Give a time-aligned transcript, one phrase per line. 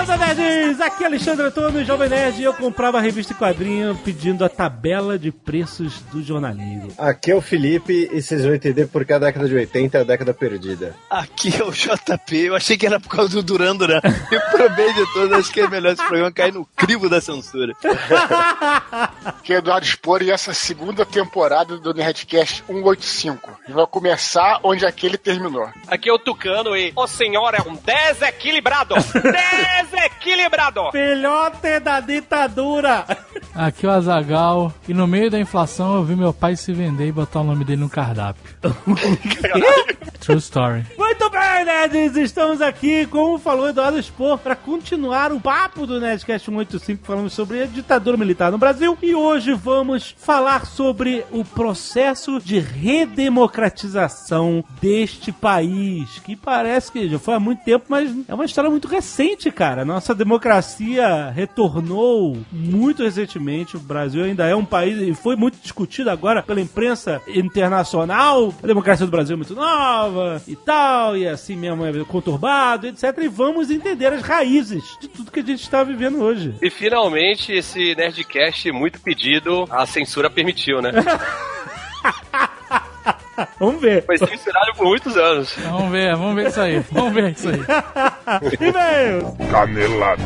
[0.00, 0.80] Landa, nerds!
[0.80, 5.18] Aqui é Alexandre Antônio, Jovem Nerd, e eu comprava a revista quadrinho pedindo a tabela
[5.18, 6.90] de preços do jornalismo.
[6.96, 10.04] Aqui é o Felipe e vocês vão entender porque a década de 80 é a
[10.04, 10.96] década perdida.
[11.10, 12.34] Aqui é o JP.
[12.34, 14.00] Eu achei que era por causa do Durando, né?
[14.32, 17.74] Eu provei de todas, acho que é melhor esse programa cair no crivo da censura.
[19.44, 23.50] que é Eduardo Spor e essa segunda temporada do Nerdcast 185.
[23.68, 25.68] E vai começar onde aquele terminou.
[25.88, 28.94] Aqui é o Tucano e o senhor é um desequilibrado!
[29.90, 30.90] desequilibrado!
[30.92, 33.04] Filhote da ditadura!
[33.54, 37.08] Aqui é o Azagal e no meio da inflação eu vi meu pai se vender
[37.08, 38.42] e botar o nome dele no cardápio.
[40.20, 40.84] True story.
[40.98, 42.16] Muito bem, nerds!
[42.16, 47.62] Estamos aqui, como falou Eduardo Spor, para continuar o papo do Nerdcast 185, falando sobre
[47.62, 48.96] a ditadura militar no Brasil.
[49.02, 57.18] E hoje vamos falar sobre o processo de redemocratização deste país, que parece que já
[57.18, 59.79] foi há muito tempo, mas é uma história muito recente, cara.
[59.84, 63.76] Nossa democracia retornou muito recentemente.
[63.76, 68.54] O Brasil ainda é um país, e foi muito discutido agora pela imprensa internacional.
[68.62, 73.16] A democracia do Brasil é muito nova e tal, e assim mesmo é conturbado, etc.
[73.22, 76.54] E vamos entender as raízes de tudo que a gente está vivendo hoje.
[76.60, 80.90] E finalmente esse Nerdcast muito pedido, a censura permitiu, né?
[83.58, 84.04] Vamos ver.
[84.04, 85.54] Foi censurado por muitos anos.
[85.58, 86.84] Vamos ver, vamos ver isso aí.
[86.90, 87.60] Vamos ver isso aí.
[88.60, 89.36] E-mail!
[89.50, 90.22] Canelada.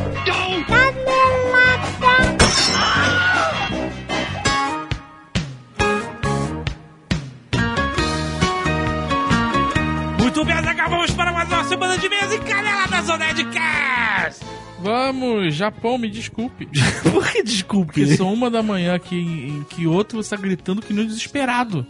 [10.19, 14.45] Muito bem, acabamos para mais uma semana de mesa e canela da Zona de Cast!
[14.85, 16.67] Vamos, Japão, me desculpe.
[17.11, 18.01] Por que desculpe?
[18.01, 21.87] Porque são uma da manhã aqui em que outro está gritando que nem desesperado.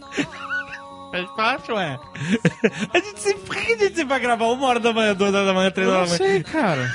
[1.16, 1.98] Faz parte, ué.
[2.92, 5.32] A gente sempre, por que a gente sempre vai gravar uma hora da manhã, duas
[5.32, 6.32] horas da manhã, três Eu não horas da manhã?
[6.34, 6.94] sei, cara.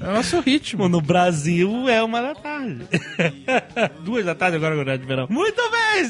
[0.00, 0.88] É o nosso ritmo.
[0.94, 2.86] No Brasil é uma da tarde.
[4.04, 5.26] Duas da tarde agora, agora de verão.
[5.30, 6.04] Muito bem,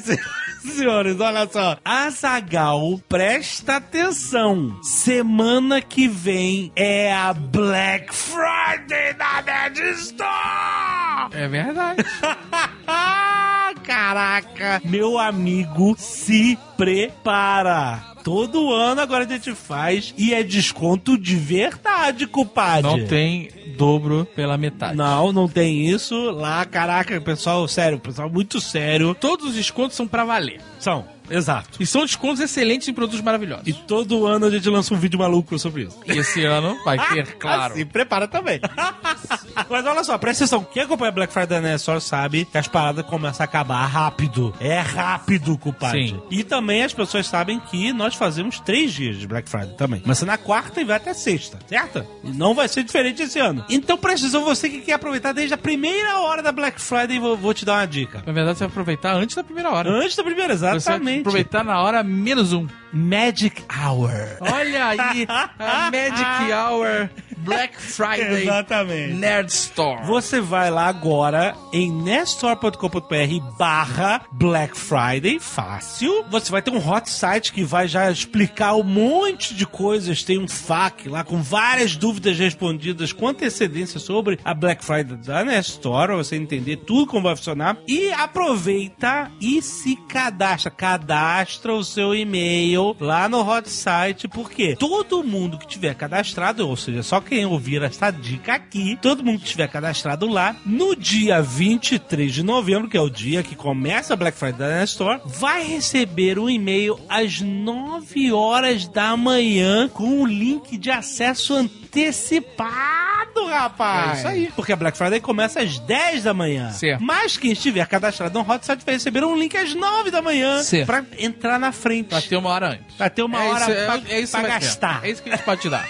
[0.72, 1.76] senhores, olha só.
[1.84, 4.78] Azagal, presta atenção.
[4.82, 11.30] Semana que vem é a Black Friday da Nerd Store!
[11.32, 12.04] É verdade.
[13.84, 14.80] Caraca!
[14.84, 18.13] Meu amigo, se prepara!
[18.24, 22.90] Todo ano agora a gente faz e é desconto de verdade, compadre.
[22.90, 24.96] Não tem dobro pela metade.
[24.96, 26.30] Não, não tem isso.
[26.30, 29.14] Lá, caraca, pessoal, sério, pessoal muito sério.
[29.14, 30.58] Todos os descontos são pra valer.
[30.78, 31.82] São, exato.
[31.82, 33.66] E são descontos excelentes em produtos maravilhosos.
[33.66, 35.98] E todo ano a gente lança um vídeo maluco sobre isso.
[36.06, 37.74] E esse ano vai ter, claro.
[37.74, 38.60] Se prepara também.
[39.68, 40.64] Mas olha só, presta atenção.
[40.64, 44.54] Quem acompanha Black Friday na só sabe que as paradas começam a acabar rápido.
[44.60, 46.08] É rápido, compadre.
[46.08, 46.22] Sim.
[46.30, 50.00] E também as pessoas sabem que nós fazemos três dias de Black Friday também.
[50.00, 52.04] Começa na quarta e vai até sexta, certo?
[52.22, 53.64] E não vai ser diferente esse ano.
[53.68, 57.36] Então presta atenção, você que quer aproveitar desde a primeira hora da Black Friday, vou,
[57.36, 58.22] vou te dar uma dica.
[58.26, 59.90] Na verdade, você vai aproveitar antes da primeira hora.
[59.90, 61.20] Antes da primeira, Você vai exatamente.
[61.20, 62.66] aproveitar na hora menos um.
[62.92, 64.12] Magic Hour.
[64.40, 67.10] Olha aí, a Magic Hour
[67.44, 69.14] Black Friday Exatamente.
[69.14, 70.06] Nerd Store.
[70.06, 76.24] Você vai lá agora em nestore.com.br barra Black Friday, fácil.
[76.30, 80.22] Você vai ter um hot site que vai já explicar um monte de coisas.
[80.22, 85.44] Tem um FAQ lá com várias dúvidas respondidas com antecedência sobre a Black Friday da
[85.44, 87.76] Nestor, pra você entender tudo como vai funcionar.
[87.86, 90.70] E aproveita e se cadastra.
[90.70, 96.76] Cadastra o seu e-mail lá no hot site, porque todo mundo que tiver cadastrado, ou
[96.76, 101.40] seja, só quem ouvir essa dica aqui, todo mundo que tiver cadastrado lá, no dia
[101.40, 105.64] 23 de novembro, que é o dia que começa a Black Friday da Store, vai
[105.64, 114.10] receber um e-mail às 9 horas da manhã com o link de acesso antecipado, rapaz.
[114.10, 114.52] É isso aí.
[114.54, 116.70] Porque a Black Friday começa às 10 da manhã.
[116.70, 117.02] Certo.
[117.02, 120.62] Mas quem estiver cadastrado no hot site vai receber um link às 9 da manhã
[120.62, 120.86] Certo.
[120.86, 122.08] pra entrar na frente.
[122.08, 122.94] Pra ter uma hora antes.
[122.96, 125.00] Pra ter uma é hora isso, é- pra, é, isso pra gastar.
[125.04, 125.88] É isso que a gente pode te dar.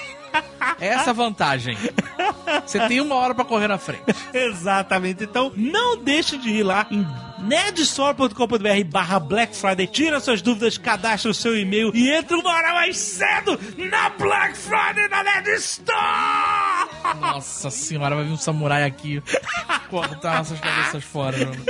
[0.81, 1.77] É essa vantagem.
[2.67, 4.03] Você tem uma hora pra correr na frente.
[4.33, 5.25] Exatamente.
[5.25, 7.07] Então, não deixe de ir lá em
[7.39, 9.87] nerdstore.com.br barra Black Friday.
[9.87, 14.57] Tira suas dúvidas, cadastra o seu e-mail e entra uma hora mais cedo na Black
[14.57, 16.89] Friday da Nerd Store!
[17.21, 19.23] Nossa senhora, vai vir um samurai aqui
[19.91, 21.37] cortar nossas cabeças fora.
[21.39, 21.65] mano.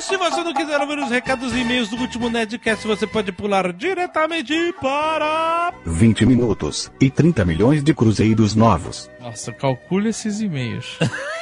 [0.00, 3.72] Se você não quiser ouvir os recados e e-mails do último Nerdcast, você pode pular
[3.72, 5.72] diretamente para...
[5.84, 9.10] 20 minutos e 30 milhões de cruzeiros novos.
[9.20, 10.96] Nossa, calcule esses e-mails.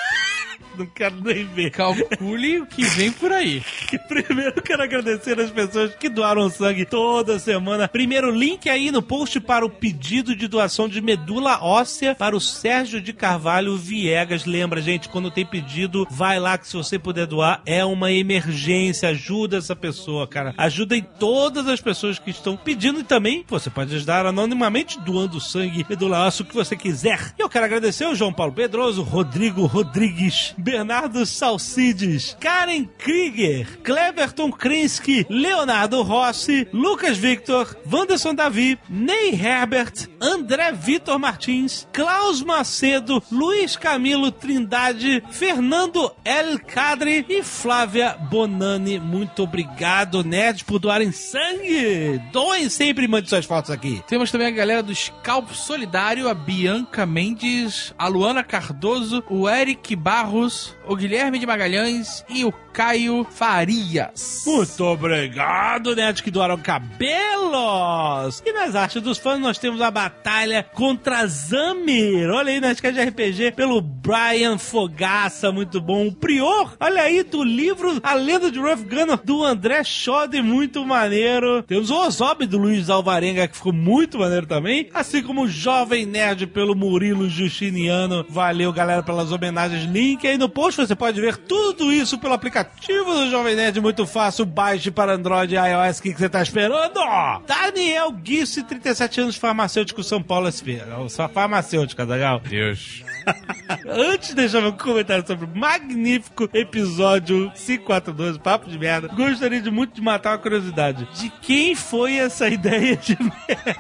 [0.76, 1.70] Não quero nem ver.
[1.70, 3.62] Calcule o que vem por aí.
[4.08, 7.88] Primeiro quero agradecer as pessoas que doaram sangue toda semana.
[7.88, 12.40] Primeiro, link aí no post para o pedido de doação de medula óssea para o
[12.40, 14.44] Sérgio de Carvalho Viegas.
[14.44, 19.08] Lembra, gente, quando tem pedido, vai lá que se você puder doar, é uma emergência.
[19.08, 20.54] Ajuda essa pessoa, cara.
[20.58, 25.40] Ajuda em todas as pessoas que estão pedindo e também você pode ajudar anonimamente doando
[25.40, 27.34] sangue, medula óssea, o que você quiser.
[27.38, 34.50] E eu quero agradecer o João Paulo Pedroso, Rodrigo Rodrigues, Bernardo Salcides, Karen Krieger, Cleverton
[34.50, 43.76] Krinsky, Leonardo Rossi, Lucas Victor, Wanderson Davi, Ney Herbert, André Vitor Martins, Klaus Macedo, Luiz
[43.76, 48.98] Camilo Trindade, Fernando El Cadre e Flávia Bonani.
[48.98, 52.20] Muito obrigado, nerds, por doarem sangue.
[52.32, 54.02] Doem sempre e mande suas fotos aqui.
[54.08, 59.94] Temos também a galera do Scalp Solidário, a Bianca Mendes, a Luana Cardoso, o Eric
[59.94, 60.55] Barros,
[60.86, 64.44] o Guilherme de Magalhães e o Caio Farias.
[64.46, 68.42] Muito obrigado, nerds, que doaram cabelos!
[68.44, 72.30] E nas artes dos fãs nós temos a batalha contra Zamir.
[72.30, 76.08] Olha aí, Nerdcast de RPG, pelo Brian Fogaça, muito bom.
[76.08, 80.84] O Prior, olha aí, do livro A Lenda de Ruff Gunner, do André Schode, muito
[80.84, 81.62] maneiro.
[81.62, 84.88] Temos o Ozob, do Luiz Alvarenga, que ficou muito maneiro também.
[84.92, 88.24] Assim como o Jovem Nerd, pelo Murilo Justiniano.
[88.28, 89.84] Valeu, galera, pelas homenagens.
[89.84, 94.06] Link aí no post, você pode ver tudo isso pelo aplicativo do Jovem Nerd, muito
[94.06, 94.44] fácil.
[94.44, 97.00] Baixe para Android e iOS, o que, que você tá esperando?
[97.46, 100.80] Daniel Guisse, 37 anos, farmacêutico, São Paulo SP.
[101.08, 102.40] Só farmacêutico, legal?
[102.40, 103.04] Deus.
[103.86, 109.70] Antes de deixar meu comentário sobre o magnífico episódio 542, Papo de Merda, gostaria de
[109.70, 111.08] muito de matar uma curiosidade.
[111.18, 113.76] De quem foi essa ideia de merda?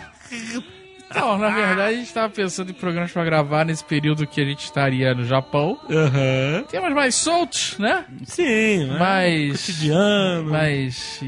[1.16, 4.44] Não, na verdade a gente tava pensando em programas pra gravar nesse período que a
[4.44, 5.78] gente estaria no Japão.
[5.90, 6.64] Aham.
[6.68, 8.04] Temas mais soltos, né?
[8.24, 8.98] Sim, né?
[8.98, 9.60] Mais.
[9.66, 10.50] cotidiano.
[10.50, 11.20] Mas,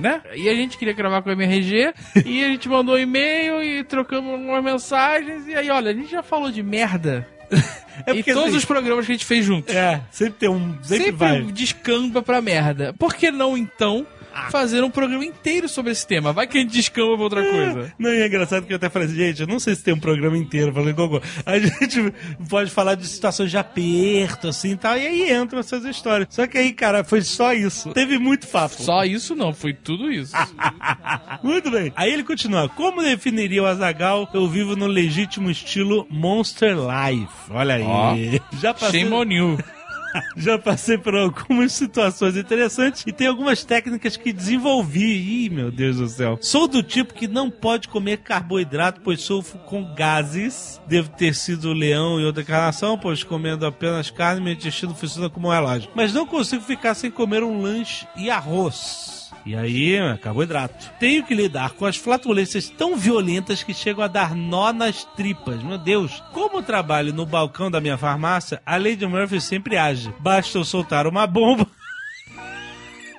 [0.00, 0.20] né?
[0.34, 1.92] E a gente queria gravar com o MRG
[2.24, 5.46] e a gente mandou um e-mail e trocamos umas mensagens.
[5.46, 7.26] E aí, olha, a gente já falou de merda.
[8.06, 9.74] É e porque, todos assim, os programas que a gente fez juntos.
[9.74, 10.72] É, sempre tem um.
[10.82, 11.42] Sempre, Sempre vai.
[11.42, 12.94] descamba pra merda.
[12.98, 14.06] Por que não, então,
[14.50, 16.32] fazer um programa inteiro sobre esse tema?
[16.32, 17.92] Vai que a gente descamba pra outra coisa.
[17.98, 19.94] Não, e é engraçado que eu até falei assim, gente, eu não sei se tem
[19.94, 21.20] um programa inteiro falando Gogô.
[21.44, 22.12] A gente
[22.48, 26.28] pode falar de situações de aperto, assim e tal, e aí entram essas histórias.
[26.30, 27.92] Só que aí, cara, foi só isso.
[27.92, 28.82] Teve muito papo.
[28.82, 30.34] Só isso não, foi tudo isso.
[31.42, 31.92] Muito bem.
[31.96, 32.68] Aí ele continua.
[32.68, 34.28] Como definiria o Azagal?
[34.32, 37.32] Eu vivo no legítimo estilo Monster Life.
[37.50, 37.82] Olha aí.
[37.82, 38.14] Ó.
[38.60, 39.58] Já passei, Shame on you.
[40.36, 45.44] já passei por algumas situações interessantes e tem algumas técnicas que desenvolvi.
[45.44, 46.38] Ih, meu Deus do céu.
[46.40, 50.80] Sou do tipo que não pode comer carboidrato, pois sofro com gases.
[50.86, 55.48] Devo ter sido leão em outra encarnação, pois comendo apenas carne, meu intestino funciona como
[55.48, 55.90] um relógio.
[55.94, 59.19] Mas não consigo ficar sem comer um lanche e arroz.
[59.44, 60.90] E aí, carboidrato.
[60.98, 65.62] Tenho que lidar com as flatulências tão violentas que chegam a dar nó nas tripas.
[65.62, 66.22] Meu Deus.
[66.32, 70.12] Como trabalho no balcão da minha farmácia, a Lady Murphy sempre age.
[70.20, 71.66] Basta eu soltar uma bomba.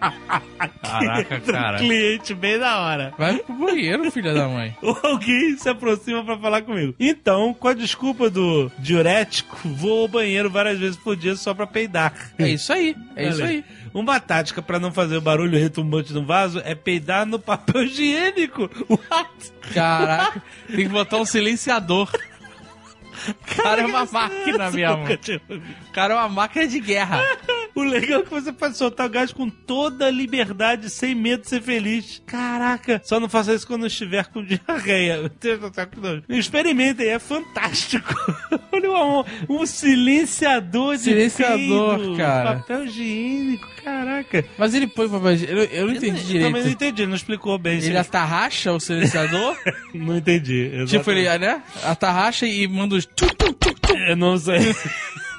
[0.81, 1.77] Caraca, cara.
[1.77, 3.13] cliente bem da hora.
[3.17, 4.75] Vai pro banheiro, filha da mãe.
[4.81, 6.95] Ou alguém se aproxima pra falar comigo.
[6.99, 11.67] Então, com a desculpa do diurético, vou ao banheiro várias vezes por dia só pra
[11.67, 12.13] peidar.
[12.37, 13.65] É isso aí, é isso Olha aí.
[13.93, 18.69] Uma tática pra não fazer o barulho retumbante no vaso é peidar no papel higiênico.
[18.89, 19.51] What?
[19.73, 22.09] Caraca, tem que botar um silenciador.
[23.29, 24.93] O cara é uma máquina ouvido.
[25.49, 27.21] O cara é uma máquina de guerra.
[27.73, 31.43] O legal é que você pode soltar o gás com toda a liberdade, sem medo
[31.43, 32.21] de ser feliz.
[32.25, 35.31] Caraca, só não faça isso quando estiver com diarreia.
[36.27, 38.13] Experimentem, é fantástico.
[38.73, 39.23] Olha um,
[39.61, 42.55] um silenciador de Silenciador, peido, cara.
[42.55, 44.45] Papel higiênico, caraca.
[44.57, 45.59] Mas ele põe papel higiênico.
[45.59, 46.45] Eu, eu não entendi Eu direito.
[46.47, 47.77] também não entendi, não explicou bem.
[47.81, 49.55] Ele atarracha o silenciador?
[49.93, 50.71] Não entendi.
[50.87, 51.39] tipo, ele, exatamente.
[51.55, 51.63] né?
[51.85, 53.07] Atarracha e manda os.
[54.09, 54.75] Eu não sei.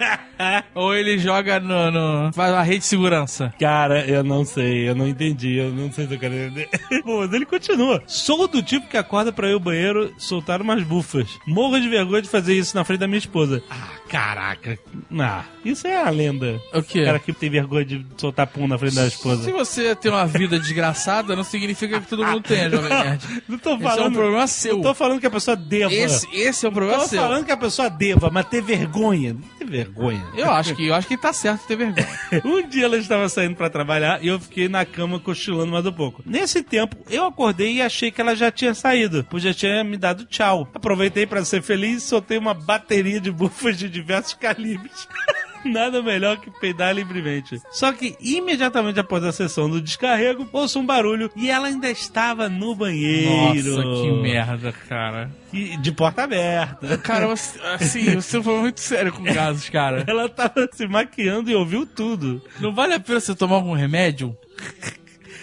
[0.75, 2.33] Ou ele joga no, no.
[2.33, 3.53] Faz uma rede de segurança.
[3.59, 6.69] Cara, eu não sei, eu não entendi, eu não sei se eu quero entender.
[7.05, 8.03] Bom, mas ele continua.
[8.07, 11.29] Sou do tipo que acorda pra ir ao banheiro soltar umas bufas.
[11.47, 13.63] Morro de vergonha de fazer isso na frente da minha esposa.
[13.71, 14.79] Ah, caraca.
[15.19, 16.61] Ah, isso é a lenda.
[16.75, 17.01] O quê?
[17.01, 19.43] O cara que tem vergonha de soltar pum na frente da esposa.
[19.43, 23.23] Se você tem uma vida desgraçada, não significa que todo mundo tenha, Jovem Nerd.
[23.49, 24.13] Não tô Esse é um falando.
[24.15, 24.75] problema seu.
[24.77, 25.93] Não tô falando que a pessoa deva.
[25.93, 27.21] Esse, esse é um problema tô seu.
[27.23, 29.37] falando que a pessoa deva, mas ter vergonha.
[29.59, 30.25] Ter vergonha.
[30.37, 32.07] Eu acho que eu acho que tá certo ter vergonha.
[32.45, 35.93] Um dia ela estava saindo pra trabalhar e eu fiquei na cama cochilando mais um
[35.93, 36.23] pouco.
[36.27, 39.97] Nesse tempo, eu acordei e achei que ela já tinha saído, pois já tinha me
[39.97, 40.69] dado tchau.
[40.75, 45.09] Aproveitei pra ser feliz e soltei uma bateria de bufas de diversos calibres.
[45.65, 47.61] Nada melhor que peidar livremente.
[47.71, 52.49] Só que imediatamente após a sessão do descarrego, ouço um barulho e ela ainda estava
[52.49, 53.77] no banheiro.
[53.77, 55.31] Nossa, que merda, cara.
[55.53, 56.99] E de porta aberta.
[56.99, 60.05] Cara, assim, você foi muito sério com gases, cara.
[60.07, 62.43] Ela tava se maquiando e ouviu tudo.
[62.59, 64.37] Não vale a pena você tomar algum remédio?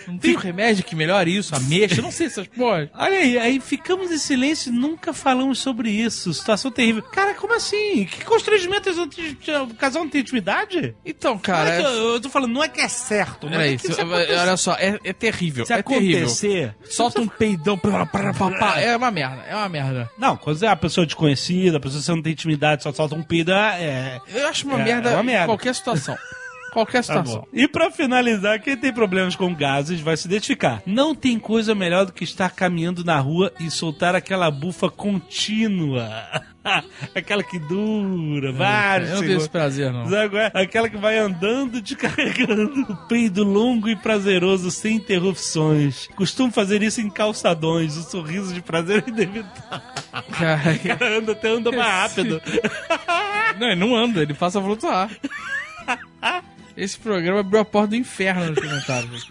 [0.10, 1.56] Não tem um remédio que melhore isso?
[1.56, 2.02] Ameixa?
[2.02, 2.90] Não sei essas porra.
[2.96, 6.34] Olha aí, aí ficamos em silêncio e nunca falamos sobre isso.
[6.34, 7.04] Situação terrível.
[7.04, 8.06] Cara, como assim?
[8.06, 8.90] Que constrangimento?
[8.90, 10.96] O casal não tem intimidade?
[11.06, 11.70] Então, cara.
[11.76, 13.48] é eu, eu tô falando, não é que é certo.
[13.50, 15.66] Mas é acontecer- olha só, é, é terrível.
[15.66, 16.18] se é terrível.
[16.20, 16.76] acontecer...
[16.90, 17.78] Solta um peidão.
[17.78, 20.10] pá, pá, pá, É uma merda, é uma merda.
[20.18, 23.16] Não, quando é uma pessoa desconhecida, a pessoa que você não tem intimidade, só solta
[23.16, 24.20] um peido, é...
[24.34, 25.46] Eu acho uma É, merda é uma em merda.
[25.46, 26.18] qualquer situação.
[26.72, 27.42] Qualquer Tá situação.
[27.42, 27.48] bom.
[27.54, 30.82] E pra finalizar, quem tem problemas com gases vai se identificar.
[30.86, 36.08] Não tem coisa melhor do que estar caminhando na rua e soltar aquela bufa contínua.
[37.16, 40.06] aquela que dura, vários eu não tenho esse prazer, não.
[40.16, 40.52] É?
[40.54, 42.70] Aquela que vai andando, descarregando.
[42.90, 46.08] O peido longo e prazeroso, sem interrupções.
[46.16, 47.98] Costumo fazer isso em calçadões.
[47.98, 49.82] O sorriso de prazer é inevitável.
[50.88, 52.42] Cara anda até anda mais rápido.
[53.60, 55.10] não, ele não anda, ele passa a flutuar.
[56.80, 59.30] Esse programa abriu a porta do inferno nos comentários.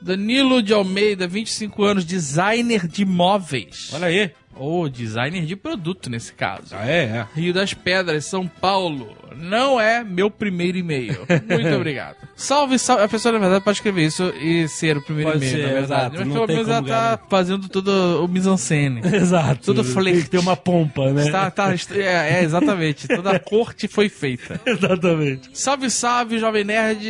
[0.00, 3.90] Danilo de Almeida, 25 anos, designer de móveis.
[3.92, 4.30] Olha aí.
[4.54, 6.76] Ou designer de produto, nesse caso.
[6.76, 7.26] Ah, é, é.
[7.34, 9.16] Rio das Pedras, São Paulo.
[9.36, 11.26] Não é meu primeiro e-mail.
[11.48, 12.16] Muito obrigado.
[12.36, 13.04] Salve, salve.
[13.04, 15.80] A pessoa, na verdade, pode escrever isso e ser o primeiro Pode e-mail, ser, na
[15.80, 16.14] verdade.
[16.14, 16.28] exato.
[16.28, 19.00] Mas pelo menos ela tá fazendo tudo o mise-en-scène.
[19.14, 19.60] Exato.
[19.62, 20.30] Tudo flerte.
[20.30, 21.30] Tem uma pompa, né?
[21.30, 23.06] Tá, tá, é, é, exatamente.
[23.06, 24.60] Toda a corte foi feita.
[24.66, 25.50] Exatamente.
[25.52, 27.02] Salve, salve, Jovem Nerd.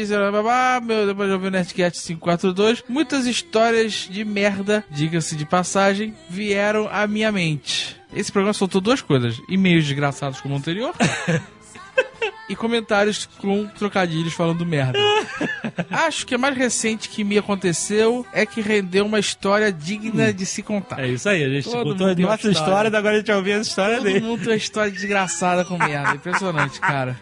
[0.84, 2.84] Meu, depois Jovem Nerdcast 542.
[2.88, 7.96] Muitas histórias de merda, diga-se de passagem, vieram à minha mente.
[8.14, 10.94] Esse programa soltou duas coisas: e-mails desgraçados como o anterior.
[12.48, 14.98] E comentários com trocadilhos falando merda.
[15.90, 20.44] Acho que a mais recente que me aconteceu é que rendeu uma história digna de
[20.44, 21.00] se contar.
[21.00, 22.50] É isso aí, a gente Todo contou a nossa história.
[22.52, 24.20] história, agora a gente vai ouvir a história Todo dele.
[24.20, 26.14] mundo tem uma história desgraçada com merda.
[26.14, 27.18] Impressionante, cara.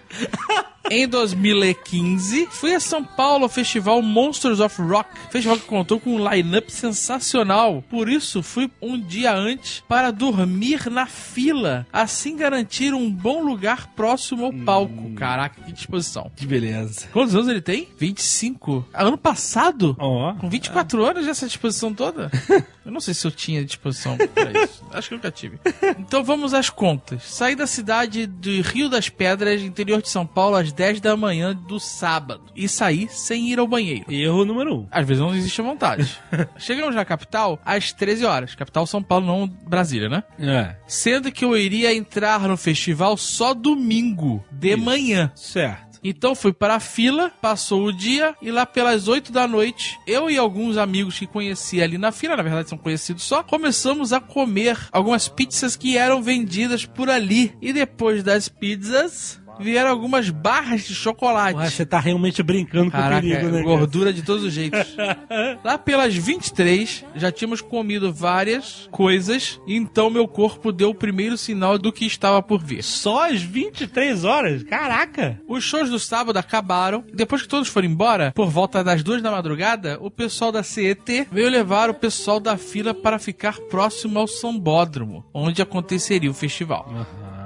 [0.92, 5.09] Em 2015, fui a São Paulo ao festival Monsters of Rock.
[5.30, 7.85] Festival que contou com um line-up sensacional.
[7.88, 11.87] Por isso, fui um dia antes para dormir na fila.
[11.92, 14.90] Assim garantir um bom lugar próximo ao palco.
[15.17, 16.31] Caraca, que disposição.
[16.35, 17.09] Que beleza.
[17.13, 17.89] Quantos anos ele tem?
[17.99, 18.87] 25.
[18.93, 19.97] Ano passado?
[19.99, 20.35] Ó.
[20.35, 22.31] Com 24 anos já essa disposição toda?
[22.85, 24.85] Eu não sei se eu tinha disposição pra isso.
[24.93, 25.59] Acho que eu nunca tive.
[25.99, 27.25] Então vamos às contas.
[27.25, 31.55] Saí da cidade de Rio das Pedras, interior de São Paulo, às 10 da manhã
[31.55, 32.45] do sábado.
[32.57, 34.11] E saí sem ir ao banheiro.
[34.11, 34.89] Erro número um.
[34.91, 36.19] Às vezes não existe vontade.
[36.59, 38.55] Chegamos na capital às 13 horas.
[38.55, 40.23] Capital São Paulo, não Brasília, né?
[40.39, 40.77] É.
[40.87, 45.31] Sendo que eu iria entrar no festival só domingo, de manhã.
[45.35, 45.90] Certo.
[46.02, 50.30] Então fui para a fila, passou o dia e lá pelas 8 da noite, eu
[50.30, 54.21] e alguns amigos que conheci ali na fila, na verdade são conhecidos só, começamos a
[54.21, 57.57] comer algumas pizzas que eram vendidas por ali.
[57.61, 61.59] E depois das pizzas, vieram algumas barras de chocolate.
[61.59, 63.62] Ué, você tá realmente brincando com Caraca, o perigo, né?
[63.62, 63.64] cara?
[63.64, 64.97] gordura de todos os jeitos.
[65.64, 71.37] Lá pelas 23, já tínhamos comido várias coisas, e então meu corpo deu o primeiro
[71.37, 72.83] sinal do que estava por vir.
[72.83, 74.62] Só às 23 horas?
[74.64, 75.40] Caraca!
[75.49, 77.04] Os shows do sábado acabaram.
[77.12, 81.26] Depois que todos foram embora, por volta das duas da madrugada, o pessoal da CET
[81.30, 86.88] veio levar o pessoal da fila para ficar próximo ao Sambódromo, onde aconteceria o festival.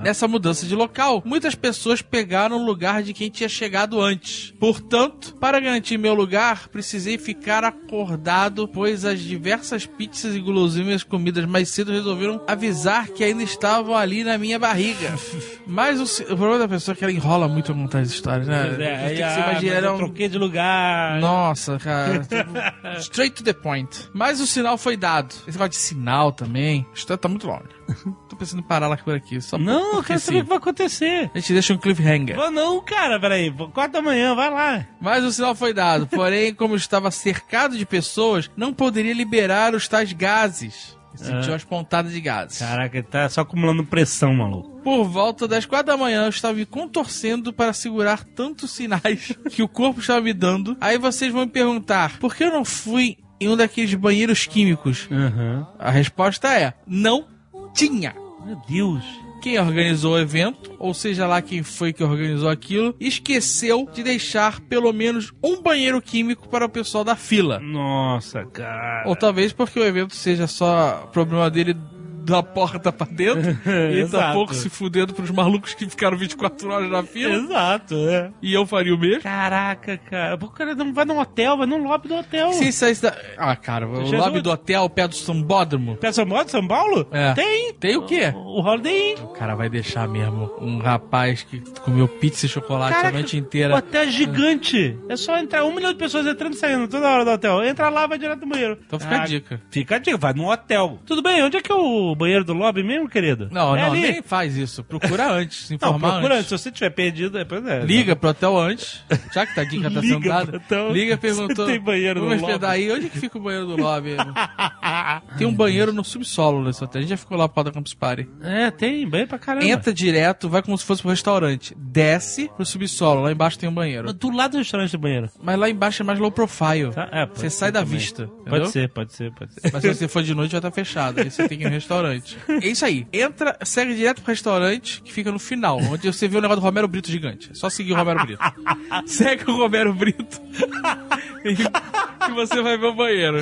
[0.03, 4.53] Nessa mudança de local, muitas pessoas pegaram o lugar de quem tinha chegado antes.
[4.61, 11.47] Portanto, para garantir meu lugar, precisei ficar acordado, pois as diversas pizzas e guloseimas comidas
[11.47, 15.15] mais cedo resolveram avisar que ainda estavam ali na minha barriga.
[15.67, 18.47] Mas o, o problema da pessoa é que ela enrola muito a contar as histórias,
[18.47, 18.65] né?
[18.67, 21.21] Pois é, Tem aí, que ah, se imaginar, mas eu um- troquei de lugar.
[21.21, 22.27] nossa, cara.
[23.01, 24.09] Straight to the point.
[24.13, 25.35] Mas o sinal foi dado.
[25.49, 26.87] Esse negócio de sinal também.
[26.91, 27.65] A história tá muito longe.
[28.29, 29.41] Tô pensando em parar lá por aqui.
[29.41, 31.31] Só Não, eu quero saber o que vai acontecer.
[31.35, 32.37] A gente deixa um cliffhanger.
[32.37, 33.51] Vou não, cara, peraí.
[33.73, 34.87] Quatro da manhã, vai lá.
[35.01, 36.07] Mas o sinal foi dado.
[36.07, 40.97] Porém, como estava cercado de pessoas, não poderia liberar os tais gases.
[41.15, 41.57] Sentiu Ah.
[41.57, 42.59] as pontadas de gases.
[42.59, 44.81] Caraca, tá só acumulando pressão, maluco.
[44.83, 49.63] Por volta das quatro da manhã, eu estava me contorcendo para segurar tantos sinais que
[49.63, 50.77] o corpo estava me dando.
[50.81, 55.07] Aí vocês vão me perguntar, por que eu não fui em um daqueles banheiros químicos?
[55.11, 55.65] Aham.
[55.79, 57.29] A resposta é: não
[57.73, 58.13] tinha.
[58.45, 59.05] Meu Deus.
[59.45, 64.59] Quem organizou o evento, ou seja lá quem foi que organizou aquilo, esqueceu de deixar
[64.59, 67.59] pelo menos um banheiro químico para o pessoal da fila.
[67.59, 69.07] Nossa, cara.
[69.07, 71.77] Ou talvez porque o evento seja só problema dele
[72.25, 73.50] da porta pra dentro
[73.93, 77.35] e tá pouco se fudendo pros malucos que ficaram 24 horas na fila.
[77.35, 78.31] Exato, é.
[78.43, 79.23] E eu faria o mesmo.
[79.23, 80.35] Caraca, cara.
[80.40, 82.52] O cara não vai num hotel, vai num lobby do hotel.
[82.52, 83.16] Se saísse da...
[83.37, 84.12] Ah, cara, o Jesus.
[84.21, 85.97] lobby do hotel, pé do sambódromo.
[85.97, 87.07] Peça moto, São Paulo?
[87.11, 87.33] É.
[87.35, 87.73] Tem.
[87.75, 88.33] Tem o quê?
[88.35, 89.23] O Holiday Inn.
[89.25, 93.38] O cara vai deixar mesmo um rapaz que comeu pizza e chocolate a noite o
[93.38, 93.76] inteira.
[93.76, 94.99] hotel é gigante.
[95.09, 97.62] É só entrar um milhão de pessoas entrando e saindo toda hora do hotel.
[97.64, 98.78] Entra lá, vai direto no banheiro.
[98.87, 99.61] Então fica a Ah, dica.
[99.71, 100.99] Fica a dica, vai num hotel.
[101.07, 101.75] Tudo bem, onde é que é
[102.14, 103.49] o banheiro do lobby mesmo, querido?
[103.50, 104.00] Não, é não, ali.
[104.00, 104.83] nem faz isso.
[104.85, 106.52] Procura antes, se Não, informar procura antes.
[106.52, 106.61] antes.
[106.62, 107.85] Se você tiver perdido, depois é.
[107.85, 109.02] Liga pro hotel antes,
[109.33, 110.47] já que tá dica tá Liga sendo dada.
[110.47, 110.92] pro hotel.
[110.92, 111.66] Liga perguntou.
[111.66, 112.90] Tem banheiro no lobby." aí.
[112.92, 114.16] Onde que fica o banheiro do lobby?
[115.38, 116.99] tem um banheiro no subsolo nesse hotel.
[116.99, 118.28] A gente já ficou lá pro da Campus Party.
[118.42, 119.66] É, tem, bem pra caramba.
[119.66, 121.75] Entra direto, vai como se fosse pro restaurante.
[121.78, 124.12] Desce pro subsolo, lá embaixo tem um banheiro.
[124.12, 125.30] Do lado do restaurante do banheiro.
[125.42, 126.90] Mas lá embaixo é mais low profile.
[126.92, 127.09] Tá?
[127.11, 127.99] É, pode Você sai da também.
[127.99, 128.26] vista.
[128.26, 128.66] Pode entendeu?
[128.66, 129.71] ser, pode ser, pode ser.
[129.73, 131.21] Mas se você for de noite, vai estar fechado.
[131.21, 132.03] Aí você tem que ir no restaurante.
[132.49, 133.06] É isso aí.
[133.12, 136.64] Entra, segue direto pro restaurante, que fica no final, onde você vê o negócio do
[136.64, 137.50] Romero Brito gigante.
[137.50, 138.42] É só seguir o Romero Brito.
[139.06, 140.40] segue o Romero Brito
[141.44, 143.38] e, você vai ver o banheiro.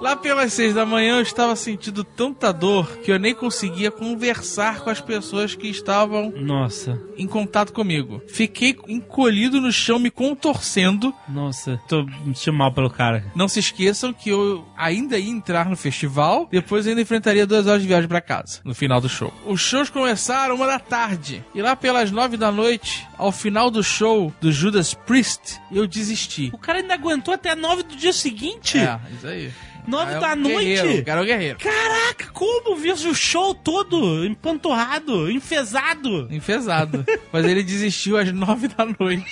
[0.00, 4.80] Lá pelas seis da manhã eu estava sentindo tanta dor que eu nem conseguia conversar
[4.80, 8.22] com as pessoas que estavam Nossa, em contato comigo.
[8.28, 11.14] Fiquei encolhido no chão, me contorcendo.
[11.28, 11.80] nossa.
[11.88, 13.24] Tô me mal pelo cara.
[13.34, 17.75] Não se esqueçam que eu ainda ia entrar no festival, depois ainda enfrentaria duas horas
[17.82, 19.32] de viagem pra casa, no final do show.
[19.46, 23.82] Os shows começaram uma da tarde, e lá pelas nove da noite, ao final do
[23.82, 26.50] show do Judas Priest, eu desisti.
[26.52, 28.78] O cara ainda aguentou até nove do dia seguinte?
[28.78, 29.52] É, isso aí.
[29.86, 31.00] Nove É um da guerreiro, noite?
[31.00, 31.58] O cara é um guerreiro.
[31.60, 32.74] Caraca, como?
[32.76, 36.26] Viu o show todo empanturrado, enfesado.
[36.30, 37.04] Enfesado.
[37.32, 39.24] Mas ele desistiu às nove da noite.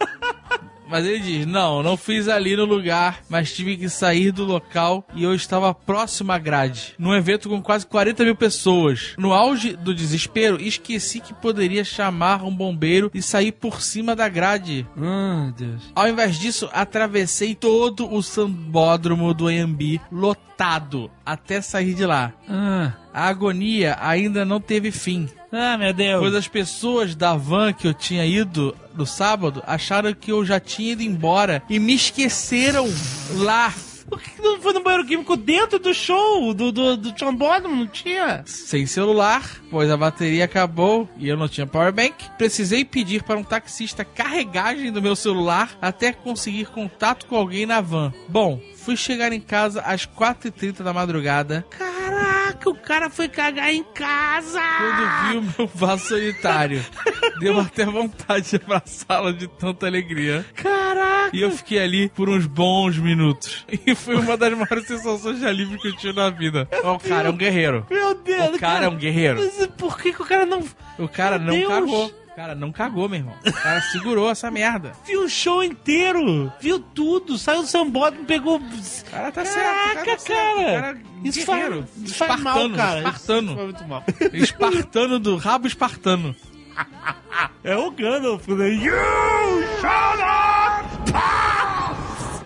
[0.90, 5.06] Mas ele diz: Não, não fiz ali no lugar, mas tive que sair do local
[5.14, 6.94] e eu estava próximo à grade.
[6.98, 9.14] Num evento com quase 40 mil pessoas.
[9.16, 14.28] No auge do desespero, esqueci que poderia chamar um bombeiro e sair por cima da
[14.28, 14.86] grade.
[15.00, 15.90] Ah, Deus.
[15.94, 22.32] Ao invés disso, atravessei todo o sambódromo do AMB lotado até sair de lá.
[22.48, 25.28] Ah, A agonia ainda não teve fim.
[25.52, 26.20] Ah meu Deus.
[26.20, 30.60] Pois as pessoas da van que eu tinha ido no sábado acharam que eu já
[30.60, 32.86] tinha ido embora e me esqueceram
[33.36, 33.72] lá.
[34.10, 36.52] Por que não foi no banheiro químico dentro do show?
[36.52, 37.76] Do, do, do trombódromo?
[37.76, 38.42] Não tinha?
[38.44, 42.28] Sem celular, pois a bateria acabou e eu não tinha powerbank.
[42.36, 47.80] Precisei pedir para um taxista carregagem do meu celular até conseguir contato com alguém na
[47.80, 48.12] van.
[48.28, 51.64] Bom, fui chegar em casa às 4h30 da madrugada.
[51.70, 54.60] Caraca, o cara foi cagar em casa.
[54.60, 56.84] Quando vi o meu vaso sanitário,
[57.40, 60.44] deu até vontade de abraçá-lo de tanta alegria.
[60.54, 61.30] Caraca.
[61.32, 63.64] E eu fiquei ali por uns bons minutos.
[63.86, 66.68] E foi uma das maiores sensações de alívio que eu tive na vida.
[66.84, 67.86] O cara é um guerreiro.
[67.90, 69.38] Meu Deus, O cara é um guerreiro.
[69.40, 70.62] Mas por que, que o cara não
[70.98, 71.68] O cara Meu não Deus.
[71.68, 72.19] cagou.
[72.40, 73.34] Cara não cagou, meu irmão.
[73.46, 74.92] O cara segurou essa merda.
[75.06, 76.50] viu o show inteiro?
[76.58, 77.36] Viu tudo?
[77.36, 78.56] Saiu do sambódromo, pegou...
[78.56, 78.60] O
[79.10, 79.68] cara tá Caraca, certo.
[79.68, 80.52] O cara, tá certo.
[80.58, 80.80] O cara.
[80.80, 82.98] cara é Isso faz, isso faz mal, espartano, cara.
[83.00, 83.46] Espartano.
[83.48, 84.04] Isso faz muito mal.
[84.32, 86.34] Espartano do rabo espartano.
[87.62, 88.70] É o Gandalf, né?
[88.70, 88.94] You
[89.82, 92.44] shall not pass!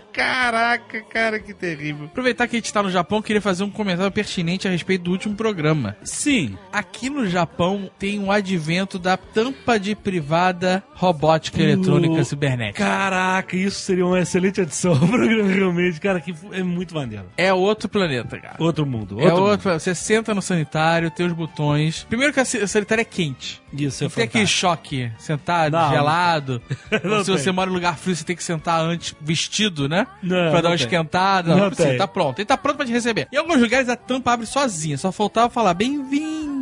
[0.16, 2.06] Caraca, cara, que terrível.
[2.06, 5.10] Aproveitar que a gente tá no Japão, queria fazer um comentário pertinente a respeito do
[5.12, 5.96] último programa.
[6.02, 6.56] Sim.
[6.72, 12.82] Aqui no Japão tem um advento da tampa de privada robótica eletrônica Uh, cibernética.
[12.84, 16.00] Caraca, isso seria uma excelente adição ao programa, realmente.
[16.00, 17.26] Cara, que é muito maneiro.
[17.36, 18.56] É outro planeta, cara.
[18.58, 19.20] Outro mundo.
[19.20, 19.72] é Outro outro.
[19.78, 22.04] Você senta no sanitário, tem os botões.
[22.08, 23.60] Primeiro que a ci- a sanitário é quente.
[23.72, 24.60] Isso é Não tem aquele fantástico.
[24.60, 25.90] choque, sentado, Não.
[25.90, 26.62] gelado.
[27.04, 27.38] Não Ou se tem.
[27.38, 30.05] você mora em lugar frio, você tem que sentar antes, vestido, né?
[30.22, 31.50] Não, pra dar uma esquentada.
[31.50, 31.98] Não Não, precisa, tem.
[31.98, 32.38] tá pronto.
[32.38, 33.28] Ele tá pronto pra te receber.
[33.32, 36.56] Em alguns lugares a tampa abre sozinha, só faltava falar bem-vindo.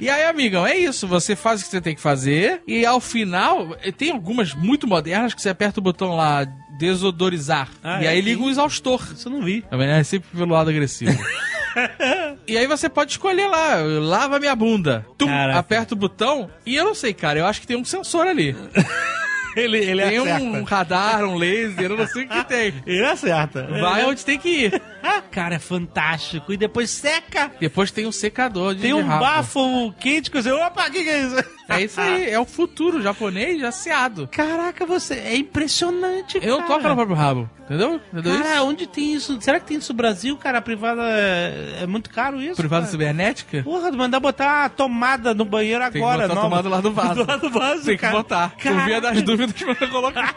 [0.00, 1.06] E aí, amigão, é isso.
[1.06, 2.62] Você faz o que você tem que fazer.
[2.66, 6.44] E ao final, tem algumas muito modernas que você aperta o botão lá,
[6.78, 7.68] desodorizar.
[7.82, 8.08] Ah, e é?
[8.10, 9.02] aí liga um exaustor.
[9.12, 9.62] Isso eu não vi.
[9.62, 11.12] Também é sempre pelo lado agressivo.
[12.46, 15.06] e aí você pode escolher lá, lava minha bunda.
[15.18, 16.50] Tum, aperta o botão.
[16.64, 18.56] E eu não sei, cara, eu acho que tem um sensor ali.
[19.56, 20.42] Ele, ele tem acerta.
[20.44, 22.74] um radar, um laser, eu não sei o que tem.
[22.86, 23.66] Ele acerta.
[23.66, 24.82] Vai Ele- onde tem que ir.
[25.30, 26.52] Cara, é fantástico.
[26.52, 27.50] E depois seca.
[27.60, 30.50] Depois tem um secador de Tem um de bafo quente que você.
[30.50, 31.44] Opa, o que, que é isso?
[31.68, 34.28] É isso aí, é o futuro japonês asseado.
[34.30, 38.00] Caraca, você é impressionante, Eu não toco no próprio rabo, entendeu?
[38.12, 38.64] Entendeu Cara, isso?
[38.66, 39.40] onde tem isso?
[39.40, 40.58] Será que tem isso no Brasil, cara?
[40.58, 42.56] A privada é, é muito caro isso?
[42.56, 42.90] Privada cara?
[42.90, 43.62] cibernética?
[43.62, 46.40] Porra, mandar botar a tomada no banheiro Tem que agora, nova.
[46.40, 47.14] tomada lá do vaso.
[47.14, 48.16] Do lado do vaso, Tem que cara.
[48.16, 48.50] botar.
[48.60, 50.34] Por via das dúvidas que você colocar.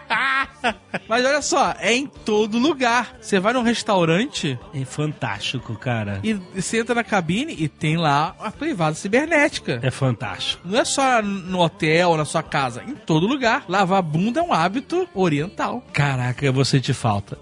[1.10, 3.16] Mas olha só, é em todo lugar.
[3.20, 6.20] Você vai num restaurante É fantástico, cara.
[6.24, 9.80] e você entra na cabine e tem lá a privada cibernética.
[9.84, 10.62] É fantástico.
[10.66, 13.66] Não é só no hotel, na sua casa, em todo lugar.
[13.68, 15.84] Lavar a bunda é um hábito oriental.
[15.94, 17.38] Caraca, eu vou sentir falta.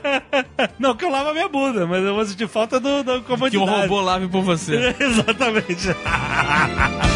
[0.78, 3.58] Não que eu lavo a minha bunda, mas eu vou sentir falta do, da Que
[3.58, 4.94] um robô lave por você.
[5.00, 5.88] Exatamente.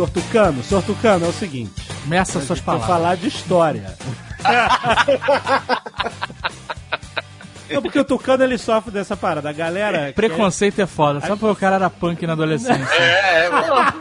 [0.00, 1.72] senhor Tucano, senhor Tucano, é o seguinte.
[2.06, 2.88] Meça suas Pra palavras.
[2.88, 3.94] falar de história.
[7.70, 9.48] Não, porque o Tucano ele sofre dessa parada.
[9.48, 10.12] A galera.
[10.12, 11.20] Preconceito é foda.
[11.20, 12.94] Só porque o cara era punk na adolescência.
[12.94, 13.50] É, é,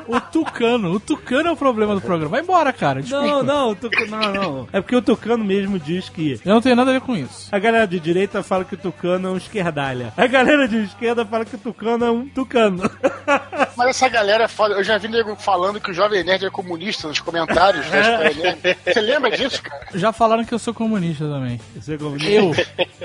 [0.08, 0.92] o Tucano.
[0.92, 2.32] O Tucano é o problema do programa.
[2.32, 3.02] Vai embora, cara.
[3.02, 3.28] Desculpa.
[3.28, 4.68] Não, não, o Tucano, não, não.
[4.72, 6.40] É porque o Tucano mesmo diz que.
[6.44, 7.48] Eu não tenho nada a ver com isso.
[7.52, 10.14] A galera de direita fala que o Tucano é um esquerdalha.
[10.18, 12.90] A galera de esquerda fala que o Tucano é um Tucano.
[13.76, 14.76] Mas essa galera é foda.
[14.76, 18.78] Eu já vi nego falando que o Jovem Nerd é comunista nos comentários Nerd.
[18.86, 19.88] Você lembra disso, cara?
[19.94, 21.60] Já falaram que eu sou comunista também.
[21.76, 22.30] Você é comunista?
[22.30, 22.56] Eu.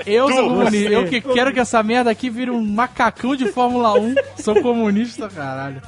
[0.05, 0.89] Eu sou comunista.
[0.91, 4.15] Eu que quero que essa merda aqui vire um macacão de Fórmula 1.
[4.37, 5.81] Sou comunista, caralho.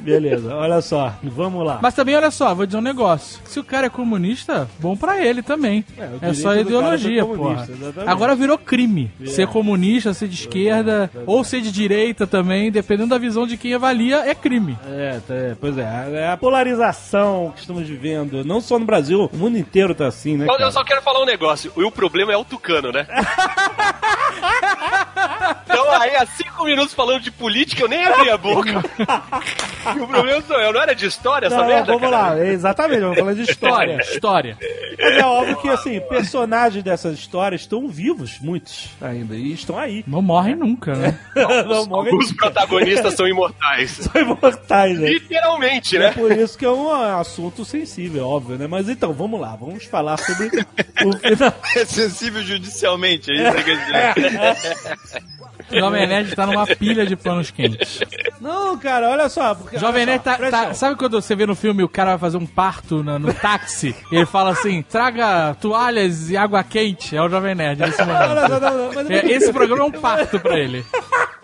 [0.00, 1.14] Beleza, olha só.
[1.22, 1.78] Vamos lá.
[1.80, 3.40] Mas também, olha só, vou dizer um negócio.
[3.44, 5.84] Se o cara é comunista, bom pra ele também.
[5.98, 8.08] É, É, só ideologia, é exatamente.
[8.08, 9.10] Agora virou crime.
[9.26, 13.74] Ser comunista, ser de esquerda, ou ser de direita também, dependendo da visão de quem
[13.74, 14.76] avalia, é crime.
[14.86, 15.82] É, tá, é, pois é.
[16.12, 18.44] É a polarização que estamos vivendo.
[18.44, 20.46] Não só no Brasil, o mundo inteiro tá assim, né?
[20.46, 20.62] Cara?
[20.62, 21.72] eu só quero falar um negócio.
[21.76, 23.06] E o problema é o Tucano, né?
[23.42, 25.08] ハハハハ!
[25.64, 28.70] Então aí, há cinco minutos falando de política, eu nem abri a boca.
[28.70, 30.72] e o problema sou eu.
[30.72, 32.30] Não era de história essa Não, merda, vamos cara?
[32.34, 33.98] lá, é exatamente, vamos falar de história.
[34.00, 34.58] História.
[34.98, 40.04] Mas é óbvio que, assim, personagens dessas histórias estão vivos, muitos ainda, e estão aí.
[40.06, 41.18] Não morrem nunca, né?
[41.66, 43.90] Não morrem Os protagonistas são imortais.
[44.12, 45.08] são imortais, né?
[45.10, 46.12] Literalmente, É né?
[46.12, 48.66] por isso que é um assunto sensível, óbvio, né?
[48.66, 50.46] Mas então, vamos lá, vamos falar sobre
[51.04, 51.54] o final.
[51.76, 55.11] É sensível judicialmente, é isso que quer dizer.
[55.70, 58.00] O Jovem Nerd tá numa pilha de panos quentes.
[58.40, 59.54] Não, cara, olha só.
[59.54, 62.10] Porque, Jovem olha Nerd só, tá, tá- Sabe quando você vê no filme o cara
[62.10, 63.94] vai fazer um parto no, no táxi?
[64.10, 67.16] e ele fala assim: traga toalhas e água quente.
[67.16, 68.60] É o Jovem Nerd nesse Não, não, momento.
[68.60, 70.84] não, não, mas- É, esse programa é um parto pra ele.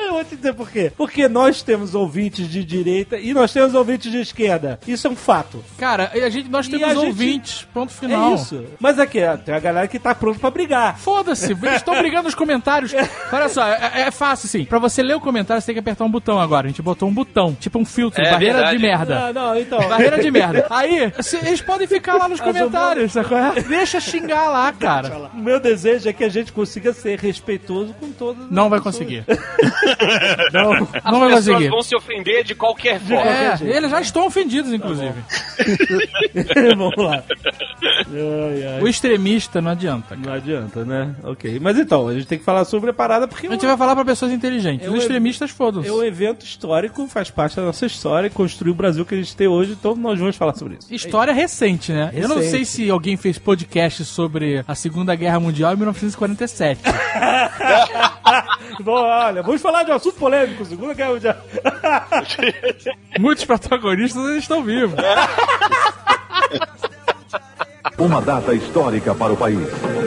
[0.09, 0.91] Eu vou te dizer por quê.
[0.97, 4.81] Porque nós temos ouvintes de direita e nós temos ouvintes de esquerda.
[4.89, 5.63] Isso é um fato.
[5.79, 8.33] Cara, a gente, nós E temos a gente- ouvintes, ponto final.
[8.33, 8.65] É isso.
[8.81, 10.99] Mas aqui, ó, tem a galera que tá pronta pra brigar.
[10.99, 12.93] Foda-se, eles estão brigando nos comentários.
[13.33, 14.65] Olha só, é, é fácil assim.
[14.65, 16.67] Pra você ler o comentário, você tem que apertar um botão agora.
[16.67, 18.77] A gente botou um botão, tipo um filtro, É barreira verdade.
[18.77, 19.33] de merda.
[19.33, 19.79] Não, não, então.
[19.89, 20.67] Barreira de merda.
[20.71, 23.39] Aí, se- eles podem ficar lá nos comentários, sacou?
[23.69, 25.31] Deixa xingar lá, cara.
[25.35, 28.79] O meu desejo é que a gente consiga ser respeitoso com todas as Não vai
[28.81, 28.97] pessoas.
[28.97, 29.25] conseguir.
[30.53, 30.73] Não.
[31.13, 31.69] Não vai As pessoas conseguir.
[31.71, 33.31] vão se ofender de qualquer forma.
[33.31, 35.15] É, eles já estão ofendidos, inclusive.
[36.77, 37.23] Vamos lá.
[38.11, 38.83] Ai, ai.
[38.83, 40.17] O extremista não adianta.
[40.17, 40.21] cara.
[40.27, 41.15] Não adianta, né?
[41.25, 41.59] Ok.
[41.61, 43.95] Mas então, a gente tem que falar sobre a parada porque A gente vai falar
[43.95, 44.87] pra pessoas inteligentes.
[44.87, 45.89] É Os extremistas, foda-se.
[45.89, 49.19] é um evento histórico, faz parte da nossa história e construiu o Brasil que a
[49.19, 50.93] gente tem hoje, então nós vamos falar sobre isso.
[50.93, 52.11] História recente, né?
[52.15, 52.51] Eu não Recente.
[52.51, 56.81] sei se alguém fez podcast sobre a Segunda Guerra Mundial em 1947.
[58.81, 61.37] Bom, olha, vamos falar de um assunto polêmico, Segunda Guerra Mundial.
[63.19, 64.99] Muitos protagonistas estão vivos.
[67.99, 69.59] Uma data histórica para o país.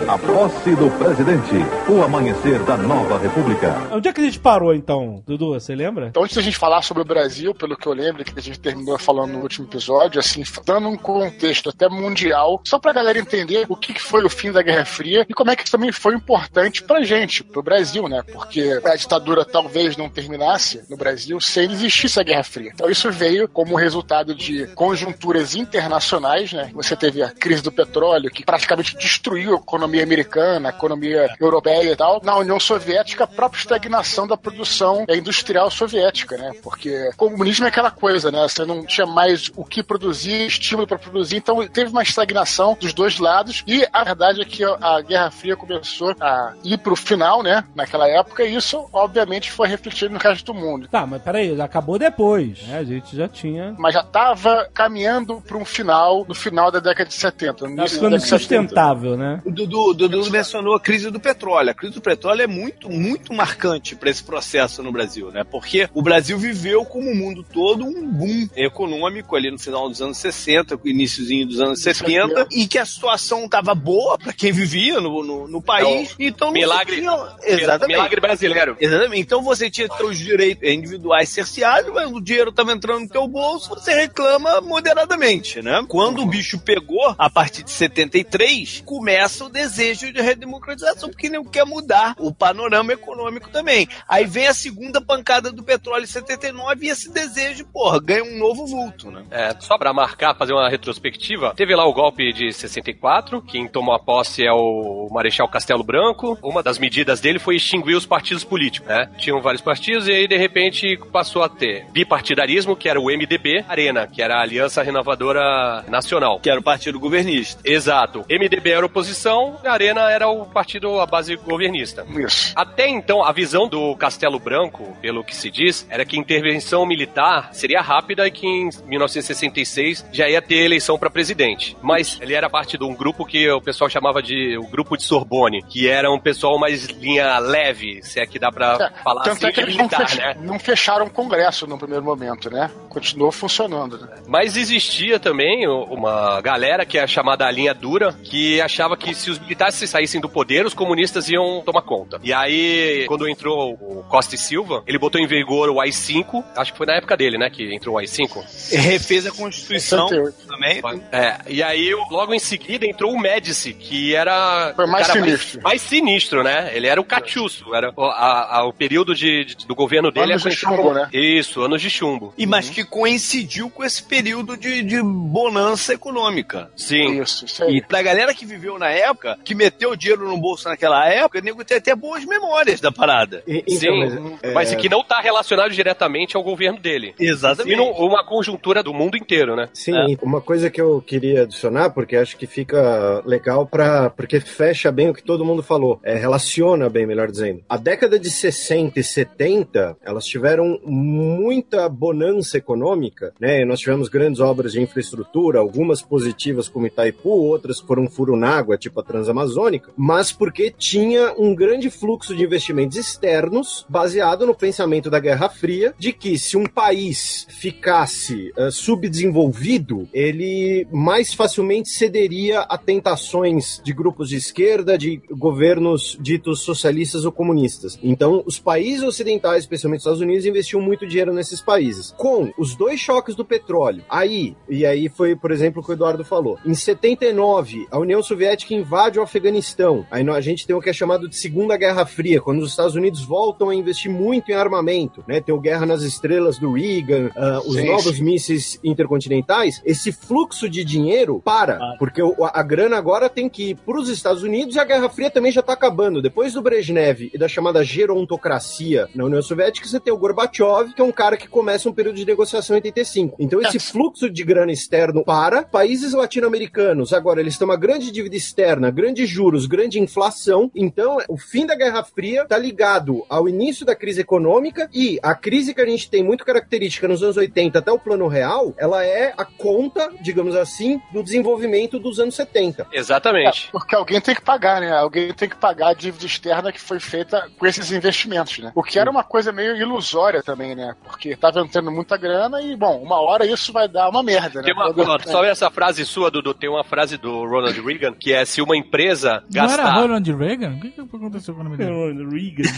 [0.07, 1.55] A posse do presidente.
[1.89, 3.75] O amanhecer da nova república.
[3.91, 5.53] Onde é que a gente parou então, Dudu?
[5.53, 6.07] Você lembra?
[6.07, 8.59] Então, antes da gente falar sobre o Brasil, pelo que eu lembro, que a gente
[8.59, 13.65] terminou falando no último episódio, assim, dando um contexto até mundial, só pra galera entender
[13.69, 16.15] o que foi o fim da Guerra Fria e como é que isso também foi
[16.15, 18.23] importante pra gente, pro Brasil, né?
[18.31, 22.71] Porque a ditadura talvez não terminasse no Brasil se não existisse a Guerra Fria.
[22.73, 26.69] Então, isso veio como resultado de conjunturas internacionais, né?
[26.73, 31.91] Você teve a crise do petróleo, que praticamente destruiu a economia americana, a economia europeia
[31.91, 36.51] e tal, na União Soviética, a própria estagnação da produção industrial soviética, né?
[36.61, 38.41] Porque comunismo é aquela coisa, né?
[38.47, 42.93] Você não tinha mais o que produzir, estímulo para produzir, então teve uma estagnação dos
[42.93, 47.43] dois lados e a verdade é que a Guerra Fria começou a ir pro final,
[47.43, 47.63] né?
[47.75, 50.87] Naquela época, e isso, obviamente, foi refletido no resto do mundo.
[50.87, 52.79] Tá, mas peraí, acabou depois, né?
[52.79, 53.75] A gente já tinha.
[53.77, 57.50] Mas já estava caminhando para um final no final da década de 70.
[57.51, 58.39] No Tá ficando década de 70.
[58.39, 59.41] sustentável, né?
[59.45, 61.69] O Dudu, Dudu mencionou a crise do petróleo.
[61.69, 65.43] A crise do petróleo é muito, muito marcante para esse processo no Brasil, né?
[65.43, 70.01] Porque o Brasil viveu, como o mundo todo, um boom econômico ali no final dos
[70.01, 74.99] anos 60, iníciozinho dos anos 70, e que a situação estava boa para quem vivia
[74.99, 76.15] no, no, no país.
[76.19, 77.95] então não se milagre- tinha- Exatamente.
[77.97, 78.77] Milagre brasileiro.
[78.79, 79.21] Exatamente.
[79.21, 83.69] Então você tinha seus direitos individuais cerceados, mas o dinheiro estava entrando no teu bolso,
[83.69, 85.83] você reclama moderadamente, né?
[85.87, 91.43] Quando o bicho pegou, a partir de 73, começa o desejo de redemocratização, porque nem
[91.43, 93.87] quer mudar o panorama econômico também.
[94.07, 98.37] Aí vem a segunda pancada do petróleo em 79 e esse desejo, porra, ganha um
[98.37, 99.23] novo vulto, né?
[99.31, 103.95] É, só pra marcar, fazer uma retrospectiva, teve lá o golpe de 64, quem tomou
[103.95, 106.37] a posse é o Marechal Castelo Branco.
[106.43, 109.09] Uma das medidas dele foi extinguir os partidos políticos, né?
[109.17, 113.65] Tinham vários partidos e aí, de repente, passou a ter bipartidarismo, que era o MDB,
[113.67, 116.39] Arena, que era a Aliança Renovadora Nacional.
[116.39, 117.30] Que era o partido governista.
[117.63, 118.25] Exato.
[118.29, 122.05] MDB era oposição, a Arena era o partido à base governista.
[122.09, 122.53] Isso.
[122.55, 126.85] Até então, a visão do Castelo Branco, pelo que se diz, era que a intervenção
[126.85, 131.75] militar seria rápida e que em 1966 já ia ter eleição para presidente.
[131.81, 135.03] Mas ele era parte de um grupo que o pessoal chamava de o grupo de
[135.03, 139.23] Sorbonne, que era um pessoal mais linha leve, se é que dá pra É, falar
[139.23, 140.35] Tanto assim, é que eles não, militar, fech- né?
[140.41, 142.69] não fecharam o Congresso no primeiro momento, né?
[142.89, 143.97] Continuou funcionando.
[143.99, 144.07] Né?
[144.27, 149.29] Mas existia também uma galera que é chamada a linha dura, que achava que se
[149.29, 152.19] os militares se saíssem do poder, os comunistas iam tomar conta.
[152.23, 156.71] E aí, quando entrou o Costa e Silva, ele botou em vigor o AI-5, acho
[156.71, 158.43] que foi na época dele, né, que entrou o AI-5.
[158.71, 160.47] Refez a Constituição 68.
[160.47, 160.81] também.
[161.11, 165.19] É, e aí logo em seguida entrou o Médici, que era Foi o mais cara
[165.23, 165.61] sinistro.
[165.61, 166.71] Mais, sinistro, né?
[166.73, 170.31] Ele era o Catiusso, era o, a- a- o período de, de- do governo dele.
[170.33, 171.07] Anos é de chumbo, como- né?
[171.13, 172.33] Isso, anos de chumbo.
[172.37, 176.71] E mas que coincidiu com esse período de, de bonança econômica.
[176.75, 177.10] Sim.
[177.13, 177.77] Isso, isso aí.
[177.77, 181.39] E pra galera que viveu na época, que meteu o dinheiro no bolso naquela época,
[181.39, 183.43] o nego tem até boas memórias da parada.
[183.47, 187.13] E- então, Sim, mas, mas, é, que não está relacionado diretamente ao governo dele.
[187.19, 187.75] E Exatamente.
[187.77, 189.69] num- uma conjuntura do mundo inteiro, né?
[189.73, 194.39] Sim, e uma coisa que eu queria adicionar, porque acho que fica legal para porque
[194.39, 197.61] fecha bem o que todo mundo falou, é, relaciona bem, melhor dizendo.
[197.69, 203.63] A década de 60 e 70, elas tiveram muita bonança econômica, né?
[203.65, 208.77] Nós tivemos grandes obras de infraestrutura, algumas positivas como Itaipu, outras foram furo na água,
[208.77, 215.09] tipo a Transamazônica, mas porque tinha um grande fluxo de investimentos externos baseado no pensamento
[215.09, 222.61] da Guerra Fria, de que se um país ficasse eh, subdesenvolvido, ele mais facilmente cederia
[222.61, 227.97] a tentações de grupos de esquerda, de governos ditos socialistas ou comunistas.
[228.03, 232.13] Então, os países ocidentais, especialmente os Estados Unidos, investiam muito dinheiro nesses países.
[232.17, 235.93] Com os dois choques do petróleo, aí, e aí foi, por exemplo, o que o
[235.93, 236.57] Eduardo falou.
[236.65, 240.05] Em 79, a União Soviética invade o Afeganistão.
[240.11, 242.95] Aí a gente tem o que é chamado de Segunda Guerra Fria, quando os Estados
[242.95, 245.39] Unidos voltam a investir muito em armamento, né?
[245.41, 249.81] Tem o Guerra nas Estrelas do Reagan, ah, os Sim, novos mísseis intercontinentais.
[249.85, 253.99] Esse fluxo de dinheiro para, porque o- a, a grana agora tem que ir para
[253.99, 256.21] os Estados Unidos e a Guerra Fria também já está acabando.
[256.21, 261.01] Depois do Brezhnev e da chamada gerontocracia na União Soviética, você tem o Gorbachev, que
[261.01, 263.35] é um cara que começa um período de negociação em 85.
[263.39, 266.80] Então esse fluxo de grana externo para países latino-americanos.
[267.13, 270.71] Agora eles têm uma grande dívida externa, grandes juros, grande inflação.
[270.75, 275.35] Então o fim da Guerra Fria está ligado ao início da crise econômica e a
[275.35, 279.05] crise que a gente tem muito característica nos anos 80 até o Plano Real, ela
[279.05, 282.87] é a conta, digamos assim, do desenvolvimento dos anos 70.
[282.91, 283.67] Exatamente.
[283.67, 284.91] É, porque alguém tem que pagar, né?
[284.91, 288.71] Alguém tem que pagar a dívida externa que foi feita com esses investimentos, né?
[288.75, 290.95] O que era uma coisa meio ilusória também, né?
[291.03, 294.65] Porque tava entrando muita grana e, bom, uma hora isso vai dar uma merda, né?
[294.65, 298.45] Tem uma, só essa frase sua, Dudu, tem uma frase do Ronald Reagan, que é
[298.45, 299.93] se uma empresa Não era gastar...
[299.99, 300.75] Ronald Reagan?
[300.75, 301.91] O que, que aconteceu com o nome dele?
[302.29, 302.69] Reagan.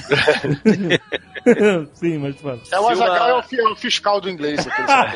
[1.94, 2.60] Sim, mas fala.
[2.72, 4.62] É o Azaghal uma- é o é o fiscal do inglês.
[4.64, 5.14] sabe?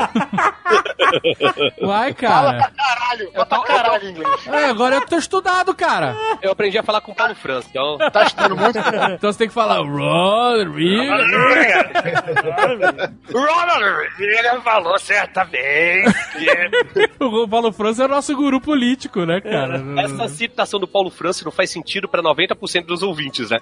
[1.82, 2.58] Uai, Fala cara.
[2.58, 4.48] pra caralho, fala pra caralho em inglês.
[4.48, 6.14] É, agora eu tô estudado, cara.
[6.42, 7.98] Eu aprendi a falar com o Paulo França, então...
[8.12, 8.78] Tá estudando muito?
[8.78, 11.26] Então você tem que falar Ronald Reagan.
[13.32, 16.48] Ronald Reagan falou certa vez que...
[17.24, 18.78] O Paulo França é o nosso guru político.
[18.78, 19.84] político, né, cara?
[20.02, 23.60] Essa citação do Paulo França não faz sentido pra 90% dos ouvintes, né?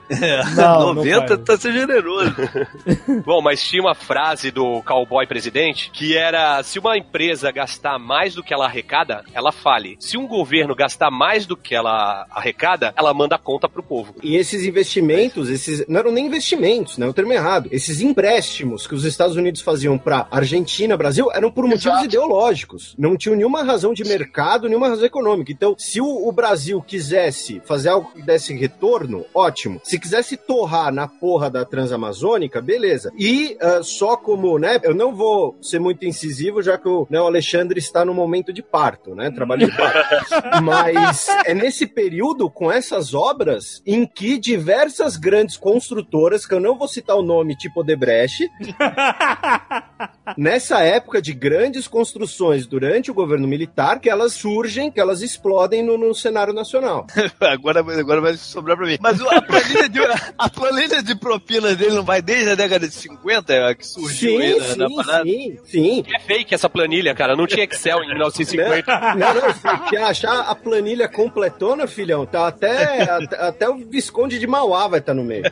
[0.55, 1.41] Não, não 90 faz.
[1.43, 2.35] tá sendo generoso.
[3.25, 8.35] Bom, mas tinha uma frase do cowboy presidente que era: se uma empresa gastar mais
[8.35, 9.95] do que ela arrecada, ela fale.
[9.99, 14.15] Se um governo gastar mais do que ela arrecada, ela manda a conta pro povo.
[14.21, 17.07] E esses investimentos, esses não eram nem investimentos, né?
[17.07, 17.69] O termo errado.
[17.71, 22.05] Esses empréstimos que os Estados Unidos faziam pra Argentina, Brasil, eram por motivos Exato.
[22.05, 22.95] ideológicos.
[22.97, 25.51] Não tinham nenhuma razão de mercado, nenhuma razão econômica.
[25.51, 29.79] Então, se o, o Brasil quisesse fazer algo que desse retorno, ótimo.
[29.83, 33.11] Se quisesse torrar na porra da Transamazônica, beleza.
[33.17, 34.79] E ah, só como, né?
[34.83, 38.51] Eu não vou ser muito incisivo, já que o, né, o Alexandre está no momento
[38.51, 39.29] de parto, né?
[39.31, 39.99] Trabalho de parto.
[40.63, 46.77] Mas é nesse período, com essas obras, em que diversas grandes construtoras, que eu não
[46.77, 48.49] vou citar o nome, tipo Odebrecht,
[50.37, 55.83] nessa época de grandes construções durante o governo militar, que elas surgem, que elas explodem
[55.83, 57.05] no, no cenário nacional.
[57.39, 58.97] agora, agora vai sobrar pra mim.
[58.99, 59.99] Mas o- a planilha, de,
[60.37, 64.39] a planilha de propinas dele não vai desde a década de 50, é, que surgiu
[64.39, 65.23] aí Sim, na, na sim, parada?
[65.23, 66.03] sim, sim.
[66.15, 67.35] É fake essa planilha, cara.
[67.35, 69.15] Não tinha Excel em 1950.
[69.15, 74.39] Não, não, se quer achar a planilha completona, filhão, tá até, até, até o Visconde
[74.39, 75.43] de Mauá vai estar no meio.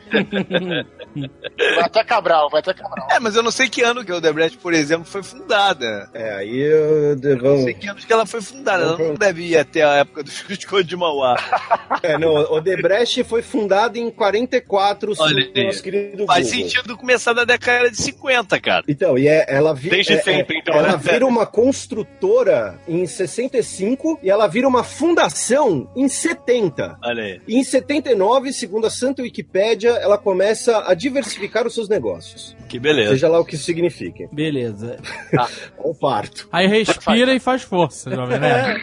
[1.14, 3.08] Vai até Cabral, vai até Cabral.
[3.10, 6.08] É, mas eu não sei que ano que a Odebrecht, por exemplo, foi fundada.
[6.14, 8.82] É, aí eu, não sei que ano que ela foi fundada.
[8.82, 11.36] Ela não deve ir até a época do Visconde de Mauá.
[12.02, 15.66] É, não, Odebrecht foi fundada em 44, Olha segundo o aí.
[15.66, 16.68] nosso querido Faz Google.
[16.68, 18.84] sentido começar da década de 50, cara.
[18.88, 21.00] Então, e é, ela, vi, Desde é- sempre, é- então, ela né?
[21.02, 26.98] vira uma construtora em 65 e ela vira uma fundação em 70.
[27.02, 27.40] Olha aí.
[27.46, 32.56] E em 79, segundo a Santa Wikipédia, ela começa a diversificar os seus negócios.
[32.68, 33.10] Que beleza.
[33.10, 34.26] Seja lá o que isso signifique.
[34.32, 34.53] Beleza.
[35.78, 36.48] O parto.
[36.52, 38.76] Aí respira e faz força, jovem né?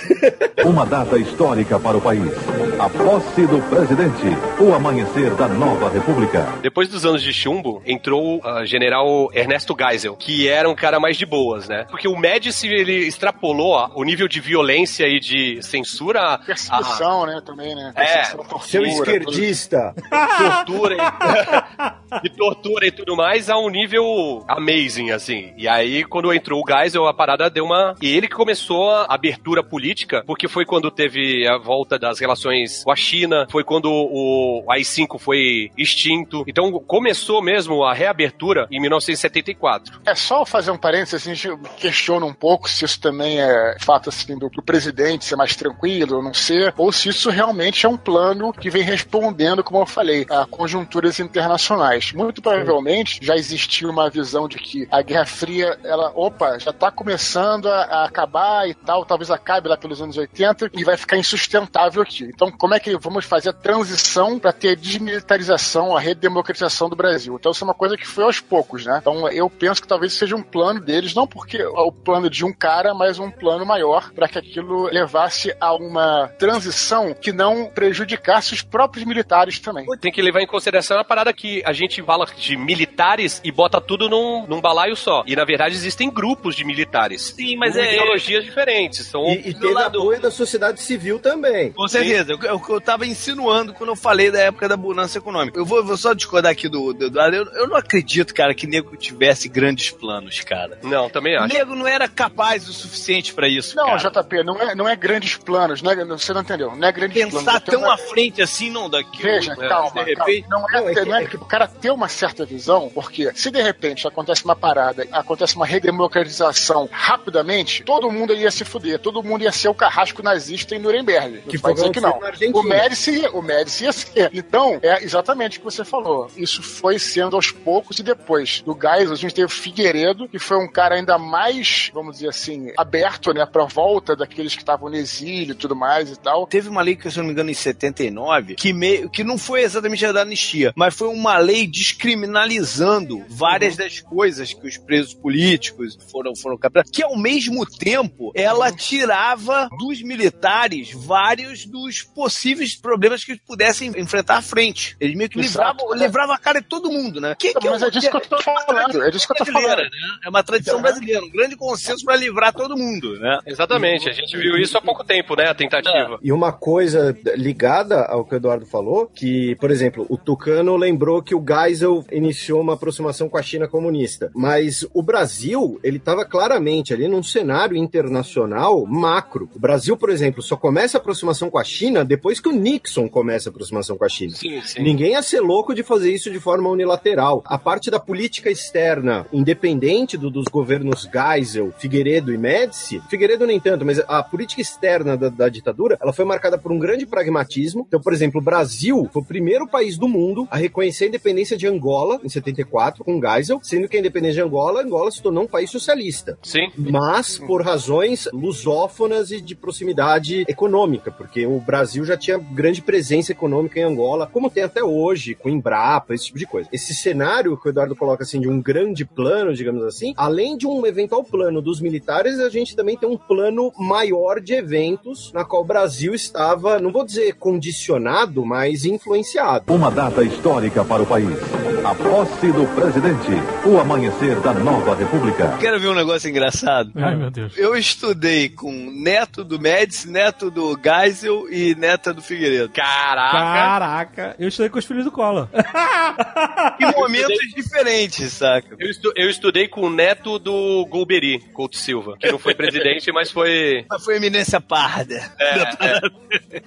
[0.64, 2.30] Uma data histórica para o país.
[2.78, 4.26] A posse do presidente.
[4.60, 6.46] O amanhecer da nova república.
[6.62, 11.16] Depois dos anos de chumbo, entrou o general Ernesto Geisel, que era um cara mais
[11.16, 11.86] de boas, né?
[11.90, 17.26] Porque o Médici, ele extrapolou ó, o nível de violência e de censura a- Perseguição,
[17.26, 17.92] né, também, né?
[17.94, 19.94] É, Perseguição, tortura, Seu esquerdista.
[20.38, 25.52] tortura e, e tortura e tudo mais a um nível amazing, assim.
[25.56, 27.94] E aí, quando entrou o Geisel, a parada deu uma...
[28.00, 32.84] E ele que começou a abertura política, porque foi quando teve a volta das relações
[32.84, 36.44] com a China, foi quando o AI-5 foi extinto.
[36.46, 40.00] Então, começou mesmo a reabertura em 1974.
[40.06, 44.08] É só fazer um parênteses, a gente questiona um pouco se isso também é fato
[44.08, 47.88] assim do, do presidente ser mais tranquilo ou não ser, ou se isso realmente é
[47.88, 52.12] um plano que vem respondendo, como eu falei, a conjunturas internacionais.
[52.12, 56.90] Muito provavelmente já existia uma visão de que a Guerra Fria, ela, opa, já está
[56.90, 61.18] começando a, a acabar e tal, talvez acabe lá pelos anos 80 e vai ficar
[61.18, 62.24] insustentável aqui.
[62.24, 66.96] Então, como é que vamos fazer a transição para ter a desmilitarização, a redemocratização do
[66.96, 67.36] Brasil?
[67.38, 68.98] Então, isso é uma coisa que foi aos poucos, né?
[69.00, 72.44] Então, eu penso que talvez seja um plano deles, não porque é o plano de
[72.44, 77.66] um cara, mas um plano maior para que aquilo levasse a uma transição que não
[77.66, 79.84] prejudicasse os próprios militares também.
[80.00, 83.80] Tem que levar em consideração a parada que a gente fala de militares e bota
[83.80, 85.24] tudo num, num balaio só.
[85.26, 87.34] E na verdade existem grupos de militares.
[87.36, 89.06] Sim, mas com é- ideologias diferentes.
[89.06, 91.72] São E, e teve lado- apoio da sociedade civil também.
[91.72, 92.34] Com certeza.
[92.44, 95.58] É o que eu tava insinuando quando eu falei da época da bonança econômica.
[95.58, 97.36] Eu vou, vou só discordar aqui do do Eduardo.
[97.36, 100.78] Eu, eu não acredito, cara, que nego tivesse grandes planos, cara.
[100.82, 101.54] Não, também O acho.
[101.54, 103.98] nego não era capaz o suficiente pra isso, Não, cara.
[104.22, 106.74] JP, não é, não é grandes planos, não é- você não entendeu?
[106.76, 107.38] Não é grandes planos.
[107.44, 109.22] Pensar é ter tão uma- à frente assim, não daqui.
[109.22, 110.48] Veja, né, calma, de repente.
[110.48, 110.66] calma.
[110.72, 113.32] Não é, Não, é não é é que o cara ter uma certa visão, porque
[113.34, 114.75] se de repente acontece uma parada,
[115.12, 120.22] acontece uma redemocratização rapidamente, todo mundo ia se fuder, todo mundo ia ser o carrasco
[120.22, 121.42] nazista em Nuremberg.
[121.48, 122.18] Que foi dizer que não.
[122.54, 124.30] O Médici, ia- o Médici ia ser.
[124.32, 126.30] Então, é exatamente o que você falou.
[126.36, 128.62] Isso foi sendo aos poucos e depois.
[128.62, 132.28] Do Geisel, a gente teve o Figueiredo, que foi um cara ainda mais, vamos dizer
[132.28, 136.46] assim, aberto, né, pra volta daqueles que estavam no exílio e tudo mais e tal.
[136.46, 139.38] Teve uma lei que, se eu não me engano, em 79, que, meio, que não
[139.38, 144.76] foi exatamente a da anistia, mas foi uma lei descriminalizando várias das coisas que os
[144.76, 152.02] presos políticos foram, foram capturados, que ao mesmo tempo ela tirava dos militares vários dos
[152.02, 154.96] possíveis problemas que eles pudessem enfrentar à frente.
[155.00, 155.98] Eles meio que livravam, é.
[155.98, 157.34] livravam a cara de todo mundo, né?
[157.38, 159.76] Que, que Mas é disso que eu tô falando, é disso que eu tô brasileira,
[159.76, 159.90] falando.
[159.90, 160.18] né?
[160.24, 163.38] É uma tradição brasileira, um grande consenso para livrar todo mundo, né?
[163.46, 165.48] Exatamente, a gente viu isso há pouco tempo, né?
[165.48, 166.18] A tentativa.
[166.22, 171.22] E uma coisa ligada ao que o Eduardo falou, que, por exemplo, o Tucano lembrou
[171.22, 174.30] que o Geisel iniciou uma aproximação com a China comunista.
[174.34, 174.45] Mas
[174.94, 179.48] o Brasil, ele estava claramente ali num cenário internacional macro.
[179.54, 183.08] O Brasil, por exemplo, só começa a aproximação com a China depois que o Nixon
[183.08, 184.34] começa a aproximação com a China.
[184.34, 184.82] Sim, sim.
[184.82, 187.42] Ninguém ia ser louco de fazer isso de forma unilateral.
[187.46, 193.58] A parte da política externa, independente do- dos governos Geisel, Figueiredo e Médici, Figueiredo nem
[193.60, 197.84] tanto, mas a política externa da, da ditadura, ela foi marcada por um grande pragmatismo.
[197.88, 201.56] Então, por exemplo, o Brasil foi o primeiro país do mundo a reconhecer a independência
[201.56, 205.44] de Angola em 74 com Geisel, sendo que a independência de Angola, Angola se tornou
[205.44, 206.70] um país socialista Sim.
[206.76, 213.32] mas por razões lusófonas e de proximidade econômica, porque o Brasil já tinha grande presença
[213.32, 216.68] econômica em Angola, como tem até hoje, com Embrapa, esse tipo de coisa.
[216.72, 220.66] Esse cenário que o Eduardo coloca assim de um grande plano, digamos assim, além de
[220.66, 225.44] um eventual plano dos militares, a gente também tem um plano maior de eventos na
[225.44, 229.72] qual o Brasil estava, não vou dizer condicionado, mas influenciado.
[229.72, 231.36] Uma data histórica para o país.
[231.84, 233.30] A posse do presidente.
[233.64, 235.56] O amanhecer da nova república.
[235.58, 236.90] Quero ver um negócio engraçado.
[236.96, 237.56] Ai, meu Deus.
[237.56, 242.68] Eu estudei com neto do Médici, neto do Geisel e neta do Figueiredo.
[242.70, 243.36] Caraca!
[243.38, 245.48] Caraca, eu estudei com os filhos do Collor.
[246.80, 248.76] Em momentos diferentes, saca?
[248.78, 253.10] Eu, estu- eu estudei com o neto do Golbery, Couto Silva, que não foi presidente,
[253.12, 253.84] mas foi.
[253.88, 255.14] Mas foi eminência parda.
[255.38, 255.58] É,
[256.56, 256.62] é,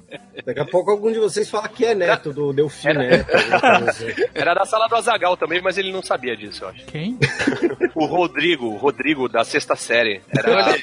[0.46, 4.24] Daqui a pouco algum de vocês fala que é neto do Delfim alguma coisa assim.
[4.34, 6.86] era da sala do Azagal também, mas ele não sabia disso, eu acho.
[6.86, 7.18] Quem?
[7.96, 10.22] O Rodrigo, o Rodrigo da sexta série.
[10.30, 10.76] Era,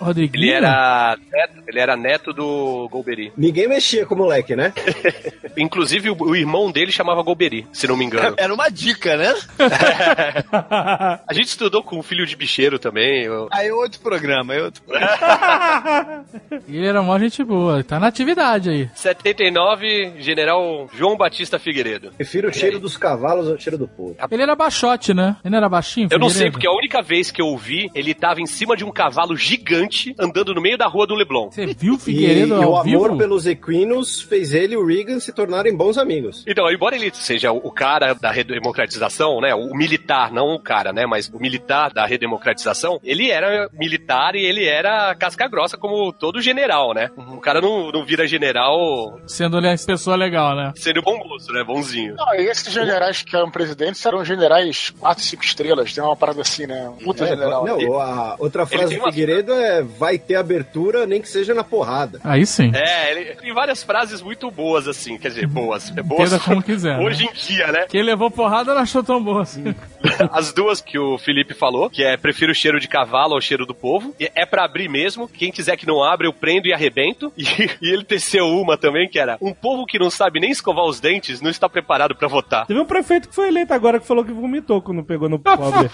[0.00, 0.44] Rodriguinho?
[0.44, 3.32] ele, era neto, ele era neto do Golbery.
[3.36, 4.72] Ninguém mexia com o moleque, né?
[5.56, 8.34] Inclusive, o, o irmão dele chamava Golbery, se não me engano.
[8.38, 9.32] Era uma dica, né?
[10.52, 13.24] A gente estudou com o filho de bicheiro também.
[13.24, 16.24] eu- Aí é outro programa, é outro programa.
[16.68, 17.82] Ele era mó gente boa.
[17.84, 18.90] Tá na atividade aí.
[18.94, 22.10] 79, General João Batista Figueiredo.
[22.16, 24.16] Prefiro o cheiro dos cavalos ao cheiro do povo.
[24.30, 25.36] Ele era baixote, né?
[25.44, 26.08] Ele não era baixinho?
[26.10, 28.76] Eu não sei, porque a única vez que eu o vi, ele tava em cima
[28.76, 31.50] de um cavalo gigante andando no meio da rua do Leblon.
[31.50, 33.18] Você viu o E, Figueiredo e o ao amor vivo?
[33.18, 36.44] pelos equinos fez ele e o Reagan se tornarem bons amigos.
[36.46, 39.54] Então, embora ele seja o cara da redemocratização, né?
[39.54, 41.06] O militar, não o cara, né?
[41.06, 46.40] Mas o militar da redemocratização, ele era militar e ele era casca grossa, como todo
[46.40, 47.10] general, né?
[47.44, 50.72] O cara não, não vira general Sendo ele pessoa legal, né?
[50.76, 51.62] sendo bom moço, né?
[51.62, 52.14] Bonzinho.
[52.16, 55.92] Não, e esses generais que eram presidentes eram generais 4, 5 estrelas.
[55.92, 56.90] Tem uma parada assim, né?
[57.04, 57.66] Puta É, general.
[57.66, 61.62] não, a outra frase do uma- Figueiredo é vai ter abertura, nem que seja na
[61.62, 62.18] porrada.
[62.24, 62.72] Aí sim.
[62.74, 65.18] É, ele tem várias frases muito boas, assim.
[65.18, 65.92] Quer dizer, boas.
[65.94, 67.04] É boas Entenda como quiser, né?
[67.04, 67.84] hoje em dia, né?
[67.90, 69.74] Quem levou porrada não achou tão boa assim.
[70.32, 73.66] As duas que o Felipe falou, que é prefiro o cheiro de cavalo ao cheiro
[73.66, 74.14] do povo.
[74.18, 75.28] E é pra abrir mesmo.
[75.28, 77.32] Quem quiser que não abra, eu prendo e arrebento.
[77.44, 77.44] E,
[77.82, 81.00] e ele teceu uma também, que era um povo que não sabe nem escovar os
[81.00, 82.64] dentes não está preparado pra votar.
[82.66, 85.90] Teve um prefeito que foi eleito agora que falou que vomitou quando pegou no pobre.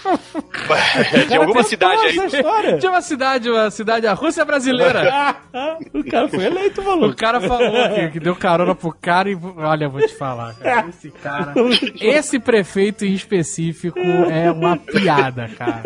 [1.29, 2.79] De alguma cidade aí.
[2.79, 5.37] Tinha uma cidade, uma cidade, a Rússia brasileira.
[5.95, 7.17] o cara foi eleito, O maluco.
[7.17, 9.39] cara falou que, que deu carona pro cara e.
[9.57, 10.89] Olha, eu vou te falar, cara.
[10.89, 11.55] Esse cara.
[12.01, 15.83] Esse prefeito em específico é uma piada, cara.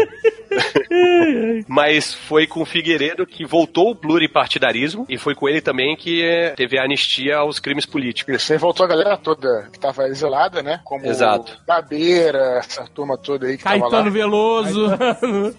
[1.68, 5.06] Mas foi com o Figueiredo que voltou o pluripartidarismo.
[5.08, 8.34] E foi com ele também que eh, teve a anistia aos crimes políticos.
[8.36, 10.80] Isso aí voltou a galera toda que tava exilada, né?
[10.84, 11.58] Como Exato.
[11.66, 14.10] Gabeira, essa turma toda aí que tava Caetano lá.
[14.10, 14.88] Veloso.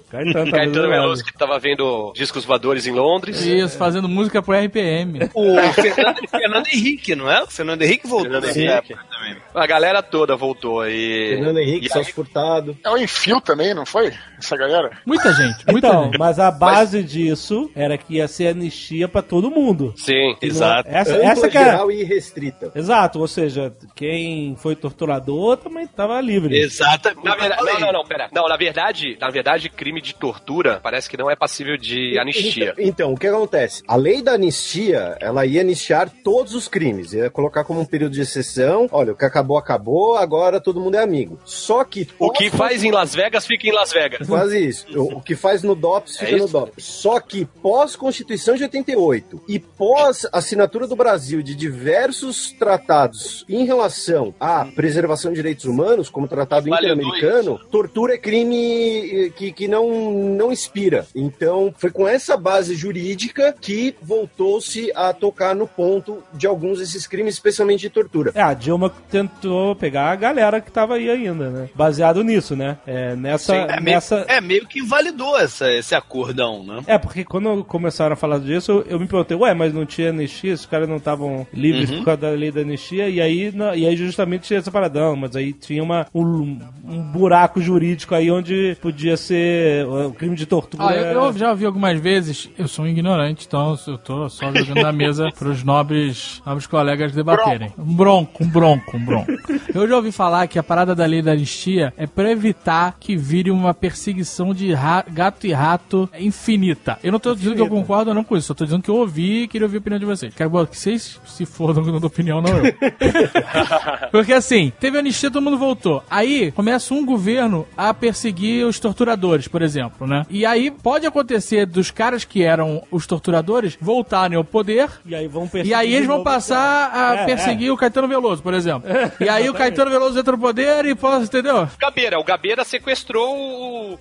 [0.09, 0.89] Caetano, tá Caetano lado.
[0.89, 3.41] Veloso que tava vendo discos voadores em Londres.
[3.45, 5.29] Isso, fazendo música pro RPM.
[5.33, 7.43] O Fernando, Fernando Henrique, não é?
[7.43, 8.93] O Fernando Henrique voltou Fernando nessa Henrique.
[8.93, 9.37] época também.
[9.53, 10.85] A galera toda voltou.
[10.87, 11.35] E...
[11.35, 12.77] Fernando Henrique, e Celso Furtado.
[12.83, 14.13] É o Enfio também, não foi?
[14.37, 14.84] Essa galera?
[15.05, 16.17] Muita gente, muita Então, gente.
[16.17, 19.93] mas a base disso era que ia ser anistia pra todo mundo.
[19.97, 20.89] Sim, E não- exato.
[20.89, 21.71] Essa, Ampla, essa que era.
[21.71, 22.71] geral e restrita.
[22.75, 26.57] Exato, ou seja, quem foi torturador também tava livre.
[26.57, 27.09] Exato.
[27.23, 28.29] Na verdade, não, não, não, pera.
[28.33, 32.73] Não, na verdade, na verdade, crime de tortura parece que não é passível de anistia.
[32.77, 33.83] Então, então, o que acontece?
[33.87, 38.13] A lei da anistia, ela ia anistiar todos os crimes, ia colocar como um período
[38.13, 41.39] de exceção, olha, o que acabou, acabou, agora todo mundo é amigo.
[41.45, 42.07] Só que...
[42.17, 44.27] O que faz em Las Vegas fica em Las Vegas.
[44.27, 44.74] Quase isso.
[44.95, 46.53] O, o que faz no DOPS É fica no isso?
[46.53, 46.83] DOPS.
[46.83, 54.65] Só que pós-Constituição de 88 e pós-assinatura do Brasil de diversos tratados em relação à
[54.65, 60.11] preservação de direitos humanos, como o Tratado Interamericano, tortura é crime eh, que, que não,
[60.11, 61.05] não expira.
[61.15, 67.05] Então, foi com essa base jurídica que voltou-se a tocar no ponto de alguns desses
[67.05, 68.31] crimes, especialmente de tortura.
[68.33, 71.69] É, a Dilma tentou pegar a galera que tava aí ainda, né?
[71.75, 72.77] Baseado nisso, né?
[72.85, 73.55] É, nessa.
[73.55, 74.25] É meio, nessa...
[74.27, 76.81] é meio que invalidou essa, esse acordão, né?
[76.87, 80.53] É, porque quando começaram a falar disso, eu me perguntei, ué, mas não tinha anistia?
[80.53, 81.97] Os caras não estavam livres Uhum.
[81.99, 83.09] por causa da lei da anistia?
[83.09, 87.01] E aí, na- e aí justamente tinha essa paradão, mas aí tinha uma, um, um
[87.11, 90.87] buraco jurídico aí onde podia ser o crime de tortura.
[90.87, 94.53] Ah, eu, eu já ouvi algumas vezes, eu sou um ignorante, então eu tô só
[94.53, 97.71] jogando na mesa pros nobres, nobres colegas debaterem.
[97.77, 99.31] Um bronco, um bronco, um bronco.
[99.73, 103.15] Eu já ouvi falar que a parada da lei da anistia é pra evitar que
[103.15, 106.97] vire uma perseguição de ra- gato e rato infinita.
[107.03, 108.89] Eu não tô dizendo que eu concordo ou não com isso, só tô dizendo que
[108.89, 110.33] eu ouvi e queria ouvir a opinião de vocês.
[110.35, 112.73] Quero que vocês se fodam que eu não dou opinião, não eu.
[114.11, 116.03] Porque assim, teve anistia, todo mundo voltou.
[116.09, 120.25] Aí começa um governo a perseguir os torturadores, por exemplo, né?
[120.29, 124.89] E aí pode acontecer dos caras que eram os torturadores voltarem ao poder.
[125.05, 128.53] E aí vão E aí eles vão passar a É, perseguir o Caetano Veloso, por
[128.53, 128.89] exemplo.
[129.19, 131.67] E aí o Caetano Veloso entra no poder e posso, entendeu?
[131.79, 133.97] Gabeira, o Gabeira sequestrou o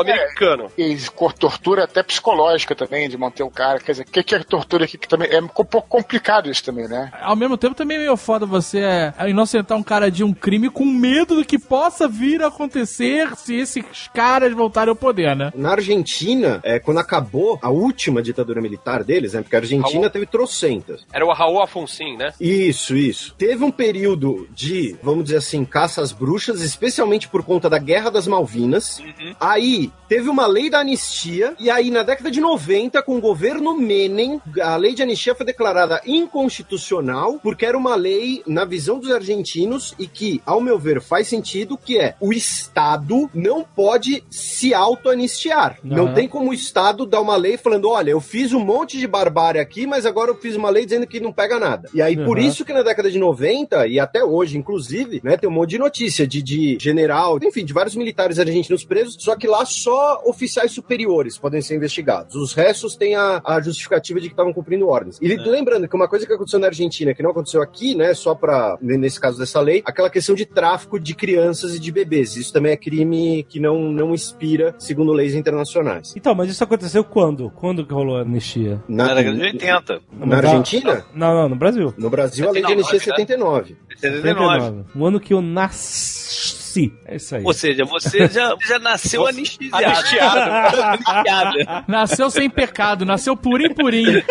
[0.00, 0.68] americano.
[0.76, 3.78] E cor- tortura até psicológica também, de manter o cara.
[3.78, 4.96] Quer dizer, o que, que é tortura aqui?
[4.98, 7.10] Que também é um pouco complicado isso também, né?
[7.20, 10.68] Ao mesmo tempo também é meio foda você é, inocentar um cara de um crime
[10.70, 13.84] com medo do que possa vir a acontecer se esses
[14.14, 15.52] caras voltarem ao poder, né?
[15.54, 19.42] Na Argentina, é, quando acabou a última ditadura militar deles, né?
[19.42, 20.10] Porque a Argentina Raul.
[20.10, 21.04] teve trocentas.
[21.12, 22.32] Era o Raul Afonsin, né?
[22.40, 23.34] Isso, isso.
[23.36, 28.10] Teve um período de, vamos dizer assim, caça às bruxas, especialmente por conta da Guerra
[28.10, 29.02] das Malvinas.
[29.44, 33.76] Aí teve uma lei da anistia, e aí na década de 90, com o governo
[33.76, 39.10] Menem, a lei de anistia foi declarada inconstitucional, porque era uma lei, na visão dos
[39.10, 44.72] argentinos, e que, ao meu ver, faz sentido, que é o Estado não pode se
[44.74, 45.78] auto-anistiar.
[45.82, 46.14] Não Aham.
[46.14, 49.60] tem como o Estado dar uma lei falando, olha, eu fiz um monte de barbárie
[49.60, 51.88] aqui, mas agora eu fiz uma lei dizendo que não pega nada.
[51.94, 52.44] E aí, por Uhum.
[52.44, 55.78] isso que na década de 90, e até hoje, inclusive, né, tem um monte de
[55.78, 60.72] notícia de, de general, enfim, de vários militares argentinos presos, só que lá só oficiais
[60.72, 62.34] superiores podem ser investigados.
[62.34, 65.18] Os restos têm a, a justificativa de que estavam cumprindo ordens.
[65.20, 68.34] E lembrando que uma coisa que aconteceu na Argentina, que não aconteceu aqui, né, só
[68.34, 72.36] pra, nesse caso dessa lei, aquela questão de tráfico de crianças e de bebês.
[72.36, 76.14] Isso também é crime que não, não inspira, segundo leis internacionais.
[76.16, 77.50] Então, mas isso aconteceu quando?
[77.50, 78.82] Quando que rolou a anistia?
[78.88, 80.00] Na, Na década de 80.
[80.12, 81.04] na Argentina?
[81.14, 81.94] Não, não, no Brasil.
[81.96, 83.26] No Brasil, a lei de 79, anistia é né?
[83.26, 83.76] 79.
[83.96, 84.84] 79.
[84.94, 86.61] O ano que eu nasci.
[87.06, 87.42] É isso aí.
[87.44, 89.84] Ou seja, você já, já nasceu anistiado.
[89.84, 90.40] Anistiado.
[91.06, 91.84] Anistiado.
[91.88, 94.04] Nasceu sem pecado, nasceu purim purim.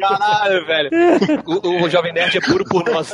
[0.00, 0.90] Caralho, velho.
[1.46, 3.12] O, o Jovem Nerd é puro por nós.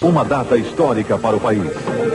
[0.00, 1.62] Uma data histórica para o país.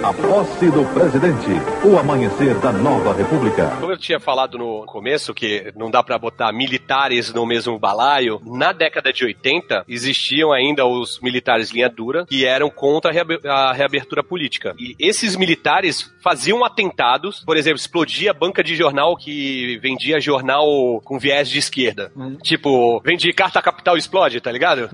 [0.04, 1.48] A posse do presidente.
[1.84, 3.68] O amanhecer da nova república.
[3.80, 8.42] Como eu tinha falado no começo, que não dá pra botar militares no mesmo balaio,
[8.46, 13.40] na década de 80 existiam ainda os militares linha dura que eram contra a reabe-
[13.46, 14.74] a reabertura política.
[14.80, 20.66] E esses militares faziam atentados, por exemplo, explodia a banca de jornal que vendia jornal
[21.04, 22.12] com viés de esquerda.
[22.44, 24.90] Tipo, vende carta capital explode, tá ligado?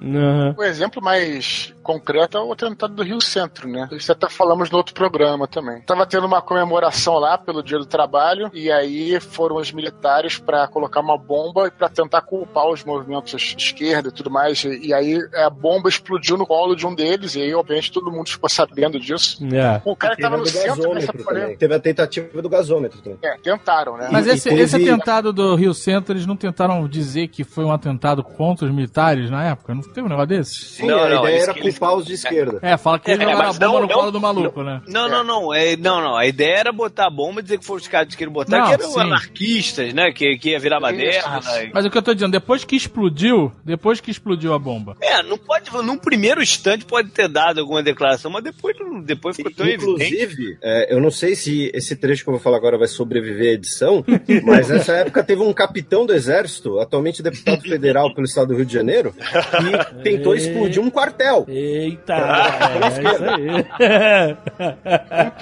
[0.45, 0.55] Aham.
[0.57, 3.88] O exemplo mais concreto é o atentado do Rio Centro, né?
[3.91, 5.81] Isso até falamos no outro programa também.
[5.81, 10.67] Tava tendo uma comemoração lá pelo Dia do Trabalho e aí foram os militares para
[10.67, 14.63] colocar uma bomba e para tentar culpar os movimentos de esquerda e tudo mais.
[14.63, 18.11] E, e aí a bomba explodiu no colo de um deles e aí obviamente todo
[18.11, 19.38] mundo ficou sabendo disso.
[19.53, 19.79] É.
[19.86, 21.57] O cara que tava no centro dessa polêmica.
[21.59, 23.19] Teve a tentativa do gasômetro também.
[23.23, 24.09] É, tentaram, né?
[24.11, 27.43] Mas E- esse, e teve- esse atentado do Rio Centro, eles não tentaram dizer que
[27.43, 29.73] foi um atentado contra os militares na época?
[29.75, 30.53] Não teve um negócio desse?
[30.65, 32.59] Sim, Não, a não, ideia era culpar os de esquerda.
[32.61, 34.82] É, fala que eles É, jogaram a bomba não- no não- colo do maluco, né?
[34.88, 35.53] Não, não, não.
[35.53, 36.15] É, não, não.
[36.15, 38.59] A ideia era botar a bomba e dizer que foram os caras que queriam botar,
[38.59, 38.99] Não, que eram sim.
[38.99, 40.11] anarquistas, né?
[40.11, 41.41] Que, que ia virar baderna.
[41.73, 44.95] Mas o que eu tô dizendo, depois que explodiu, depois que explodiu a bomba.
[45.01, 45.65] É, não pode.
[45.84, 49.86] Num primeiro instante pode ter dado alguma declaração, mas depois, não- depois ficou tão evidente.
[50.13, 53.51] Inclusive, é, eu não sei se esse trecho que eu vou falar agora vai sobreviver
[53.51, 54.03] à edição,
[54.45, 58.65] mas nessa época teve um capitão do exército, atualmente deputado federal pelo estado do Rio
[58.65, 61.45] de Janeiro, que tentou explodir um quartel.
[61.66, 63.66] Eita, é isso aí.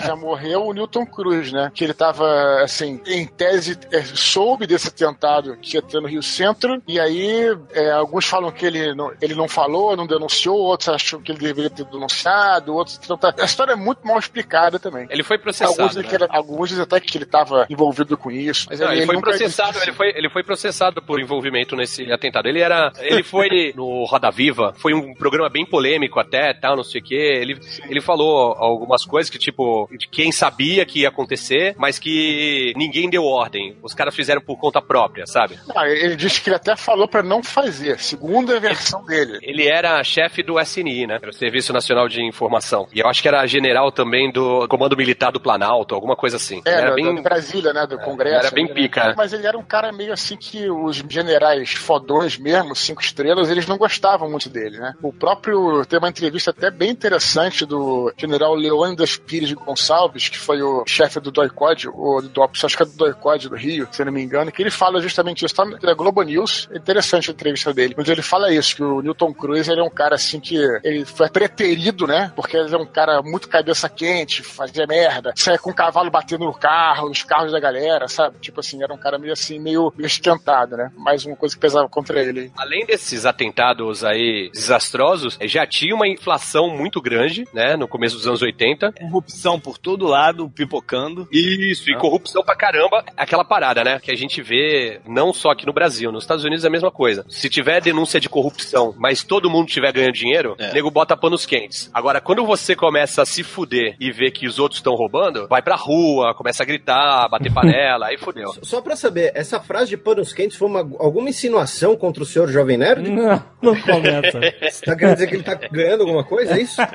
[0.05, 1.71] já morreu o Newton Cruz, né?
[1.73, 6.23] Que ele tava, assim, em tese, é, soube desse atentado que ia ter no Rio
[6.23, 10.89] Centro, e aí é, alguns falam que ele não, ele não falou, não denunciou, outros
[10.89, 12.99] acham que ele deveria ter denunciado, outros.
[13.03, 15.07] Então, tá- a história é muito mal explicada também.
[15.09, 15.71] Ele foi processado.
[15.73, 16.09] Alguns, dizem né?
[16.09, 18.67] que ele- alguns dizem até que ele estava envolvido com isso.
[18.69, 22.47] Mas Não, ele, foi nunca processado, ele foi, ele foi processado por envolvimento nesse atentado.
[22.47, 22.91] Ele era.
[22.99, 27.03] Ele foi no Roda Viva, foi um programa bem polêmico até, tal, não sei o
[27.03, 27.15] quê.
[27.15, 27.59] Ele,
[27.89, 33.09] ele falou algumas coisas que, tipo, de quem sabia que ia acontecer, mas que ninguém
[33.09, 33.77] deu ordem.
[33.81, 35.57] Os caras fizeram por conta própria, sabe?
[35.75, 39.39] Ah, ele disse que ele até falou pra não fazer, segundo a versão dele.
[39.41, 41.17] Ele era chefe do SNI, né?
[41.21, 42.87] Era o Serviço Nacional de Informação.
[42.93, 46.61] E eu acho que era general também do Comando Militar do Planalto, alguma coisa assim.
[46.65, 47.21] É, era do, bem...
[47.21, 47.85] Brasília, né?
[47.85, 48.47] Do Congresso.
[48.47, 49.13] era bem pica, né?
[49.17, 53.67] Mas ele era um cara meio assim que os generais fodões mesmo, cinco estrelas, eles
[53.67, 54.93] não gostavam muito dele, né?
[55.01, 55.85] O próprio.
[55.85, 60.83] Tem uma entrevista até bem interessante do general Leônidas Pires de Gonçalves, que foi o
[60.87, 64.11] chefe do DOICOD, ou do DOPS, acho que é do DOICOD do Rio, se não
[64.11, 65.55] me engano, que ele fala justamente isso.
[65.55, 67.93] Tá na Globo News, é interessante a entrevista dele.
[67.97, 71.05] Mas ele fala isso, que o Newton Cruz ele é um cara assim que ele
[71.05, 72.31] foi preterido, né?
[72.35, 76.45] Porque ele é um cara muito cabeça quente, fazia merda, saia com o cavalo batendo
[76.45, 78.37] no carro, nos carros da galera, sabe?
[78.39, 80.91] Tipo assim, era um cara meio assim, meio, meio esquentado, né?
[80.97, 82.51] Mais uma coisa que pesava contra ele.
[82.57, 88.27] Além desses atentados aí desastrosos, já tinha uma inflação muito grande, né, no começo dos
[88.27, 88.91] anos 80.
[88.93, 91.27] Corrupção por todo lado, pipocando.
[91.31, 93.03] Isso, e corrupção pra caramba.
[93.15, 96.63] Aquela parada, né, que a gente vê não só aqui no Brasil, nos Estados Unidos
[96.65, 97.25] é a mesma coisa.
[97.29, 100.73] Se tiver denúncia de corrupção, mas todo mundo tiver ganhando dinheiro, É.
[100.73, 101.89] nego bota panos quentes.
[101.93, 105.61] Agora, quando você começa a se fuder e ver que os outros estão roubando, vai
[105.61, 108.53] pra rua, começa a gritar, bater panela, aí fudeu.
[108.61, 112.47] Só pra saber, essa frase de panos quentes foi uma, alguma insinuação contra o senhor
[112.49, 113.09] Jovem Nerd?
[113.09, 114.39] Não, não começa.
[114.61, 116.81] Você tá querendo dizer que ele tá ganhando alguma coisa, é isso?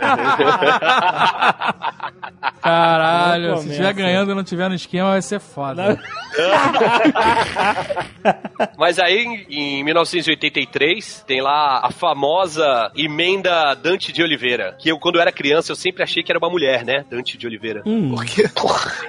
[2.63, 5.99] Caralho, se estiver ganhando e não tiver no esquema, vai ser foda.
[8.77, 14.99] Mas aí, em em 1983, tem lá a famosa emenda Dante de Oliveira, que eu,
[14.99, 17.05] quando eu era criança, eu sempre achei que era uma mulher, né?
[17.11, 17.83] Dante de Oliveira.
[17.87, 18.15] Hum.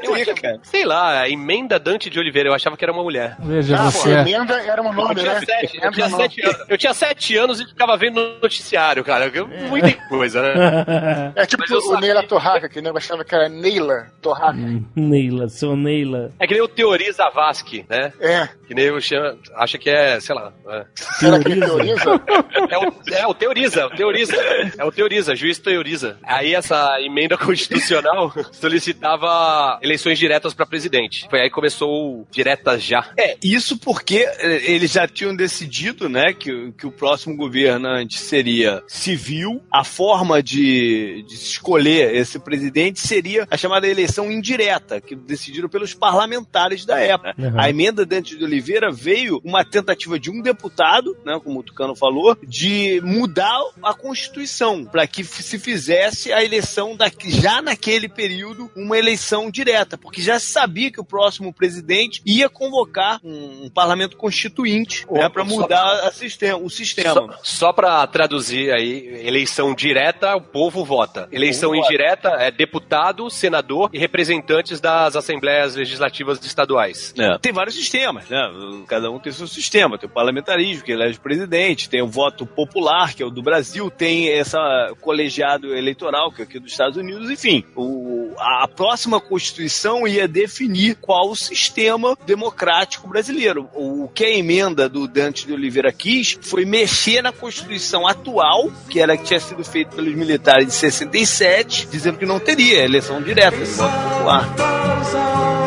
[0.02, 3.36] Eu achava, sei lá, a emenda Dante de Oliveira, eu achava que era uma mulher.
[3.40, 4.12] Veja Ah, pô, você.
[4.12, 5.42] emenda era um Eu nome, tinha, né?
[5.46, 9.04] sete, eu, tinha é sete anos, eu tinha sete anos e ficava vendo no noticiário,
[9.04, 9.26] cara.
[9.68, 11.34] Muita coisa, né?
[11.36, 12.00] É tipo o sabia.
[12.02, 14.58] Neila Torraca, que eu achava que era Neila Torraca.
[14.96, 16.32] Neila, seu Neila.
[16.40, 18.14] É que nem o Teori Zavascki, né?
[18.20, 18.48] É.
[18.68, 20.54] Que nem o chama, acha que é, sei lá.
[20.68, 22.22] É, Será que ele teoriza?
[22.70, 24.36] é o, é o Teoriza, o Teoriza.
[24.78, 26.18] É o Teoriza, juiz Teoriza.
[26.24, 31.28] Aí essa emenda constitucional solicitava eleições diretas pra presidente.
[31.30, 31.90] Foi aí que começou
[32.22, 33.10] o diretas já.
[33.18, 38.84] É, isso porque eh, eles já tinham decidido, né, que, que o próximo governante seria
[38.88, 39.49] civil.
[39.72, 45.70] A forma de, de se escolher esse presidente seria a chamada eleição indireta, que decidiram
[45.70, 47.36] pelos parlamentares da época.
[47.38, 47.60] Uhum.
[47.60, 51.96] A emenda Dante de Oliveira veio uma tentativa de um deputado, né, como o Tucano
[51.96, 58.70] falou, de mudar a Constituição para que se fizesse a eleição daqui, já naquele período
[58.76, 63.70] uma eleição direta, porque já se sabia que o próximo presidente ia convocar um, um
[63.70, 67.14] parlamento constituinte né, para mudar a sistema, o sistema.
[67.14, 71.28] Só, só pra traduzir aí, eleição direta, o povo vota.
[71.32, 71.94] Eleição povo vota.
[71.94, 77.14] indireta é deputado, senador e representantes das assembleias legislativas estaduais.
[77.42, 78.40] Tem vários sistemas, né?
[78.88, 79.98] Cada um tem seu sistema.
[79.98, 83.42] Tem o parlamentarismo, que elege o presidente, tem o voto popular, que é o do
[83.42, 84.60] Brasil, tem essa
[85.02, 87.64] colegiado eleitoral, que é aqui dos Estados Unidos, enfim.
[87.76, 93.70] O, a próxima Constituição ia definir qual o sistema democrático brasileiro.
[93.74, 99.00] O que a emenda do Dante de Oliveira quis foi mexer na Constituição atual, que
[99.00, 103.58] era que tinha sido feita pelos militares de 67, dizendo que não teria eleição direta,
[103.58, 105.59] popular.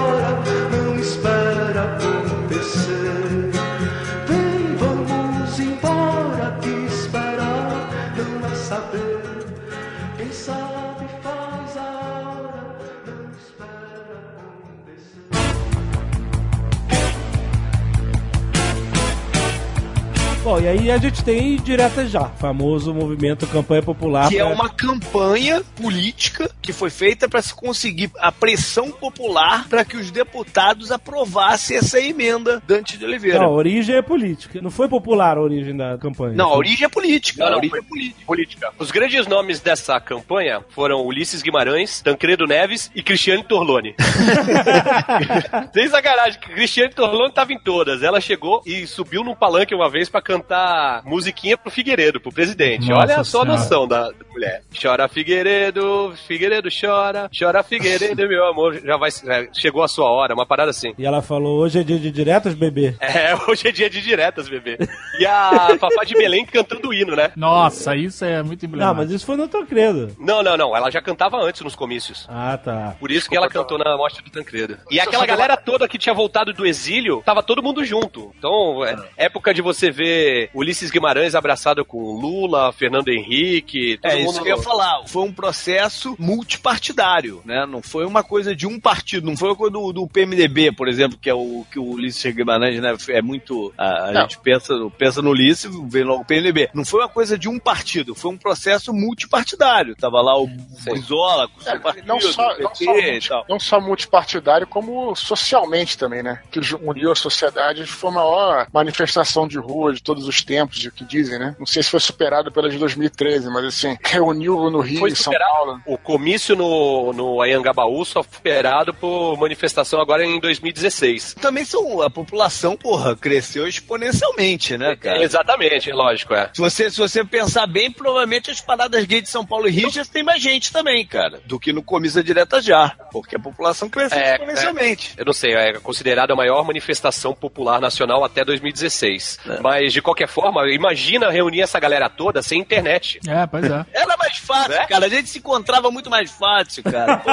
[20.45, 24.28] Bom, e aí a gente tem direta já, famoso movimento campanha popular.
[24.28, 29.68] que é pra- uma campanha política que foi feita para se conseguir a pressão popular
[29.68, 33.38] para que os deputados aprovassem essa emenda Dante de Oliveira.
[33.38, 34.61] Não, a origem é política.
[34.61, 36.34] Não foi popular a origem da campanha.
[36.34, 37.38] Não, a origem é política.
[37.38, 38.26] Não, a não, origem foi é política.
[38.26, 38.72] política.
[38.80, 43.95] Os grandes nomes dessa campanha foram Ulisses Guimarães, Tancredo Neves e Cristiane Torlone.
[45.72, 48.03] Sem sacanagem, Cristiane Torlone tava em todas.
[48.03, 52.89] Ela chegou e subiu num palanque uma vez pra cantar musiquinha pro Figueiredo, pro presidente.
[52.89, 54.62] Nossa Olha só a noção da, da mulher.
[54.80, 58.80] Chora Figueiredo, Figueiredo chora, chora Figueiredo, meu amor.
[58.83, 60.95] Já vai, já chegou a sua hora, uma parada assim.
[60.99, 62.95] E ela falou, hoje é dia de diretas, bebê.
[63.12, 64.78] É, hoje é dia de diretas, bebê.
[65.18, 67.30] E a Fafá de Belém cantando o hino, né?
[67.37, 69.03] Nossa, isso é muito Não, emblemático.
[69.03, 70.16] mas isso foi no Tancredo.
[70.18, 70.74] Não, não, não.
[70.74, 72.26] Ela já cantava antes nos comícios.
[72.30, 72.97] Ah, tá.
[72.99, 74.78] Por isso que ela cantou na morte do Tancredo.
[74.91, 78.33] E aquela galera toda que tinha voltado do exílio, tava todo mundo junto.
[78.39, 84.11] Então, é época de você ver ver Ulisses Guimarães abraçado com Lula, Fernando Henrique, todo
[84.11, 84.31] É mundo.
[84.31, 85.03] isso que eu ia falar.
[85.07, 87.66] Foi um processo multipartidário, né?
[87.66, 90.89] Não foi uma coisa de um partido, não foi uma coisa do, do PMDB, por
[90.89, 92.95] exemplo, que é o que o Ulisses Guimarães, né?
[93.09, 93.73] É muito.
[93.77, 96.70] A, a gente pensa, pensa no Ulisses, vem logo o PMDB.
[96.75, 99.97] Não foi uma coisa de um partido, foi um processo multipartidário.
[99.97, 100.47] Tava lá o
[100.85, 103.45] Brizola com o seu partido, Não só, o não, PT só multi- tal.
[103.49, 106.41] não só multipartidário, como socialmente também, né?
[106.51, 110.91] Que uniu a sociedade foi a maior manifestação de rua de todos os tempos, de
[110.91, 111.57] que dizem, né?
[111.59, 115.33] Não sei se foi superado pela de 2013, mas assim, reuniu no Rio e São.
[115.33, 115.81] Paulo.
[115.87, 121.37] O comício no, no Ayangabaú só foi superado por manifestação agora em 2016.
[121.41, 122.03] Também são.
[122.03, 125.23] A população, porra, cresceu exponencialmente, né, cara?
[125.23, 126.51] Exatamente, lógico, é.
[126.53, 129.91] Se você, se você pensar bem, provavelmente as paradas gays de São Paulo e Rio
[129.91, 132.95] já tem mais gente também, cara, do que no Comisa Direta já.
[133.11, 135.15] Porque a população cresceu É, exponencialmente.
[135.17, 139.39] Eu não sei, é considerada a maior manifestação popular nacional até 2016.
[139.61, 143.21] Mas, de qualquer forma, imagina reunir essa galera toda sem internet.
[143.27, 143.85] É, pois é.
[143.93, 144.87] Era mais fácil, Né?
[144.87, 145.07] cara.
[145.07, 147.17] A gente se encontrava muito mais fácil, cara.
[147.19, 147.31] Pô,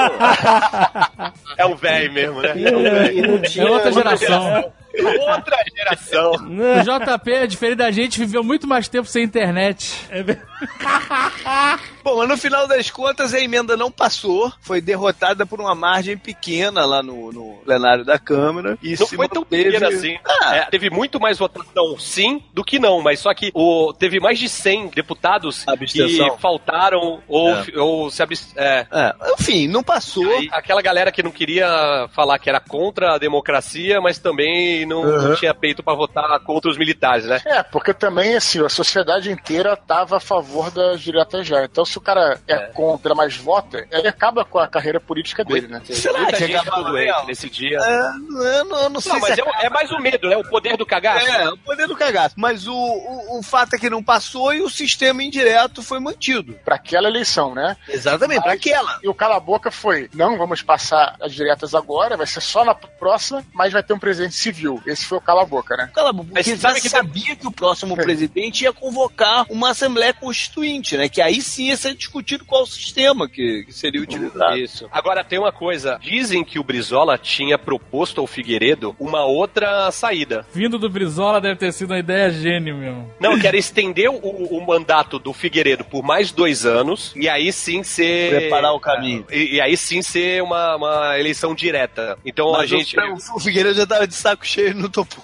[1.58, 2.50] É um velho mesmo, né?
[2.50, 4.72] É tinha outra geração.
[4.98, 6.32] Outra geração.
[6.32, 9.94] O JP, diferente da gente, viveu muito mais tempo sem internet.
[12.02, 16.16] Bom, mas no final das contas a emenda não passou, foi derrotada por uma margem
[16.16, 18.78] pequena lá no, no plenário da Câmara.
[18.82, 20.18] E Não se foi tão manteve- pequena assim.
[20.42, 24.18] Ah, É, teve muito mais votação sim do que não, mas só que o, teve
[24.20, 26.36] mais de 100 deputados Abstenção.
[26.36, 27.64] que faltaram ou, É.
[27.78, 28.52] ou se abs...
[28.56, 28.86] é.
[28.90, 30.24] é, enfim, não passou.
[30.36, 35.04] Aí, aquela galera que não queria falar que era contra a democracia, mas também não,
[35.04, 37.40] não tinha peito pra votar contra os militares, né?
[37.44, 41.64] É, porque também, assim, a sociedade inteira estava a favor das diretas já.
[41.64, 45.66] Então, se o cara é, contra, mas vota, ele acaba com a carreira política dele,
[45.68, 45.80] né?
[45.84, 47.78] Será Muita que gente acabava ficou doente nesse dia.
[47.78, 48.00] É,
[48.58, 50.36] eu não, eu não sei Não, mas se é, o- é mais o medo, né?
[50.36, 51.26] O poder do cagaço.
[51.26, 52.34] É, o poder do cagaço.
[52.38, 56.54] Mas o, o, o fato é que não passou e o sistema indireto foi mantido.
[56.64, 57.76] Pra aquela eleição, né?
[57.88, 58.98] Exatamente, pra aquela.
[59.02, 63.44] E o cala-boca foi: não vamos passar as diretas agora, vai ser só na próxima,
[63.52, 64.80] mas vai ter um presidente civil.
[64.86, 65.90] Esse foi o cala-boca, né?
[65.94, 68.02] Cala a boca, Mas porque sabe já que sabia que o próximo É.
[68.02, 71.08] presidente ia convocar uma Assembleia Constituinte, né?
[71.08, 74.56] Que aí sim ia ser discutido qual o sistema que, que seria utilizado.
[74.56, 74.88] Isso.
[74.92, 75.98] Agora tem uma coisa.
[76.00, 80.46] Dizem que o Brizola tinha proposto ao Figueiredo uma outra saída.
[80.52, 83.10] Vindo do Brizola deve ter sido uma ideia gênio mesmo.
[83.18, 87.52] Não, que era estender o, o mandato do Figueiredo por mais dois anos e aí
[87.52, 88.30] sim ser.
[88.30, 89.24] Preparar o caminho.
[89.30, 92.18] E, e aí sim ser uma, uma eleição direta.
[92.24, 92.98] Então a Mas gente.
[92.98, 95.22] o, o Figueiredo já tava de saco cheio no topo.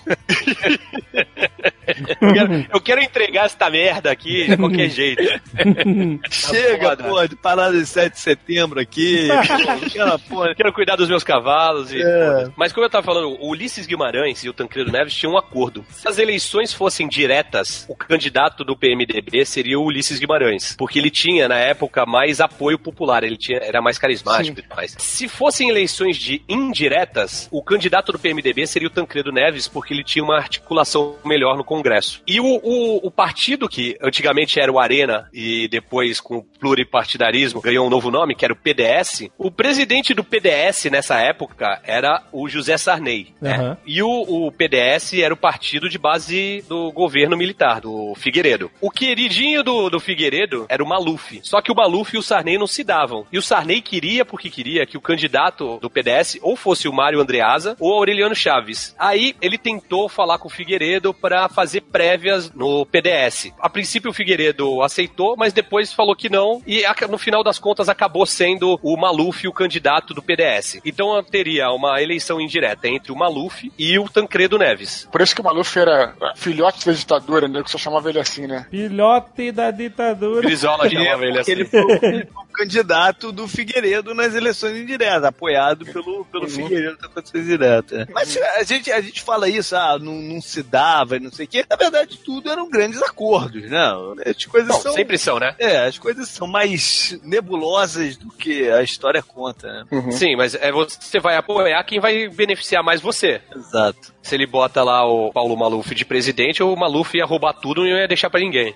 [2.20, 5.22] Eu quero, eu quero entregar esta merda aqui de qualquer jeito.
[6.48, 7.04] Chega, foda.
[7.04, 9.28] pô, de parada de 7 de setembro aqui.
[10.28, 10.54] pô, porra.
[10.54, 11.92] Quero cuidar dos meus cavalos.
[11.92, 12.00] E...
[12.02, 12.48] É.
[12.56, 15.84] Mas como eu tava falando, o Ulisses Guimarães e o Tancredo Neves tinham um acordo.
[15.90, 20.74] Se as eleições fossem diretas, o candidato do PMDB seria o Ulisses Guimarães.
[20.76, 23.24] Porque ele tinha, na época, mais apoio popular.
[23.24, 24.94] Ele tinha, era mais carismático e tudo mais.
[24.98, 30.04] Se fossem eleições de indiretas, o candidato do PMDB seria o Tancredo Neves, porque ele
[30.04, 32.22] tinha uma articulação melhor no Congresso.
[32.26, 37.60] E o, o, o partido que antigamente era o Arena e depois com o pluripartidarismo
[37.60, 42.22] ganhou um novo nome, que era o PDS, o presidente do PDS nessa época era
[42.32, 43.34] o José Sarney.
[43.40, 43.76] né?
[43.86, 48.70] E o, o PDS era o partido de base do governo militar, do Figueiredo.
[48.80, 51.40] O queridinho do, do Figueiredo era o Maluf.
[51.42, 53.26] Só que o Maluf e o Sarney não se davam.
[53.32, 57.20] E o Sarney queria, porque queria, que o candidato do PDS ou fosse o Mário
[57.20, 58.94] Andreasa ou Aureliano Chaves.
[58.98, 63.52] Aí ele tentou falar com o Figueiredo para fazer prévias no PDS.
[63.58, 66.62] A princípio o Figueiredo aceitou, mas depois falou que não.
[66.66, 70.80] E no final das contas acabou sendo o Maluf o candidato do PDS.
[70.84, 75.08] Então teria uma eleição indireta entre o Maluf e o Tancredo Neves.
[75.10, 77.62] Por isso que o Maluf era filhote da ditadura, né?
[77.62, 78.66] Que só chamava ele assim, né?
[78.70, 80.40] Filhote da ditadura.
[80.40, 81.52] Brizola chamava ele assim.
[81.52, 87.44] ele foi o candidato do Figueiredo nas eleições indiretas, apoiado pelo, pelo Figueiredo nas eleições
[87.44, 88.06] indiretas.
[88.12, 91.46] Mas a gente, a gente fala isso, ah, não, não se dava e não sei
[91.46, 91.64] o quê.
[91.68, 93.92] Na verdade, tudo eram grandes acordos, né?
[94.24, 94.92] As coisas Bom, são.
[94.92, 95.54] sempre são, né?
[95.58, 99.84] É, as coisas são mais nebulosas do que a história conta, né?
[100.12, 103.40] Sim, mas é você vai apoiar quem vai beneficiar mais você.
[103.54, 104.14] Exato.
[104.22, 107.90] Se ele bota lá o Paulo Maluf de presidente, o Maluf ia roubar tudo e
[107.90, 108.74] não ia deixar pra ninguém.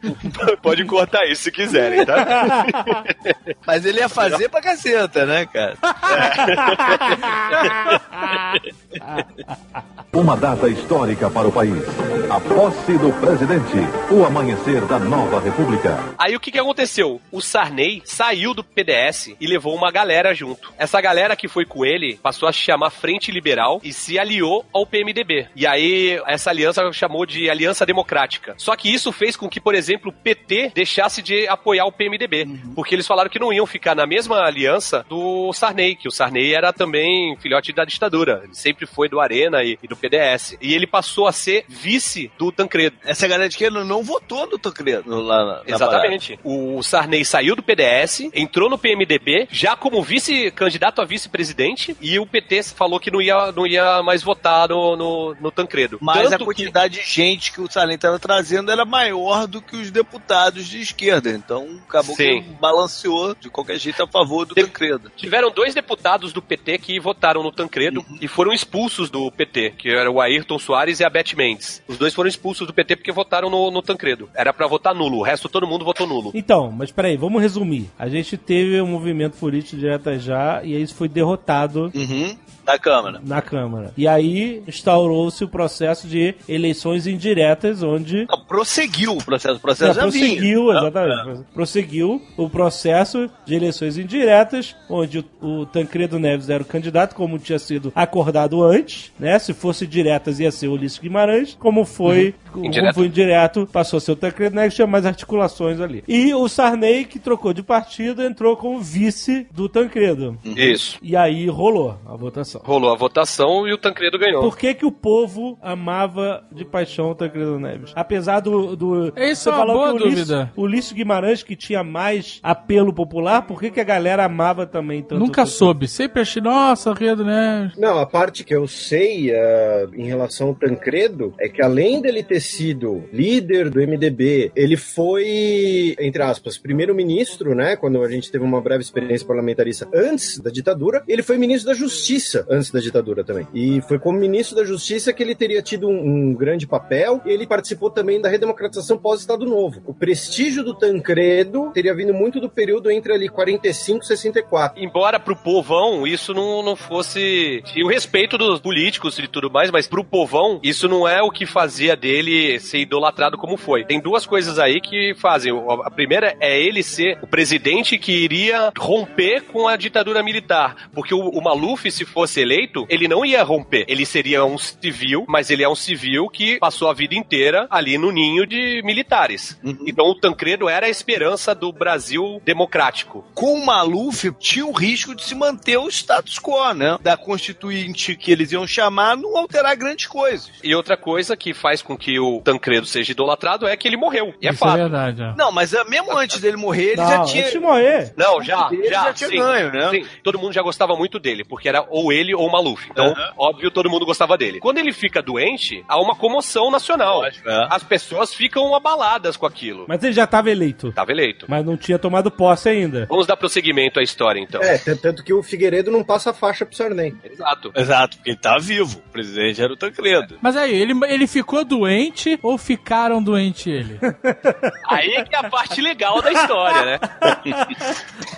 [0.62, 2.64] Pode cortar isso se quiserem, tá?
[3.66, 5.76] Mas ele ia fazer pra caceta, né, cara?
[10.12, 11.82] Uma data histórica para o país.
[12.30, 13.76] A posse do presidente.
[14.10, 15.98] O amanhecer da nova república.
[16.18, 17.20] Aí o que, que aconteceu?
[17.30, 20.72] O Sarney saiu do PDS e levou uma galera junto.
[20.78, 24.64] Essa galera que foi com ele passou a se chamar Frente Liberal e se aliou
[24.72, 25.48] ao PMDB.
[25.54, 28.54] E aí essa aliança chamou de Aliança Democrática.
[28.56, 32.46] Só que isso fez com que, por exemplo, o PT deixasse de apoiar o PMDB.
[32.74, 36.54] Porque eles falaram que não iam ficar na mesma aliança do Sarney, que o Sarney
[36.54, 38.42] era também filhote da ditadura.
[38.44, 40.56] Ele sempre foi do Arena e, e do PDS.
[40.60, 42.96] E ele passou a ser vice do Tancredo.
[43.04, 46.38] Essa galera de esquerda não votou no Tancredo lá na, na Exatamente.
[46.44, 52.26] O Sarney saiu do PDS, entrou no PMDB, já como vice-candidato a vice-presidente, e o
[52.26, 55.98] PT falou que não ia, não ia mais votar no, no, no Tancredo.
[56.00, 59.76] Mas Tanto a quantidade de gente que o Sarney estava trazendo era maior do que
[59.76, 61.30] os deputados de esquerda.
[61.30, 62.42] Então acabou Sim.
[62.42, 65.12] que balanceou de qualquer jeito a favor do Tancredo.
[65.16, 68.65] Tiveram dois deputados do PT que votaram no Tancredo e foram expulsos
[69.10, 71.82] do PT, que era o Ayrton Soares e a Beth Mendes.
[71.88, 74.28] Os dois foram expulsos do PT porque votaram no, no Tancredo.
[74.34, 76.30] Era pra votar nulo, o resto todo mundo votou nulo.
[76.34, 77.90] Então, mas peraí, vamos resumir.
[77.98, 82.36] A gente teve um movimento político direto já e aí isso foi derrotado Uhum.
[82.66, 83.20] Na Câmara.
[83.24, 83.92] na Câmara.
[83.96, 88.26] E aí instaurou-se o processo de eleições indiretas, onde.
[88.28, 89.56] Não, prosseguiu o processo.
[89.56, 90.26] O processo Não, já vinha.
[90.28, 91.44] prosseguiu, Ah, exatamente.
[91.54, 97.38] Prosseguiu o processo de eleições indiretas, onde o, o Tancredo Neves era o candidato, como
[97.38, 99.38] tinha sido acordado antes, né?
[99.38, 101.56] Se fosse diretas, ia ser o Ulisses Guimarães.
[101.58, 102.94] Como foi, como Indireto.
[102.94, 106.02] foi indireto, passou a ser o Tancredo Neves, tinha mais articulações ali.
[106.08, 110.38] E o Sarney, que trocou de partido, entrou como vice do Tancredo.
[110.44, 110.98] Isso.
[111.02, 112.55] E aí rolou a votação.
[112.64, 114.42] Rolou a votação e o Tancredo ganhou.
[114.42, 117.92] Por que, que o povo amava de paixão o Tancredo Neves?
[117.94, 118.76] Apesar do.
[118.76, 120.52] do Isso você é uma falou boa que o Ulisses- dúvida.
[120.56, 125.02] O Ulisses Guimarães, que tinha mais apelo popular, por que, que a galera amava também
[125.02, 125.18] tanto?
[125.18, 125.88] Nunca o soube.
[125.88, 127.72] Sempre achei, nossa, Rio né?
[127.78, 132.22] Não, a parte que eu sei ah, em relação ao Tancredo é que além dele
[132.22, 137.76] ter sido líder do MDB, ele foi, entre aspas, primeiro-ministro, né?
[137.76, 141.74] Quando a gente teve uma breve experiência parlamentarista antes da ditadura, ele foi ministro da
[141.78, 143.46] Justiça antes da ditadura também.
[143.54, 147.20] E foi como ministro da Justiça que ele teria tido um, um grande papel.
[147.24, 149.82] E ele participou também da redemocratização pós-Estado Novo.
[149.86, 154.82] O prestígio do Tancredo teria vindo muito do período entre ali 45 e 64.
[154.82, 157.62] Embora pro povão isso não, não fosse.
[157.64, 161.30] Tinha o respeito dos políticos e tudo mais, mas pro povão isso não é o
[161.30, 163.84] que fazia dele ser idolatrado como foi.
[163.84, 165.52] Tem duas coisas aí que fazem.
[165.84, 170.88] A primeira é ele ser o presidente que iria romper com a ditadura militar.
[170.92, 173.84] Porque o, o Maluf, se fosse eleito, ele não ia romper.
[173.88, 177.98] Ele seria um civil, mas ele é um civil que passou a vida inteira ali
[177.98, 179.58] no ninho de militares.
[179.86, 183.24] Então o Tancredo era a esperança do Brasil democrático.
[183.34, 186.98] Com o Maluf, tinha o risco de se manter o status quo, né?
[187.02, 190.50] Da constituinte que eles iam chamar não alterar grandes coisas.
[190.62, 194.34] E outra coisa que faz com que o Tancredo seja idolatrado é que ele morreu.
[194.40, 194.76] E é Isso é fato.
[194.78, 195.22] verdade.
[195.22, 195.34] ó.
[195.36, 197.42] Não, mas ah, mesmo antes dele morrer, ele Não, já tinha.
[197.42, 198.12] antes de morrer.
[198.16, 199.90] Não, já, Ele já, já tinha sim, ganho, né?
[199.90, 202.88] Sim, todo mundo já gostava muito dele, porque era ou ele ou o Maluf.
[202.90, 204.60] Então, óbvio, todo mundo gostava dele.
[204.60, 207.20] Quando ele fica doente, há uma comoção nacional.
[207.20, 207.68] Lógico, é.
[207.70, 209.84] As pessoas ficam abaladas com aquilo.
[209.88, 210.92] Mas ele já estava eleito.
[210.92, 211.46] Tava eleito.
[211.48, 213.06] Mas não tinha tomado posse ainda.
[213.08, 214.62] Vamos dar prosseguimento à história, então.
[214.62, 217.14] É, tanto que o Figueiredo não passa a faixa pro Sarney.
[217.24, 217.72] Exato.
[217.74, 218.98] Exato, porque ele tá vivo.
[218.98, 220.38] O presidente era o Tancredo.
[220.40, 223.98] Mas aí, ele, ele ficou doente ou ficaram doente ele?
[224.88, 226.98] Aí que é a parte legal da história, né?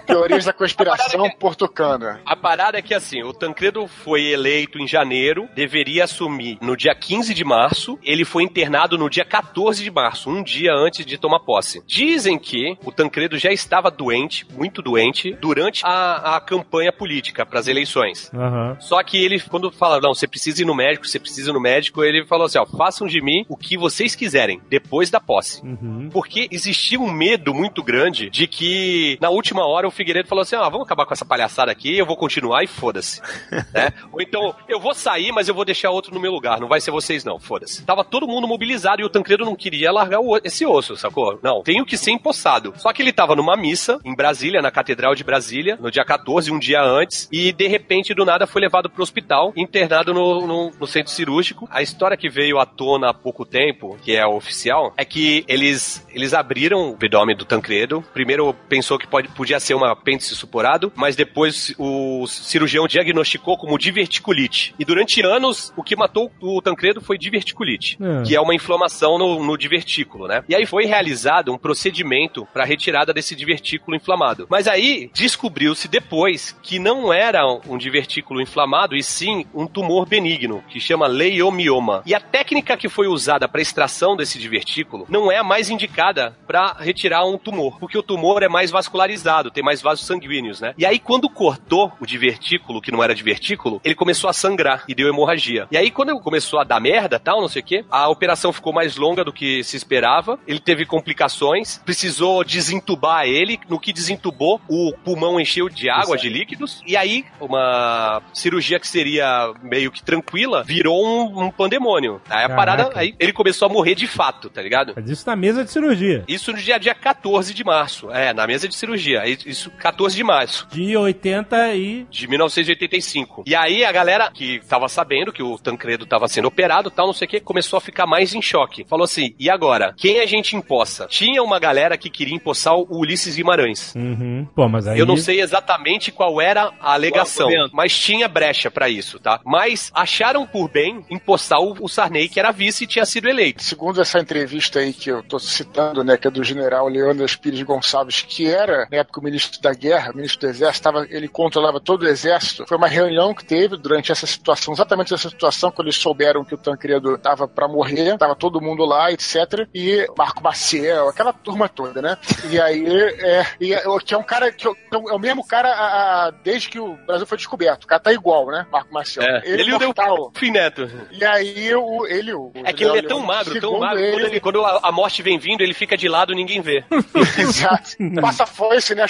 [0.07, 2.21] Teorias da conspiração portucana.
[2.25, 6.95] A parada é que assim, o Tancredo foi eleito em janeiro, deveria assumir no dia
[6.95, 11.19] 15 de março, ele foi internado no dia 14 de março, um dia antes de
[11.19, 11.83] tomar posse.
[11.87, 17.61] Dizem que o Tancredo já estava doente, muito doente, durante a, a campanha política para
[17.61, 18.31] as eleições.
[18.35, 18.77] Aham.
[18.81, 21.61] Só que ele, quando fala, não, você precisa ir no médico, você precisa ir no
[21.61, 25.63] médico, ele falou assim, ó, façam de mim o que vocês quiserem, depois da posse.
[25.65, 26.09] Uhum.
[26.11, 30.57] Porque existia um medo muito grande de que, na última hora, o Figueiredo falou assim:
[30.57, 33.21] ah, vamos acabar com essa palhaçada aqui, eu vou continuar e foda-se.
[33.75, 33.93] né?
[34.13, 36.81] Ou então, eu vou sair, mas eu vou deixar outro no meu lugar, não vai
[36.81, 37.85] ser vocês não, foda-se.
[37.85, 41.39] Tava todo mundo mobilizado e o Tancredo não queria largar o- esse osso, sacou?
[41.43, 42.73] Não, tenho que ser empossado.
[42.77, 46.51] Só que ele tava numa missa em Brasília, na Catedral de Brasília, no dia 14,
[46.53, 50.71] um dia antes, e de repente, do nada, foi levado pro hospital, internado no, no-
[50.79, 51.69] no centro cirúrgico.
[51.71, 56.07] A história que veio à tona há pouco tempo, que é oficial, é que eles,
[56.13, 58.05] eles abriram o abdômen do Tancredo.
[58.13, 63.79] Primeiro pensou que pode, podia ser um apêndice supurado, mas depois o cirurgião diagnosticou como
[63.79, 64.75] diverticulite.
[64.79, 68.23] E durante anos, o que matou o Tancredo foi diverticulite, É.
[68.25, 70.43] que é uma inflamação no, no divertículo, né?
[70.49, 74.47] E aí foi realizado um procedimento para retirada desse divertículo inflamado.
[74.51, 80.63] Mas aí descobriu-se depois que não era um divertículo inflamado, e sim um tumor benigno,
[80.69, 82.03] que chama leiomioma.
[82.07, 86.37] E a técnica que foi usada para extração desse divertículo não é a mais indicada
[86.47, 90.75] para retirar um tumor, porque o tumor é mais vascularizado, tem mais vasos sanguíneos, né?
[90.77, 93.38] E aí, quando cortou o divertículo, que não era divertículo,
[93.85, 95.67] ele começou a sangrar e deu hemorragia.
[95.71, 98.73] E aí, quando começou a dar merda, tal, não sei o quê, a operação ficou
[98.73, 104.61] mais longa do que se esperava, ele teve complicações, precisou desentubar ele, no que desentubou,
[104.69, 110.03] o pulmão encheu de água, de líquidos, e aí uma cirurgia que seria meio que
[110.03, 112.21] tranquila virou um, um pandemônio.
[112.29, 112.57] Aí a Caraca.
[112.57, 114.93] parada, aí ele começou a morrer de fato, tá ligado?
[114.97, 116.25] Mas isso na mesa de cirurgia.
[116.27, 118.11] Isso no dia, dia 14 de março.
[118.11, 119.23] É, na mesa de cirurgia.
[119.27, 120.67] Isso 14 de março.
[120.71, 122.07] De 80 e.
[122.11, 123.28] De 1985.
[123.47, 127.13] E aí a galera que tava sabendo que o Tancredo tava sendo operado tal, não
[127.13, 128.85] sei o que, começou a ficar mais em choque.
[128.85, 129.95] Falou assim: e agora?
[129.97, 131.07] Quem a gente empossa?
[131.07, 133.95] Tinha uma galera que queria empossar o Ulisses Guimarães.
[133.95, 134.47] Uhum.
[134.55, 134.99] Pô, mas aí.
[134.99, 139.41] Eu não sei exatamente qual era a alegação, mas tinha brecha pra isso, tá?
[139.45, 143.63] Mas acharam por bem empossar o, o Sarney, que era vice e tinha sido eleito.
[143.63, 147.63] Segundo essa entrevista aí que eu tô citando, né, que é do general Leandro Pires
[147.63, 151.29] Gonçalves, que era, na época, o ministro da guerra, o ministro do exército, tava, ele
[151.29, 152.65] controlava todo o exército.
[152.67, 156.55] Foi uma reunião que teve durante essa situação, exatamente essa situação, quando eles souberam que
[156.55, 159.67] o Tancredo tava pra morrer, tava todo mundo lá, etc.
[159.75, 162.17] E Marco Maciel, aquela turma toda, né?
[162.51, 165.47] E aí, é, e, é, que é um cara, que é o- é o mesmo
[165.47, 167.85] cara a- a- desde que o Brasil foi descoberto.
[167.85, 168.67] O cara tá igual, né?
[168.71, 169.25] Marco Maciel.
[169.27, 170.33] É, ele deu mortal.
[170.35, 170.91] Fim neto.
[171.11, 174.41] E aí, o, ele, o É que ele é tão magro, tão magro, quando, ele-
[174.41, 176.85] quando a, a morte vem vindo, ele fica de lado ninguém vê.
[177.39, 177.91] Exato.
[178.21, 179.07] Passa foice, né?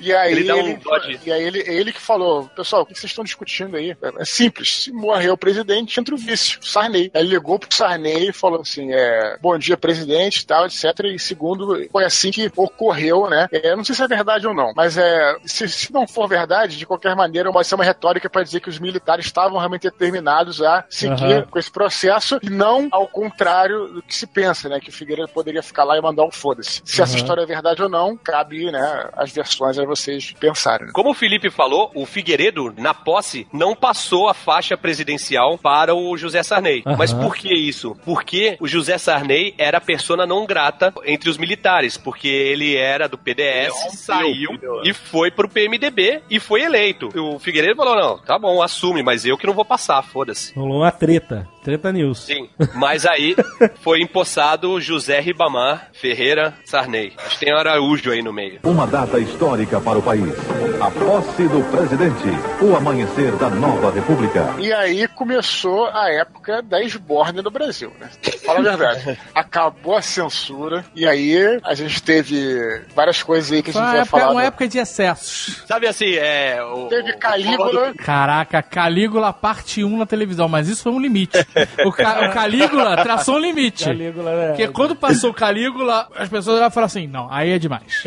[0.00, 1.20] E aí Ele ele, dá um dodge.
[1.26, 3.96] e aí ele, ele que falou, pessoal, o que vocês estão discutindo aí?
[4.18, 4.84] É simples.
[4.84, 7.10] Se morrer o presidente, entra o vice, o Sarney.
[7.14, 10.84] Aí ele ligou pro Sarney e falou assim: é, bom dia, presidente, tal, etc.
[11.04, 13.48] E segundo, foi assim que ocorreu, né?
[13.52, 16.28] É, eu não sei se é verdade ou não, mas é, se, se não for
[16.28, 19.82] verdade, de qualquer maneira, pode ser uma retórica para dizer que os militares estavam realmente
[19.82, 21.46] determinados a seguir Aham.
[21.50, 24.80] com esse processo e não ao contrário do que se pensa, né?
[24.80, 26.82] Que o Figueiredo poderia ficar lá e mandar um foda-se.
[26.84, 27.20] Se essa Aham.
[27.22, 30.86] história é verdade ou não, cabe, né, as versões a vocês pensarem.
[30.86, 30.92] né?
[30.94, 36.14] Como o Felipe falou, o Figueiredo, na posse, não passou a faixa presidencial para o
[36.18, 36.82] José Sarney.
[36.84, 36.96] Aham.
[36.98, 37.96] Mas por que isso?
[38.04, 43.16] Porque o José Sarney era persona não grata entre os militares, porque ele era do
[43.16, 44.50] PDS, saiu
[44.84, 47.08] e foi pro PMDB e foi eleito.
[47.18, 50.52] O Figueiredo falou: não, tá bom, assume, mas eu que não vou passar, foda-se.
[50.54, 51.48] Rolou uma treta.
[51.68, 52.20] Treta News.
[52.20, 53.36] Sim, mas aí
[53.82, 57.12] foi empossado José Ribamar Ferreira Sarney.
[57.18, 58.60] Acho que tem Araújo aí no meio.
[58.64, 60.32] Uma data histórica para o país.
[60.80, 62.24] A posse do presidente.
[62.62, 64.54] O amanhecer da nova república.
[64.58, 68.08] E aí começou a época da esbórnia no Brasil, né?
[68.46, 69.18] Fala a verdade.
[69.34, 73.90] Acabou a censura e aí a gente teve várias coisas aí que a Foi gente
[73.90, 74.30] vai época, falar.
[74.32, 75.64] uma no- época de excessos.
[75.66, 76.62] Sabe assim, é.
[76.62, 81.36] O, Teve o- Calígula, Caraca, Calígula parte 1 na televisão, mas isso foi um limite.
[81.84, 83.84] O, Ca- o Calígula traçou um limite.
[83.84, 84.48] Calígula, né?
[84.48, 88.04] Porque quando passou o Calígula, as pessoas já falaram assim: não, aí é demais.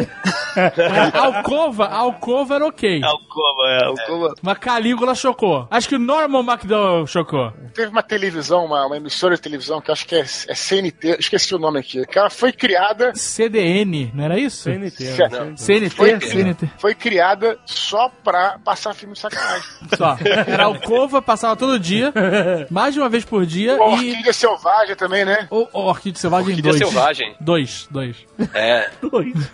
[1.15, 3.01] a Alcova, a Alcova era ok.
[3.03, 4.33] Alcova, é, Alcova.
[4.41, 5.67] Mas Calígula chocou.
[5.71, 7.51] Acho que o Norman McDowell chocou.
[7.73, 10.25] teve uma televisão, uma, uma emissora de televisão que eu acho que é, é
[10.55, 14.63] CNT, esqueci o nome aqui, que ela foi criada CDN, não era isso?
[14.63, 15.05] CNT.
[15.05, 15.21] Sim.
[15.21, 15.53] né?
[15.55, 16.69] CNT, Foi- CNT.
[16.77, 19.63] foi criada só pra passar filme de sacanagem.
[19.97, 20.17] Só.
[20.47, 22.13] Era Alcova, passava todo dia,
[22.69, 23.93] mais de uma vez por dia, O e.
[23.93, 25.47] Orquídea Selvagem também, né?
[25.49, 26.83] O, o Orquídea Selvagem Orquídea 2.
[26.83, 27.35] Selvagem.
[27.39, 28.17] Dois, dois.
[28.53, 28.89] É.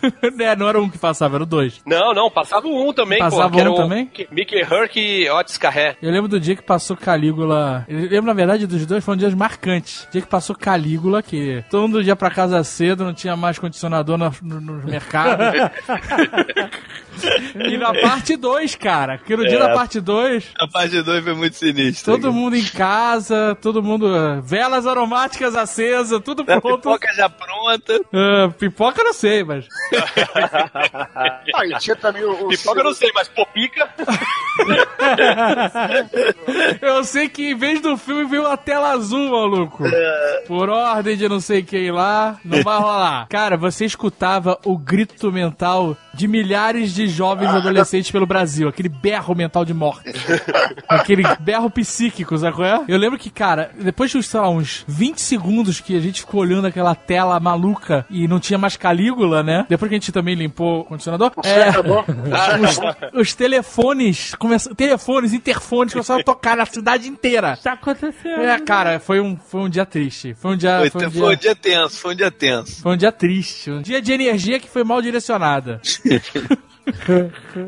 [0.41, 1.79] é, não era um que passava, era o dois.
[1.85, 3.59] Não, não, passava um também, Passava pô.
[3.59, 4.09] Um o também?
[4.31, 5.95] Mickey Herc e Otis Carré.
[6.01, 7.85] Eu lembro do dia que passou Calígula.
[7.87, 10.05] Eu lembro, na verdade, dos dois foram dias marcantes.
[10.05, 13.59] O dia que passou Calígula, que todo mundo ia pra casa cedo, não tinha mais
[13.59, 15.47] condicionador no, no, nos mercados.
[17.55, 19.17] e na parte 2, cara.
[19.17, 22.13] Que no dia da parte 2, A parte 2 foi muito sinistra.
[22.13, 24.07] todo mundo em casa, todo mundo.
[24.15, 26.77] eh, Velas aromáticas acesas, tudo A pronto.
[26.77, 27.99] pipoca já pronta.
[28.13, 29.67] Ah, pipoca eu não sei, mas.
[31.55, 32.45] Ah, e tinha também o.
[32.45, 33.89] o Pipoca eu não sei, mas popica.
[36.81, 39.83] Eu sei que em vez do filme veio uma tela azul, maluco.
[40.47, 43.27] Por ordem de não sei quem lá, não vai rolar.
[43.29, 48.67] Cara, você escutava o grito mental de milhares de jovens adolescentes pelo Brasil.
[48.67, 50.11] Aquele berro mental de morte.
[50.87, 52.83] aquele berro psíquico, sabe qual é?
[52.87, 56.41] Eu lembro que, cara, depois de, sei lá, uns 20 segundos que a gente ficou
[56.41, 59.65] olhando aquela tela maluca e não tinha mais Calígula, né?
[59.69, 61.31] Depois que a gente também limpou o condicionador.
[61.43, 62.03] É, Acabou?
[63.13, 67.57] os, os telefones, começam, telefones, interfones começaram a tocar na cidade inteira.
[67.57, 68.41] Tá acontecendo.
[68.41, 70.33] É, cara, foi um, foi um dia triste.
[70.33, 72.81] Foi um dia, Foi, foi um foi um dia, dia tenso, foi um dia tenso.
[72.81, 73.71] foi um dia triste.
[73.71, 75.81] Um dia de energia que foi mal direcionada.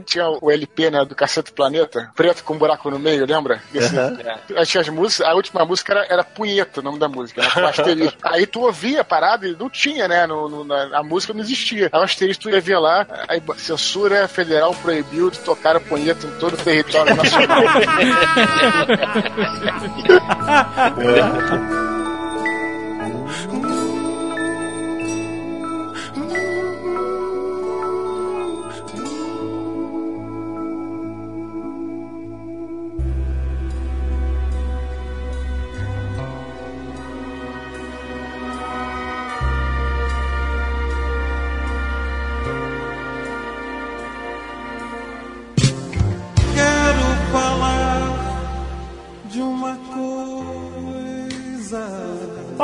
[0.05, 3.61] Tinha o LP, né, do Cacete Planeta, preto com um buraco no meio, lembra?
[3.73, 3.95] Esse,
[4.55, 7.49] Aí tinha as músicas, a última música era, era Punheta, o nome da música, né,
[7.53, 8.17] com asterisco.
[8.27, 11.41] Aí tu ouvia a parada e não tinha, né, no, no- na, a música não
[11.41, 11.89] existia.
[11.91, 16.25] Aí o asterisco tu ia ver lá, aí censura federal proibiu de tocar a punheta
[16.25, 17.61] em todo o território nacional.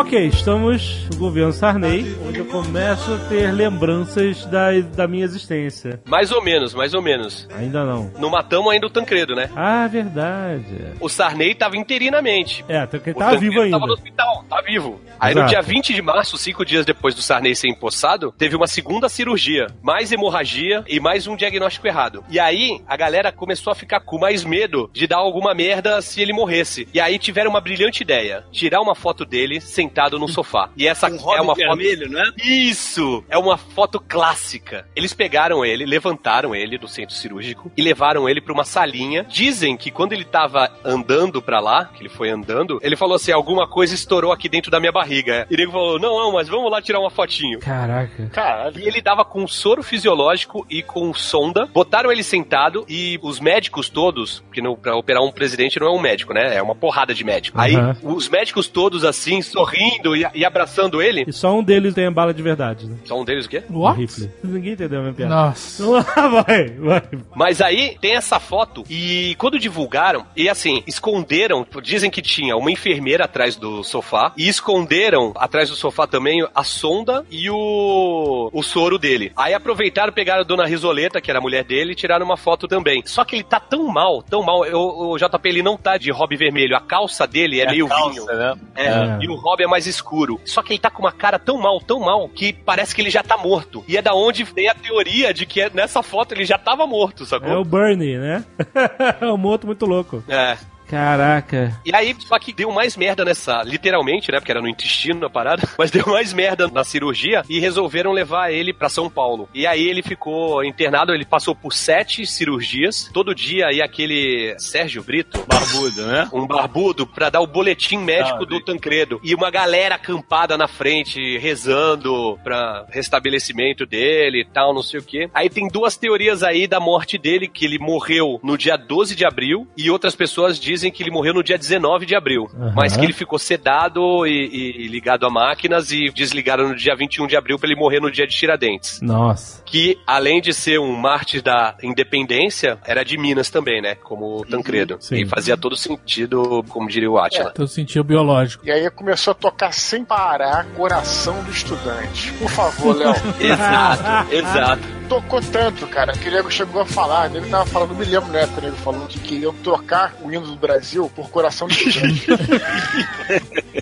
[0.06, 6.00] Ok, estamos no governo Sarney, onde eu começo a ter lembranças da, da minha existência.
[6.06, 7.48] Mais ou menos, mais ou menos.
[7.58, 8.12] Ainda não.
[8.20, 9.50] Não matamos ainda o Tancredo, né?
[9.56, 10.94] Ah, verdade.
[11.02, 12.64] O Sarney tava interinamente.
[12.70, 13.78] É, até que ele O tava Tancredo vivo ainda.
[13.78, 15.02] Tava no hospital, tá vivo.
[15.20, 15.54] Aí no Exato.
[15.54, 19.68] dia 20 de março, cinco dias depois do Sarney ser empossado, teve uma segunda cirurgia,
[19.82, 22.24] mais hemorragia e mais um diagnóstico errado.
[22.30, 26.22] E aí a galera começou a ficar com mais medo de dar alguma merda se
[26.22, 26.88] ele morresse.
[26.94, 29.60] E aí tiveram uma brilhante ideia: tirar uma foto dele
[29.96, 30.70] sentado no sofá.
[30.76, 32.12] E essa Um é uma vermelho, foto.
[32.12, 32.32] né?
[32.44, 33.24] Isso!
[33.30, 34.86] É uma foto clássica.
[34.96, 39.24] Eles pegaram ele, levantaram ele do centro cirúrgico e levaram ele pra uma salinha.
[39.30, 43.32] Dizem que quando ele tava andando pra lá, que ele foi andando, ele falou assim:
[43.32, 45.48] alguma coisa estourou aqui dentro da minha barriga.
[45.50, 47.60] E nego falou: não, não, mas vamos lá tirar uma fotinho.
[47.60, 48.28] Caraca.
[48.34, 48.78] Caralho.
[48.80, 51.68] E ele tava com soro fisiológico e com sonda.
[51.68, 55.92] Botaram ele sentado e os médicos todos, porque no, pra operar um presidente não é
[55.92, 56.56] um médico, né?
[56.58, 57.58] É uma porrada de médico.
[57.60, 57.96] Aí Aham.
[58.04, 59.85] os médicos todos assim, sorrindo
[60.16, 61.26] e, e abraçando ele.
[61.28, 62.98] E só um deles tem a bala de verdade, né?
[63.06, 63.64] Só um deles o quê?
[63.70, 64.00] O What?
[64.00, 64.30] rifle.
[64.44, 65.34] Ninguém entendeu a minha piada.
[65.36, 65.86] Nossa.
[65.86, 66.02] Lá,
[66.44, 67.02] vai, vai.
[67.36, 72.72] Mas aí tem essa foto e quando divulgaram, e assim, esconderam, dizem que tinha uma
[72.72, 78.64] enfermeira atrás do sofá e esconderam atrás do sofá também a sonda e o, o
[78.64, 79.32] soro dele.
[79.36, 82.68] Aí aproveitaram, pegaram a dona Risoleta, que era a mulher dele, e tiraram uma foto
[82.68, 83.02] também.
[83.06, 84.80] Só que ele tá tão mal, tão mal, eu-
[85.12, 88.26] o JP ele não tá de hobby vermelho, a calça dele é, meio vinho.
[88.26, 88.56] né?
[88.76, 89.18] É, É.
[89.22, 90.40] e o Rob é mais escuro.
[90.46, 93.10] Só que ele tá com uma cara tão mal, tão mal, que parece que ele
[93.10, 93.84] já tá morto.
[93.88, 97.26] E é da onde vem a teoria de que nessa foto ele já tava morto,
[97.26, 97.50] sacou?
[97.50, 98.46] É o Bernie, né?
[99.20, 100.24] é um moto muito louco.
[100.30, 100.58] É.
[100.88, 101.80] Caraca.
[101.86, 104.40] E aí, só que deu mais merda nessa, literalmente, né?
[104.40, 108.52] Porque era no intestino a parada, mas deu mais merda na cirurgia e resolveram levar
[108.52, 109.50] ele pra São Paulo.
[109.54, 113.10] E aí ele ficou internado, ele passou por sete cirurgias.
[113.14, 116.30] Todo dia ia aquele Sérgio Brito, Barbudo, né?
[116.34, 119.20] um barbudo, pra dar o boletim médico Ah, do Tancredo.
[119.24, 125.04] E uma galera acampada na frente, rezando pra restabelecimento dele e tal, não sei o
[125.04, 125.30] quê.
[125.34, 129.26] Aí tem duas teorias aí da morte dele, que ele morreu no dia 12 de
[129.26, 132.48] abril, e outras pessoas dizem que ele morreu no dia 19 de abril.
[132.58, 132.74] Aham.
[132.76, 136.96] Mas que ele ficou sedado e, e- e ligado a máquinas e desligaram no dia
[136.96, 139.00] 21 de abril pra ele morrer no dia de Tiradentes.
[139.02, 139.62] Nossa.
[139.66, 143.96] Que, além de ser um mártir da independência, era de Minas também, né?
[143.96, 144.98] Como o Tancredo.
[145.00, 145.16] Sim.
[145.18, 147.50] E fazia todo sentido, como diria o Atila.
[147.52, 148.66] Então sentiu biológico.
[148.66, 152.32] E aí começou a tocar sem parar Coração do Estudante.
[152.34, 153.14] Por favor, Léo.
[153.40, 154.82] Exato, exato.
[155.10, 158.32] Tocou tanto, cara, que o nego chegou a falar, ele tava falando, não me lembro
[158.32, 161.74] na época, o nego falando que queriam trocar o hino do Brasil por Coração do
[161.74, 162.26] Estudante.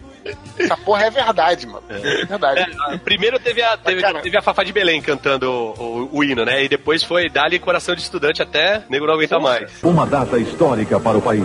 [0.58, 1.84] Essa porra é verdade, mano.
[1.90, 2.66] É verdade.
[2.92, 6.24] É, primeiro teve a, teve, cara- teve a Fafá de Belém cantando o, o- o
[6.24, 6.64] hino, né?
[6.64, 9.72] E depois foi Dali Coração de Estudante até nego não aguenta mais.
[9.84, 11.44] Uma data histórica para o país.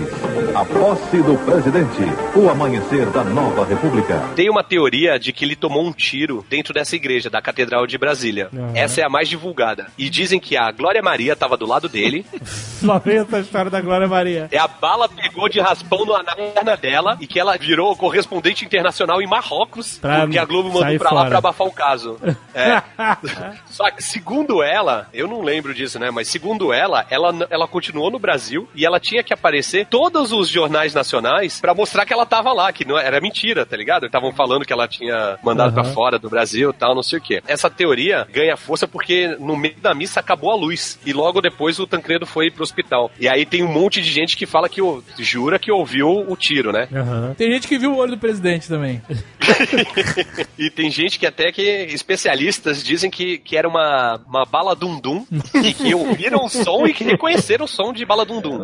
[0.55, 2.03] A posse do presidente.
[2.37, 4.21] O amanhecer da nova república.
[4.37, 7.97] Tem uma teoria de que ele tomou um tiro dentro dessa igreja, da Catedral de
[7.99, 8.49] Brasília.
[8.53, 8.73] Uhum.
[8.75, 9.87] Essa é a mais divulgada.
[9.97, 12.25] E dizem que a Glória Maria tava do lado dele.
[13.05, 14.49] Vem essa história da Glória Maria.
[14.53, 18.65] E a bala pegou de raspão na na perna dela e que ela virou correspondente
[18.69, 21.29] internacional em Marrocos, Pra porque a Globo mandou pra lá fora.
[21.31, 22.19] pra abafar o caso.
[22.55, 22.83] É.
[23.67, 26.11] Só que, segundo ela, eu não lembro disso, né?
[26.11, 30.49] Mas segundo ela, ela, ela continuou no Brasil e ela tinha que aparecer todos os
[30.49, 34.07] jornais nacionais pra mostrar que ela tava lá, que não era mentira, tá ligado?
[34.07, 35.93] Estavam falando que ela tinha mandado pra Aham.
[35.93, 37.43] fora do Brasil e tal, não sei o quê.
[37.47, 41.79] Essa teoria ganha força porque no meio da missa acabou a luz e logo depois
[41.79, 43.11] o Tancredo foi pro hospital.
[43.19, 44.81] E aí tem um monte de gente que fala que
[45.19, 46.89] jura que ouviu o tiro, né?
[46.93, 47.35] Aham.
[47.37, 49.01] Tem gente que viu o olho do presidente também.
[50.59, 55.25] E tem gente que até que especialistas dizem que, que era uma, uma bala dum-dum
[55.63, 58.59] e que ouviram o som e que reconheceram o som de bala dum-dum.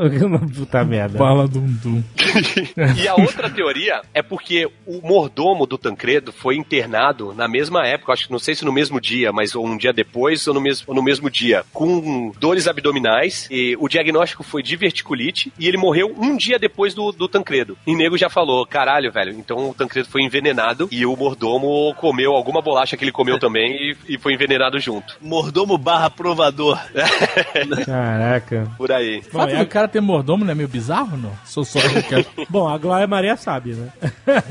[0.54, 1.18] Puta merda.
[1.18, 2.02] Bala dum dum.
[2.96, 8.12] E a outra teoria é porque o mordomo do Tancredo foi internado na mesma época,
[8.12, 10.84] acho que não sei se no mesmo dia, mas um dia depois ou no mesmo,
[10.88, 13.48] ou no mesmo dia, com dores abdominais.
[13.50, 17.76] E o diagnóstico foi diverticulite e ele morreu um dia depois do, do Tancredo.
[17.86, 22.32] E nego já falou: caralho, velho, então o Tancredo foi envenenado e o mordomo comeu
[22.32, 23.76] alguma bolacha que ele comeu também
[24.08, 25.16] e, e foi envenenado junto.
[25.20, 26.78] Mordomo barra provador.
[27.84, 28.66] Caraca.
[28.76, 29.18] Por aí.
[29.18, 31.32] O fato é- do cara ter mordomo não é meio bizarro, não?
[31.44, 31.78] Sou só.
[32.48, 33.92] Bom, a Glória Maria sabe, né?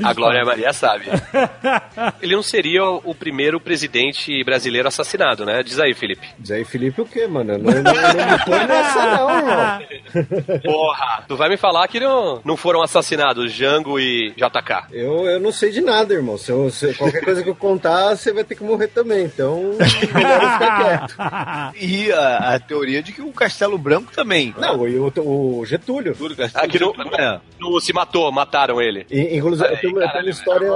[0.02, 1.06] A Glória Maria sabe.
[2.22, 5.62] Ele não seria o primeiro presidente brasileiro assassinado, né?
[5.62, 6.26] Diz aí, Felipe.
[6.38, 7.58] Diz aí, Felipe, o quê, mano?
[7.58, 10.60] Não, não, não me põe nessa, não, irmão.
[10.62, 11.24] Porra!
[11.26, 14.92] Tu vai me falar que não, não foram assassinados Jango e JK.
[14.92, 16.36] Eu, eu não sei de nada, irmão.
[16.38, 19.24] Se, eu- se qualquer coisa que eu contar, você vai ter que morrer também.
[19.24, 19.74] Então,
[20.14, 21.16] melhor ficar quieto.
[21.80, 24.54] E a, a teoria de que o Castelo Branco também.
[24.58, 26.14] Não, e o, o Getúlio.
[26.14, 27.40] Tudo Castelo Aqui no, Branco, é.
[27.58, 29.06] no- se matou, mataram ele.
[29.10, 30.70] E, inclusive, eu tenho, eu tenho uma história.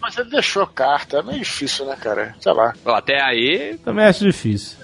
[0.00, 1.18] Mas ele deixou carta.
[1.18, 2.34] É meio difícil, né, cara?
[2.40, 2.72] Sei lá.
[2.86, 4.76] Até aí, Também acho difícil.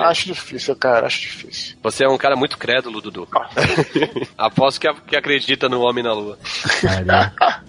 [0.00, 1.06] Acho difícil, cara.
[1.06, 1.76] Acho difícil.
[1.82, 3.28] você é um cara muito crédulo, Dudu.
[4.36, 6.38] Aposto que, que acredita no homem na lua.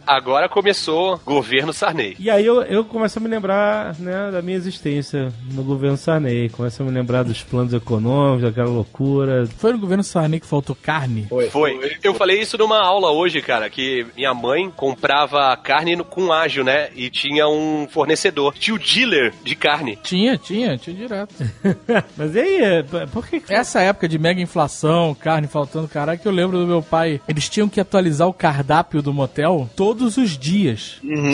[0.05, 0.82] Agora começou
[1.25, 2.15] governo Sarney.
[2.19, 6.49] E aí eu, eu começo a me lembrar né, da minha existência no governo Sarney.
[6.49, 9.45] Começo a me lembrar dos planos econômicos, daquela loucura.
[9.57, 11.25] Foi no governo Sarney que faltou carne?
[11.29, 11.49] Foi.
[11.49, 11.79] Foi.
[12.03, 16.63] Eu falei isso numa aula hoje, cara, que minha mãe comprava carne no- com ágil,
[16.63, 16.89] né?
[16.95, 18.53] E tinha um fornecedor.
[18.57, 19.97] Tinha o dealer de carne.
[20.03, 21.33] Tinha, tinha, tinha direto.
[22.17, 23.41] Mas e aí, é, por que.
[23.49, 27.21] Essa época de mega inflação, carne faltando, que eu lembro do meu pai.
[27.27, 30.62] Eles tinham que atualizar o cardápio do motel todos os dias.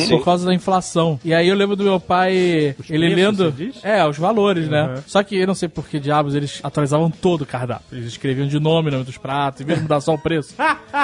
[0.10, 1.20] Por causa da inflação.
[1.24, 3.52] E aí eu lembro do meu pai, ele preços, lendo.
[3.52, 3.84] você diz?
[3.84, 4.84] É, os valores, né?
[4.96, 5.04] Uhum.
[5.08, 7.86] Só que eu não sei por que diabos eles atualizavam todo o cardápio.
[7.92, 10.56] Eles escreviam de nome, nome dos pratos, em vez de mudar só o preço.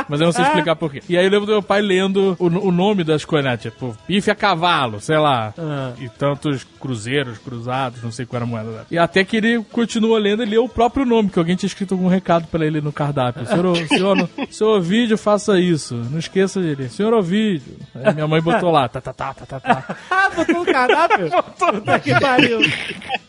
[0.10, 1.02] Mas eu não sei explicar por quê.
[1.08, 3.58] E aí eu lembro do meu pai lendo o, o nome das coisas, né?
[3.58, 5.54] Tipo, bife a cavalo, sei lá.
[5.58, 5.94] Ah.
[6.00, 8.70] E tantos cruzeiros, cruzados, não sei qual era a moeda.
[8.70, 8.86] dela.
[8.90, 11.94] E até que ele continuou lendo e leu o próprio nome, que alguém tinha escrito
[11.94, 13.46] algum recado pra ele no cardápio.
[13.46, 15.96] Senhor, senhor, senhor Ovidio, faça isso.
[15.96, 16.90] Não esqueça dele.
[16.90, 17.76] Senhor Ovidio.
[17.94, 19.96] Aí minha mãe botou lá, tá, tá, tá, tá, tá, tá.
[20.10, 21.30] Ah, botou no cardápio?
[21.58, 22.60] Puta que pariu.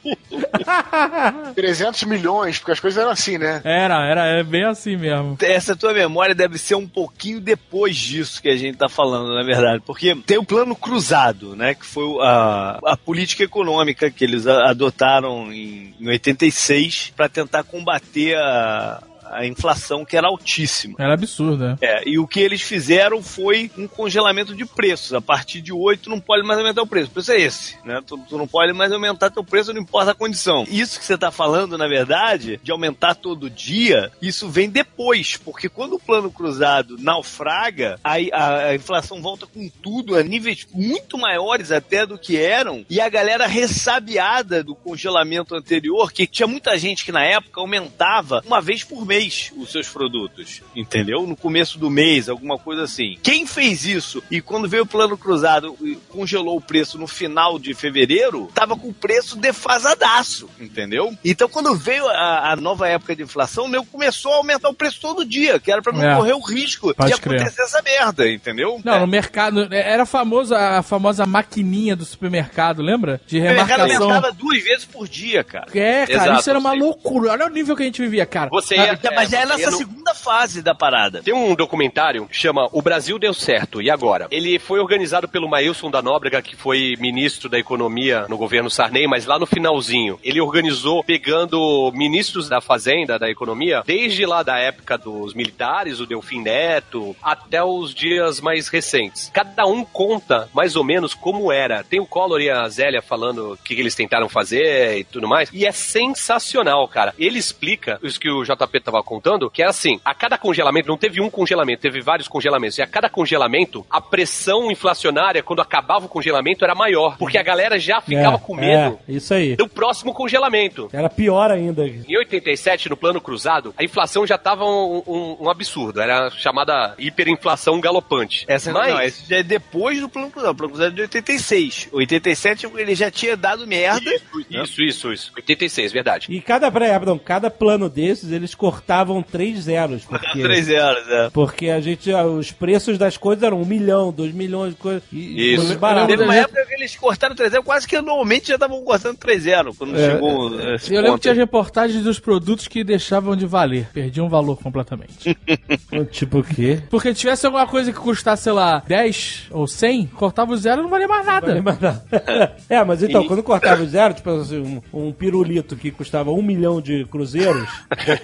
[1.54, 3.60] 300 milhões, porque as coisas eram assim, né?
[3.64, 5.36] Era, era, é bem assim mesmo.
[5.40, 9.42] Essa tua memória deve ser um pouquinho depois disso que a gente tá falando, na
[9.42, 9.82] verdade.
[9.84, 11.74] Porque tem o plano cruzado, né?
[11.74, 18.36] Que foi a, a política econômica que eles adotaram em, em 86 para tentar combater
[18.36, 20.96] a, a inflação que era altíssima.
[20.98, 21.76] Era absurdo, né?
[21.80, 25.12] É, e o que eles fizeram foi um congelamento de preços.
[25.12, 27.08] A partir de 8 tu não pode mais aumentar o preço.
[27.08, 28.00] O preço é esse, né?
[28.06, 30.64] Tu, tu não pode mais aumentar teu preço, não importa a condição.
[30.68, 35.68] Isso que você tá falando, na verdade, de aumentar todo dia, isso vem depois, porque
[35.68, 41.18] quando o plano cruzado naufraga, aí a, a inflação volta com tudo a níveis muito
[41.18, 46.78] maiores até do que eram, e a galera ressabiada do congelamento anterior, que tinha muita
[46.78, 49.15] gente que na época aumentava uma vez por mês
[49.56, 51.26] os seus produtos, entendeu?
[51.26, 53.16] No começo do mês, alguma coisa assim.
[53.22, 57.58] Quem fez isso e quando veio o plano cruzado e congelou o preço no final
[57.58, 61.14] de fevereiro, tava com o preço defasadaço, entendeu?
[61.24, 64.74] Então quando veio a, a nova época de inflação, o nego começou a aumentar o
[64.74, 66.16] preço todo dia, que era pra não É.
[66.16, 67.40] correr o risco de crer.
[67.40, 68.80] acontecer essa merda, entendeu?
[68.84, 69.00] Não, É.
[69.00, 69.68] no mercado.
[69.72, 73.20] Era famoso, a famosa maquininha do supermercado, lembra?
[73.26, 74.02] De O mercado remarcação.
[74.10, 75.66] aumentava duas vezes por dia, cara.
[75.74, 77.32] É, cara, Exato, isso era uma loucura.
[77.32, 78.48] Olha o nível que a gente vivia, cara.
[78.50, 81.22] Você Ah, ia, Mas já é nessa no- segunda fase da parada.
[81.22, 84.26] Tem um documentário que chama O Brasil Deu Certo, e agora?
[84.30, 89.06] Ele foi organizado pelo Mailson da Nóbrega, que foi ministro da Economia no governo Sarney,
[89.06, 90.18] mas lá no finalzinho.
[90.22, 96.06] Ele organizou pegando ministros da Fazenda, da Economia, desde lá da época dos militares, o
[96.06, 99.30] Delfim Neto, até os dias mais recentes.
[99.32, 101.84] Cada um conta mais ou menos como era.
[101.84, 105.28] Tem o Collor e a Zélia falando o que, que eles tentaram fazer e tudo
[105.28, 105.50] mais.
[105.52, 107.14] E é sensacional, cara.
[107.18, 110.96] Ele explica isso que o JP tava contando, que é assim, a cada congelamento, não
[110.96, 112.78] teve um congelamento, teve vários congelamentos.
[112.78, 117.16] E a cada congelamento, a pressão inflacionária, quando acabava o congelamento, era maior.
[117.18, 119.56] Porque a galera já ficava É, com medo É, isso aí.
[119.56, 120.88] do próximo congelamento.
[120.92, 121.86] Era pior ainda.
[121.86, 126.00] Em 87, no plano cruzado, a inflação já tava um, um- um absurdo.
[126.00, 128.44] Era chamada hiperinflação galopante.
[128.48, 130.52] Essa Mas, não, esse já é depois do plano cruzado.
[130.52, 131.88] O plano cruzado é de 86.
[131.92, 134.10] 87 ele já tinha dado merda.
[134.14, 135.32] Isso, isso, isso, isso.
[135.36, 136.26] 86, verdade.
[136.30, 136.90] E cada, peraí,
[137.24, 138.54] cada plano desses, eles
[138.86, 140.04] cortavam três zeros.
[140.04, 141.30] Porque, Três zeros, é.
[141.30, 145.02] porque a gente, ah, os preços das coisas eram um milhão, dois milhões de coisas.
[145.12, 145.62] E, Isso.
[145.62, 146.08] coisas baratas.
[146.08, 149.42] Teve uma época que eles cortaram 3 zeros, quase que anualmente já estavam cortando 3
[149.42, 153.34] zeros, quando É, chegou esse Eu lembro que tinha as reportagens dos produtos que deixavam
[153.34, 153.88] de valer.
[153.92, 155.36] Perdiam valor completamente.
[156.12, 156.80] Tipo o quê?
[156.88, 160.80] Porque se tivesse alguma coisa que custasse, sei lá, 10 ou 100, cortava o zero
[160.80, 161.46] e não valia mais nada.
[161.48, 162.04] Vale mais nada.
[162.68, 166.42] É, mas então, quando cortava o zero, tipo assim, um, um pirulito que custava um
[166.42, 167.68] milhão de cruzeiros,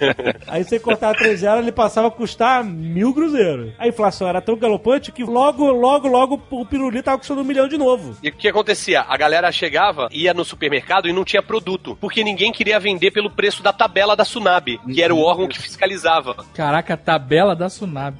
[0.53, 3.73] aí você cortava três zeros, ele passava a custar mil cruzeiros.
[3.77, 7.67] A inflação era tão galopante que logo, logo, logo o pirulito tava custando um milhão
[7.67, 8.15] de novo.
[8.21, 9.01] E o que acontecia?
[9.01, 11.97] A galera chegava, ia no supermercado e não tinha produto.
[11.99, 15.59] Porque ninguém queria vender pelo preço da tabela da Sunab, que era o órgão que
[15.59, 16.35] fiscalizava.
[16.53, 18.17] Caraca, a tabela da Tsunami.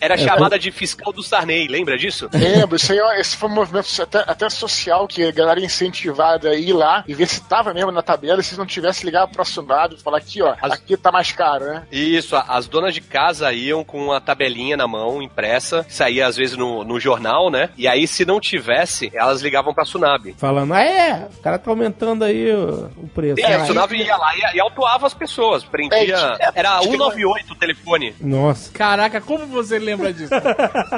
[0.00, 2.28] Era chamada de fiscal do Sarney, lembra disso?
[2.32, 6.50] Lembro, isso aí, ó, esse foi um movimento até, até social que a galera incentivada
[6.50, 9.26] a ir lá e ver se tava mesmo na tabela e se não tivesse ligar
[9.28, 11.71] pro e falar aqui, ó, aqui tá mais caro, né?
[11.90, 16.36] Isso, a- as donas de casa iam com a tabelinha na mão, impressa, saía às
[16.36, 17.70] vezes no, no jornal, né?
[17.76, 20.34] E aí, se não tivesse, elas ligavam pra Sunab.
[20.38, 23.40] Falando, ah, é, o cara tá aumentando aí o, o preço.
[23.40, 26.36] E a Ah, Sunab ia lá e, e autuava as pessoas, prendia...
[26.54, 28.14] Era 198 o telefone.
[28.20, 28.72] Nossa.
[28.72, 30.32] Caraca, como você lembra disso?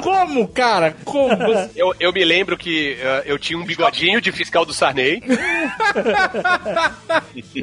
[0.03, 0.95] Como, cara?
[1.03, 1.35] Como?
[1.35, 1.65] Você...
[1.75, 5.21] Eu, eu me lembro que eh, eu tinha um bigodinho de fiscal do Sarney.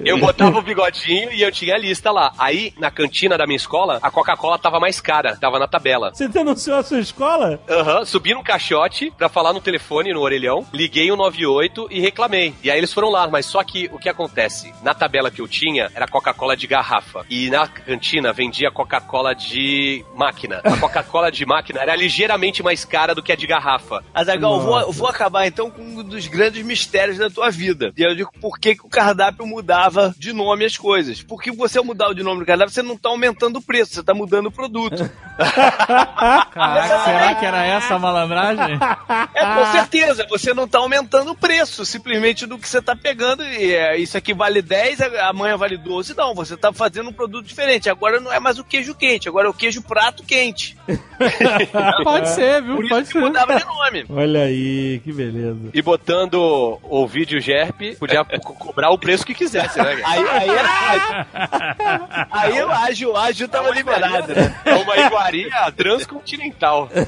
[0.05, 2.33] eu botava o bigodinho e eu tinha a lista lá.
[2.39, 6.13] Aí, na cantina da minha escola, a Coca-Cola tava mais cara, tava na tabela.
[6.15, 7.59] Você denunciou a sua escola?
[7.69, 12.55] Aham, subi num caixote pra falar no telefone, no orelhão, liguei o 98 e reclamei.
[12.63, 14.73] E aí eles foram lá, mas só que o que acontece?
[14.83, 17.27] Na tabela que eu tinha, era Coca-Cola de garrafa.
[17.29, 20.61] E na cantina vendia Coca-Cola de máquina.
[20.63, 24.05] A Coca-Cola de máquina era ligeiramente mais cara do que a de garrafa.
[24.15, 27.93] Azagal, eu vou, vou acabar então com um dos grandes mistérios da tua vida.
[27.97, 31.21] E eu digo por que, que o cardápio mudava de nome as coisas.
[31.23, 34.03] Porque você mudar o de nome do cardápio, você não tá aumentando o preço, você
[34.03, 35.09] tá mudando o produto.
[36.53, 38.79] Caraca, será que era essa a malandragem?
[39.35, 43.43] É, com certeza, você não tá aumentando o preço simplesmente do que você tá pegando.
[43.45, 46.17] E é, isso aqui vale 10, a- amanhã vale 12.
[46.17, 47.89] Não, você tá fazendo um produto diferente.
[47.91, 50.77] Agora não é mais o queijo quente, agora é o queijo prato quente.
[52.05, 52.77] Pode ser, viu?
[52.77, 53.21] Por isso Pode que ser.
[53.21, 54.05] mudava de nome.
[54.11, 55.71] Olha aí, que beleza.
[55.73, 59.97] E botando o vídeo GERP, podia co- cobrar o preço que quisesse, né?
[59.97, 60.09] cara?
[60.09, 61.27] Aí, aí, era-
[62.31, 64.61] aí o ágil, ágil tava liberado, né?
[64.65, 66.89] É uma iguaria transcontinental.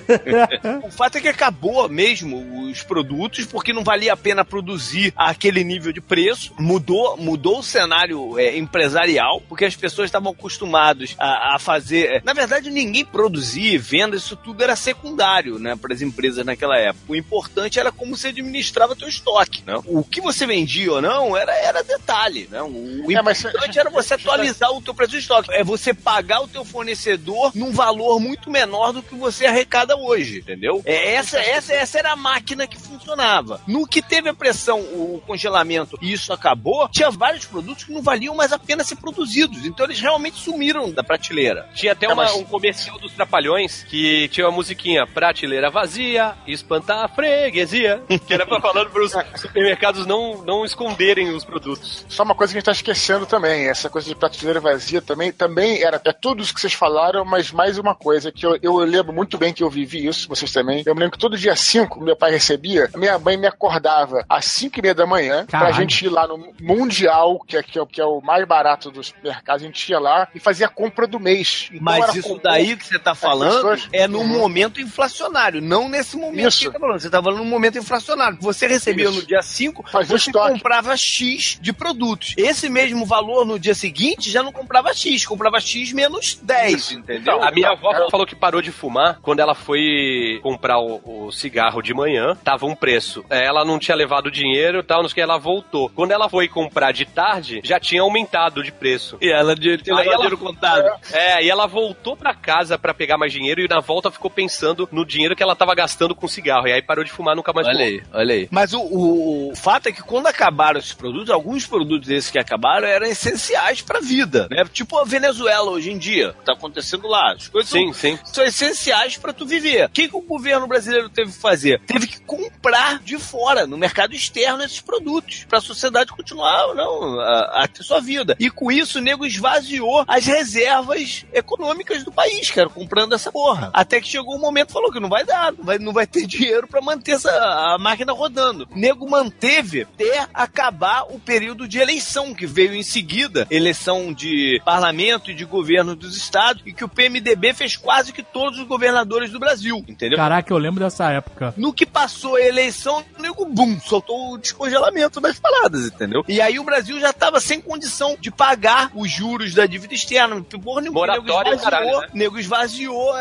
[0.82, 5.64] O fato é que acabou mesmo os produtos, porque não valia a pena produzir aquele
[5.64, 6.54] nível de preço.
[6.58, 12.22] Mudou, mudou o cenário é, empresarial, porque as pessoas estavam acostumadas a, a fazer.
[12.24, 17.04] Na verdade, ninguém produzia, venda, isso tudo era secundário, né, para as empresas naquela época.
[17.08, 19.62] O importante era como você administrava teu estoque.
[19.66, 19.74] Né?
[19.86, 22.48] O que você vendia ou não era, era detalhe.
[22.50, 22.62] Né?
[22.62, 25.52] O É, mas- importante era você atualizar o teu preço de estoque.
[25.54, 30.38] É você pagar o teu fornecedor num valor muito menor do que você arrecada hoje,
[30.38, 30.82] entendeu?
[30.84, 33.60] É, essa, essa, essa era a máquina que funcionava.
[33.66, 38.02] No que teve a pressão, o congelamento e isso acabou, tinha vários produtos que não
[38.02, 39.64] valiam mais a pena ser produzidos.
[39.64, 41.68] Então eles realmente sumiram da prateleira.
[41.74, 47.04] Tinha até Tá, uma- um comercial dos Trapalhões que tinha uma musiquinha Prateleira vazia, espantar
[47.04, 48.02] a freguesia.
[48.26, 52.04] Que era pra falando para os supermercados não, não esconderem os produtos.
[52.08, 55.32] Só uma coisa que a gente tá esquecendo também, essa coisa de prateleira vazia também,
[55.44, 58.76] também era é tudo isso que vocês falaram, mas mais uma coisa que eu, eu
[58.78, 60.82] lembro muito bem que eu vivi isso, vocês também.
[60.86, 64.46] Eu me lembro que todo dia 5 meu pai recebia, minha mãe me acordava às
[64.46, 65.74] 5 e meia da manhã pra Caralho.
[65.76, 68.90] gente ir lá no Mundial, que é, que, é, o- que é o mais barato
[68.90, 71.68] dos mercados, a gente ia lá e fazia a compra do mês.
[71.70, 74.38] Então Mas isso daí que você tá falando pessoas- é num Uhum.
[74.38, 76.58] momento inflacionário, não nesse momento Isso.
[76.58, 77.00] que você tá falando.
[77.00, 78.38] Você tá falando num momento inflacionário.
[78.40, 79.20] Você recebia Isso.
[79.20, 80.52] no dia 5, Fazia você estoque.
[80.54, 82.34] comprava X de produtos.
[82.36, 87.42] Esse mesmo valor no dia seguinte já não comprava X, comprava X menos 10, entendeu?
[87.42, 91.82] A minha avó falou que parou de fumar quando ela foi comprar o, o cigarro
[91.82, 93.24] de manhã, tava um preço.
[93.30, 95.88] É, Ela não tinha levado dinheiro e tal, não sei o que, ela voltou.
[95.90, 99.16] Quando ela foi comprar de tarde, já tinha aumentado de preço.
[99.20, 100.90] E ela tinha Aí levado ela- dinheiro contado.
[101.12, 104.88] É, e ela voltou pra casa pra pegar mais dinheiro e na volta ficou pensando
[104.90, 106.66] no dinheiro que ela tava gastando com cigarro.
[106.68, 107.90] E aí parou de fumar, nunca mais Olha fumou.
[107.92, 108.48] aí, olha aí.
[108.50, 112.38] Mas o, o- o fato é que quando acabaram esses produtos, alguns produtos esses que
[112.38, 114.64] acabaram eram essenciais pra vida, né?
[114.72, 117.32] Tipo a Venezuela hoje em dia, tá acontecendo lá.
[117.32, 118.18] As coisas Sim, são, sim.
[118.24, 119.86] são essenciais pra tu viver.
[119.86, 121.80] O que, que o governo brasileiro teve que fazer?
[121.86, 127.62] Teve que comprar de fora, no mercado externo, esses produtos, pra sociedade continuar não, a,
[127.62, 128.36] a ter sua vida.
[128.38, 133.70] E com isso, o nego esvaziou as reservas econômicas do país, cara, comprando essa porra.
[133.72, 136.26] Até que chegou um momento falou que não vai dar, não vai, não vai ter
[136.28, 138.68] dinheiro pra manter essa, a máquina rodando.
[138.70, 144.60] O nego manteve até acabar o período de eleição que veio em seguida, eleição de
[144.64, 148.58] parlamento e de governo dos dos estados e que o PMDB fez quase que todos
[148.58, 150.18] os governadores do Brasil, entendeu?
[150.18, 151.54] Caraca, eu lembro dessa época.
[151.56, 156.22] No que passou a eleição, o nego, bum, soltou o descongelamento das paradas, entendeu?
[156.28, 160.42] E aí o Brasil já tava sem condição de pagar os juros da dívida externa.
[160.62, 162.08] Porra, nenhuma, o nego Moratória, esvaziou, caralho, né?
[162.12, 163.20] nego esvaziou a-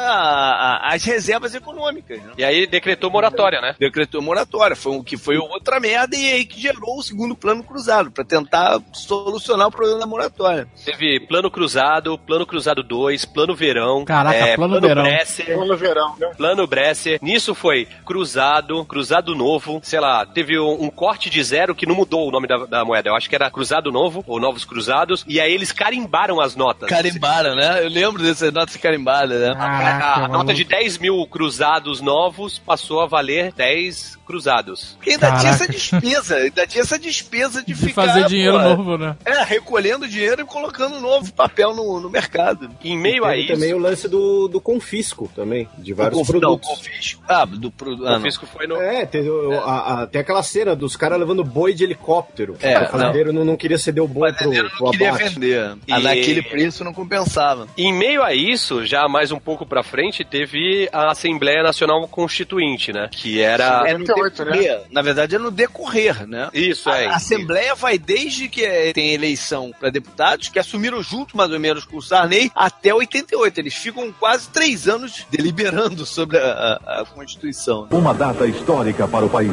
[0.90, 2.34] a- as reservas econômicas, né?
[2.38, 3.76] E aí decretou moratória, né?
[3.80, 7.64] Decretou moratória, foi o que foi outra merda e aí que gerou o segundo plano
[7.64, 10.68] cruzado, pra tentar solucionar o problema da moratória.
[10.84, 11.83] Teve plano cruzado,
[12.26, 14.06] plano cruzado 2, plano verão.
[14.06, 15.04] Caraca, é, plano verão.
[15.04, 16.32] Bresser, No verão, né?
[16.38, 17.20] Plano Bresser.
[17.22, 19.80] Nisso foi cruzado, cruzado novo.
[19.84, 22.86] Sei lá, teve um, um corte de zero que não mudou o nome da, da
[22.86, 23.10] moeda.
[23.10, 25.24] Eu acho que era cruzado novo, ou novos cruzados.
[25.28, 26.90] E aí eles carimbaram as notas.
[26.90, 27.84] Carimbaram, né?
[27.84, 29.54] Eu lembro dessas notas carimbadas, né?
[29.54, 30.38] Caraca, a, a maluco.
[30.38, 34.94] nota de 10 mil cruzados novos passou a valer 10 cruzados.
[34.96, 35.64] Porque ainda tinha Caraca.
[35.64, 39.16] essa despesa, ainda tinha essa despesa de, De ficar, fazer dinheiro pô, novo, né?
[39.26, 42.70] É, recolhendo dinheiro e colocando novo papel no, no mercado.
[42.84, 46.28] Em meio a Teve isso, também o lance do, do confisco também, de vários Conf-
[46.30, 46.70] produtos.
[46.70, 47.24] Não, confisco.
[47.28, 48.10] Ah, do produto.
[48.10, 48.76] o fisco foi no.
[48.76, 52.56] É, tem, o- a- a- tem aquela cena dos caras levando boi de helicóptero.
[52.62, 53.44] É, o fazendeiro não.
[53.44, 55.30] Não, queria ceder o O boi pro, fazendeiro pro não queria abate.
[55.34, 55.78] vender.
[55.88, 57.68] E- Ah, naquele preço não compensava.
[57.78, 62.92] Em meio a isso, já mais um pouco pra frente, teve a Assembleia Nacional Constituinte,
[62.94, 63.10] né?
[63.12, 63.84] Que era.
[63.88, 64.52] É no 98, né?
[64.52, 64.82] decorrer.
[64.92, 66.50] Na verdade, é no decorrer, né?
[66.54, 67.08] Isso, é.
[67.08, 71.60] A Assembleia vai desde que é, tem eleição para deputados, que assumiram junto mais ou
[71.60, 73.60] menos com o Sarney, até 88.
[73.60, 77.84] Eles ficam quase três anos deliberando sobre a, a- a Constituição.
[77.84, 77.88] né?
[77.92, 79.52] Uma data histórica para o país.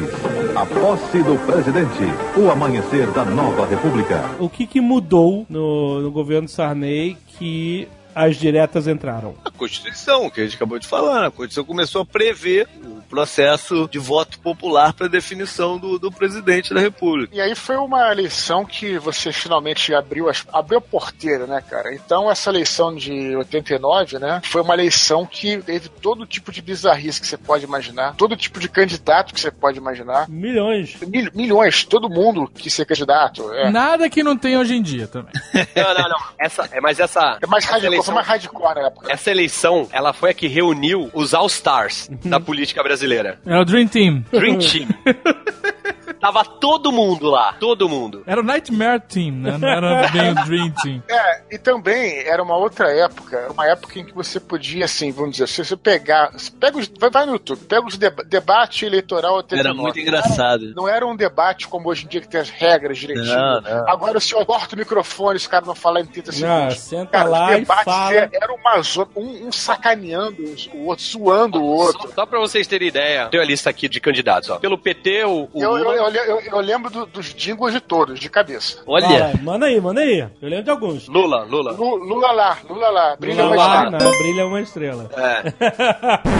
[0.55, 2.03] A posse do presidente.
[2.37, 4.29] O amanhecer da nova república.
[4.39, 9.35] O que, que mudou no, no governo Sarney que as diretas entraram?
[9.45, 11.27] A Constituição, que a gente acabou de falar, né?
[11.27, 16.73] a Constituição começou a prever o processo de voto popular para definição do, do presidente
[16.73, 17.35] da República.
[17.35, 21.93] E aí foi uma eleição que você finalmente abriu, as, abriu a porteira, né, cara?
[21.93, 27.19] Então essa eleição de 89, né, foi uma eleição que teve todo tipo de bizarrice
[27.21, 30.27] que você pode imaginar, todo tipo de candidato que você pode imaginar.
[30.29, 30.95] Milhões.
[31.05, 33.51] Mil- milhões, todo mundo quis ser candidato.
[33.53, 35.33] É, Nada que não tem hoje em dia também.
[35.75, 36.17] Não, não, não.
[36.39, 37.37] Essa, é, mas essa.
[37.41, 39.11] é mais essa hardcore, eleição- foi mais hardcore na época.
[39.11, 43.00] Essa eleição, ela foi a que reuniu os All-Stars da política brasileira.
[43.45, 44.25] Era o Dream Team.
[44.31, 44.87] Dream Team.
[46.21, 48.23] Tava todo mundo lá, todo mundo.
[48.27, 49.57] Era o Nightmare Team, né?
[49.57, 51.03] Não era bem o Dream Team.
[51.11, 55.31] É, e também era uma outra época, uma época em que você podia, assim, vamos
[55.31, 58.85] dizer, se você pegar, se pega os, vai, vai no YouTube, pega os deba debate
[58.85, 59.67] eleitoral 89.
[59.69, 60.73] Era muito engraçado.
[60.75, 63.35] Não era um debate como hoje em dia que tem as regras direitinho.
[63.35, 63.89] Não, não.
[63.89, 66.77] Agora o senhor corta o microfone, os caras não falam em 30 Ah, segundos.
[66.79, 68.13] senta Cara, lá os e debates fala.
[68.15, 70.37] é- era uma zona, um, um sacaneando
[70.73, 72.07] o outro, suando o outro.
[72.09, 74.59] Só, só pra vocês terem ideia, tem a lista aqui de candidatos, ó.
[74.59, 78.19] Pelo PT, o, o Eu, eu, eu, eu- eu lembro do- dos jingles de todos,
[78.19, 78.81] de cabeça.
[78.87, 80.19] Olha, Fala, manda aí, manda aí.
[80.41, 81.07] Eu lembro de alguns.
[81.07, 81.71] Lula, Lula.
[81.73, 84.03] Lu- Lula lá, Lula lá, brilha Lula uma lá, estrela.
[84.03, 85.09] não, brilha uma estrela.
[85.15, 86.21] É.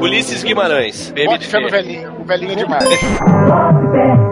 [0.00, 2.84] Ulisses Guimarães, Bote fé no velhinho, o velhinho é demais.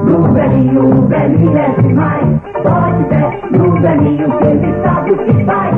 [0.04, 2.40] no velhinho, o velhinho é demais.
[2.62, 5.74] Pode fé no velhinho, que ele sabe o que faz.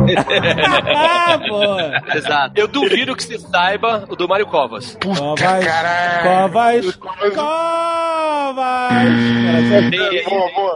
[0.97, 2.17] ah, pô.
[2.17, 2.53] Exato.
[2.61, 4.97] Eu duvido que você saiba o do Mário Covas.
[5.03, 6.23] Covas, caralho.
[6.51, 7.35] Covas, Covas.
[7.35, 8.91] Covas.
[9.91, 10.75] Tem, Boa, boa.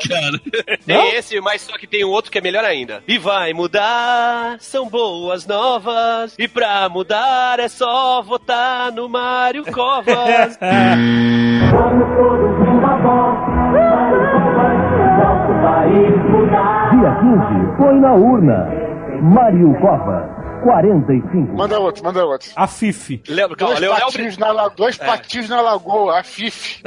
[0.86, 3.02] tem esse, mas só que tem um outro que é melhor ainda.
[3.08, 6.34] E vai mudar, são boas novas.
[6.38, 10.58] E pra mudar é só votar no Mário Covas.
[11.70, 14.78] Vamos todos numa volta, para o Covas,
[15.18, 16.83] nosso país mudar.
[17.74, 18.68] Dia 15, foi na urna.
[19.22, 20.28] Mário Cova,
[20.64, 21.56] 45.
[21.56, 22.50] Manda outro, manda outro.
[22.56, 23.22] A Fifi.
[23.28, 26.82] Lembra, Dois Leonel patinhos, na, la- dois patinhos na lagoa, a FIF.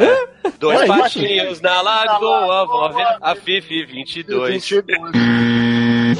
[0.59, 4.49] Dois Dois patinhos na lagoa, vó, ver a Fifi 22.
[4.51, 6.17] 22.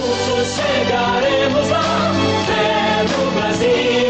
[0.47, 2.11] Chegaremos lá,
[2.57, 4.06] é no Brasil.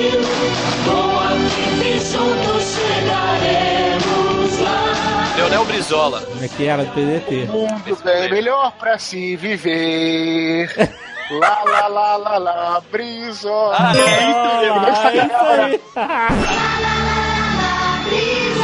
[5.37, 6.21] Leonel Brizola.
[6.21, 7.45] Como é que era do PDT?
[7.45, 10.67] Mundo bem melhor pra se viver.
[11.29, 13.75] Lá, lá, lá, lá, lá, brisola.
[13.77, 14.79] Ah, é isso mesmo.
[14.79, 15.17] Ah, é isso aí.
[15.27, 16.29] Não, lá,
[16.85, 18.56] lá, Brizola.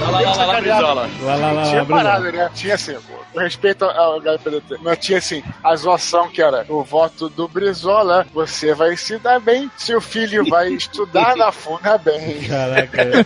[0.00, 1.86] Lá, lá, lá, tinha lá, Brizola.
[1.88, 2.50] parada, né?
[2.54, 2.96] Tinha assim,
[3.32, 8.26] com respeito ao HPDT, mas tinha assim, a zoação que era o voto do Brizola,
[8.32, 12.40] você vai se dar bem, seu filho vai estudar na FUNA bem.
[12.48, 13.24] Caraca.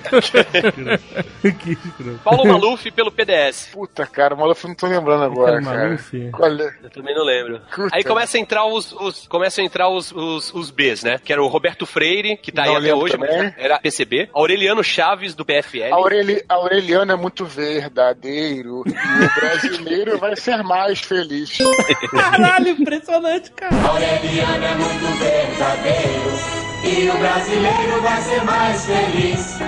[1.58, 2.20] que escroto.
[2.24, 3.68] Paulo Maluf pelo PDS.
[3.72, 5.84] Puta, cara, o Maluf eu não tô lembrando agora, Cara, cara.
[5.88, 6.30] Maluf.
[6.32, 6.74] Qual é?
[6.82, 7.60] Eu também não lembro.
[7.74, 7.96] Puta.
[7.96, 11.18] Aí começa a entrar os, os começam a entrar os, os, os Bs, né?
[11.22, 13.36] Que era o Roberto Freire, que tá Não aí até hoje, também.
[13.38, 14.28] mas era PCB.
[14.32, 15.92] Aureliano Chaves do PFL.
[15.92, 21.56] Aureli, a Aureliana é muito verdadeiro e o brasileiro vai ser mais feliz.
[22.10, 23.74] Caralho, impressionante, cara.
[23.74, 29.58] Aureliano é muito verdadeiro e o brasileiro vai ser mais feliz.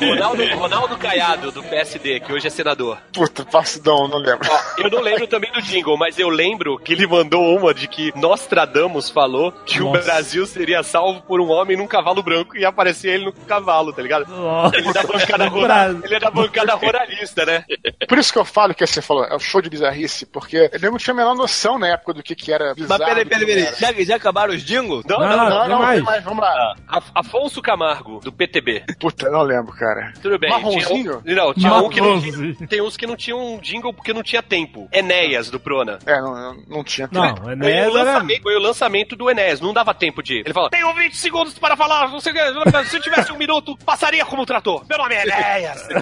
[0.00, 2.98] Ronaldo, Ronaldo Caiado do PSD, que hoje é senador.
[3.12, 4.48] Puta, passidão, não lembro.
[4.78, 8.12] Eu não lembro também do jingle, mas eu lembro que ele mandou uma de que
[8.16, 10.02] Nostradamus falou que o Nossa.
[10.04, 14.00] Brasil seria salvo por um homem num cavalo branco e aparecia ele no cavalo, tá
[14.02, 14.26] ligado?
[14.28, 14.76] Nossa.
[14.76, 17.64] Ele é da bancada, rural, ele é da bancada ruralista, né?
[18.08, 20.90] Por isso que eu falo que você falou, é um show de bizarrice, porque eu
[20.90, 23.00] não tinha a menor noção na época do que, que era bizarro.
[23.00, 23.62] Mas peraí, peraí, peraí.
[23.62, 23.76] não era.
[23.76, 25.04] Já, já acabaram os jingles?
[25.06, 25.96] Não, Não, não, não, Não, não, mais.
[25.96, 26.53] tem mais, vamos lá.
[26.88, 28.84] Af- Afonso Camargo, do PTB.
[29.00, 30.12] Puta, não lembro, cara.
[30.22, 30.50] Tudo bem.
[30.50, 31.22] Marronzinho?
[31.22, 33.92] Tinha um, não, tinha um que não tinha, tem uns que não tinham um jingle
[33.92, 34.88] porque não tinha tempo.
[34.92, 35.98] Enéas, do Prona.
[36.06, 37.08] É, não, não tinha.
[37.10, 38.04] Não, Foi o, Enéas era...
[38.04, 40.40] lançamento, foi o lançamento do Enéas, não dava tempo de.
[40.40, 43.38] Ele falou: Tenho 20 segundos para falar, não sei o que, se eu tivesse um
[43.38, 44.84] minuto, passaria como trator.
[44.88, 45.88] Meu nome é Enéas.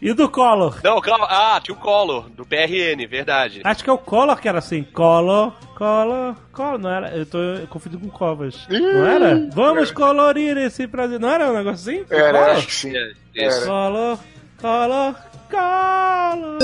[0.00, 0.78] e do Collor?
[0.82, 1.26] não, calma.
[1.28, 3.60] Ah, tinha o Collor, do PRN, verdade.
[3.64, 4.82] Acho que é o Collor que era assim.
[4.82, 6.78] Collor, Collor, Collor.
[6.78, 7.08] Não era?
[7.16, 7.38] Eu tô
[7.68, 8.66] confundindo com Covas.
[8.68, 9.48] Não era?
[9.52, 11.18] Vamos colorir esse Brasil.
[11.18, 12.04] Não era um negócio assim?
[12.10, 12.56] Era, Collor?
[12.56, 12.92] acho que sim.
[12.96, 13.66] É, Isso.
[13.66, 14.18] Collor,
[14.60, 15.14] Collor,
[15.50, 16.58] Collor.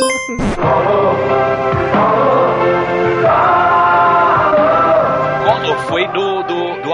[5.44, 6.38] Collor foi do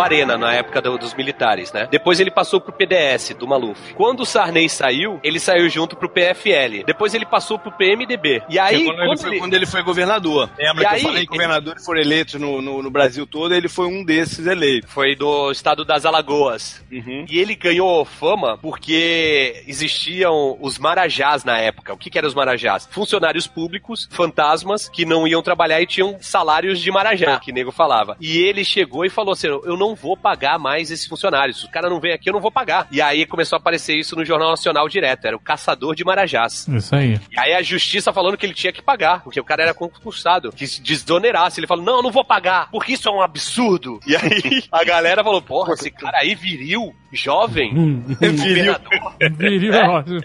[0.04, 1.88] Arena, na época do- dos militares, né?
[1.90, 3.94] Depois ele passou pro PDS, do Maluf.
[3.94, 6.84] Quando o Sarney saiu, ele saiu junto pro PFL.
[6.86, 8.42] Depois ele passou pro PMDB.
[8.48, 10.50] E aí, Que quando, ele quando foi, ele- quando ele foi governador.
[10.58, 13.54] Lembra E que aí- eu falei que governadores foram eleitos no, no, no Brasil todo,
[13.54, 14.90] ele foi um desses eleitos.
[14.92, 16.84] Foi do estado das Alagoas.
[16.92, 17.26] Uhum.
[17.28, 21.92] E ele ganhou fama porque existiam os marajás na época.
[21.92, 22.88] O que, que eram os marajás?
[22.90, 28.16] Funcionários públicos, fantasmas, que não iam trabalhar e tinham salários de marajá, que nego falava.
[28.20, 31.60] E ele chegou e falou assim: Eu não vou pagar mais esses funcionários.
[31.60, 32.86] Se o cara não vem aqui, eu não vou pagar.
[32.90, 35.26] E aí começou a aparecer isso no Jornal Nacional direto.
[35.26, 36.66] Era o caçador de marajás.
[36.68, 37.20] Isso aí.
[37.30, 40.50] E aí a justiça falando que ele tinha que pagar, porque o cara era concursado,
[40.52, 41.60] que se desonerasse.
[41.60, 43.98] Ele falou, não, eu não vou pagar, porque isso é um absurdo.
[44.06, 47.72] E aí a galera falou, porra, esse cara aí viril, jovem,
[48.20, 49.88] governador, Viril É?
[49.88, 50.20] ótimo.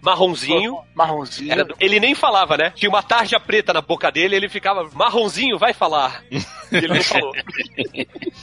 [0.00, 0.78] marronzinho.
[0.94, 1.52] Marronzinho.
[1.52, 2.72] Era- ele nem falava, né?
[2.74, 6.22] Tinha uma tarja preta na boca dele, ele ficava, marronzinho, vai falar.
[6.30, 6.40] E
[6.72, 7.32] ele não falou.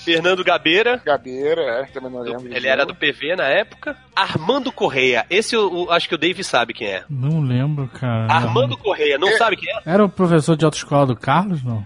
[0.04, 2.54] Fernando Gabeira, Gabeira, é, também não lembro.
[2.54, 3.96] ele era do PV na época.
[4.16, 7.04] Armando Correia, esse eu, eu acho que o Dave sabe quem é.
[7.10, 8.32] Não lembro, cara.
[8.32, 9.82] Armando Correia, não sabe quem é?
[9.86, 11.86] Era o professor de autoescola do Carlos, não?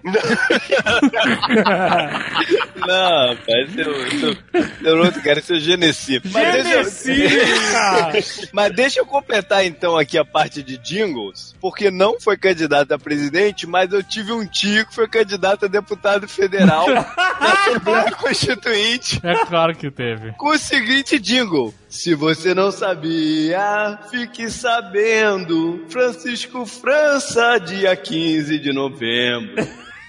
[2.85, 6.21] Não, rapaz, é é é o outro cara, esse é o Genesi.
[6.25, 12.37] Mas deixa, mas deixa eu completar então aqui a parte de jingles, porque não foi
[12.37, 17.53] candidato a presidente, mas eu tive um tio que foi candidato a deputado federal na
[17.53, 20.31] Assembleia Constituinte É claro que teve.
[20.33, 21.73] com o seguinte jingle.
[21.89, 25.85] Se você não sabia, fique sabendo.
[25.89, 29.67] Francisco França, dia 15 de novembro.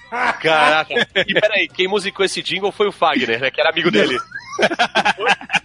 [0.41, 0.93] Caraca.
[1.27, 3.51] E peraí, quem musicou esse jingle foi o Fagner, né?
[3.51, 4.17] Que era amigo dele.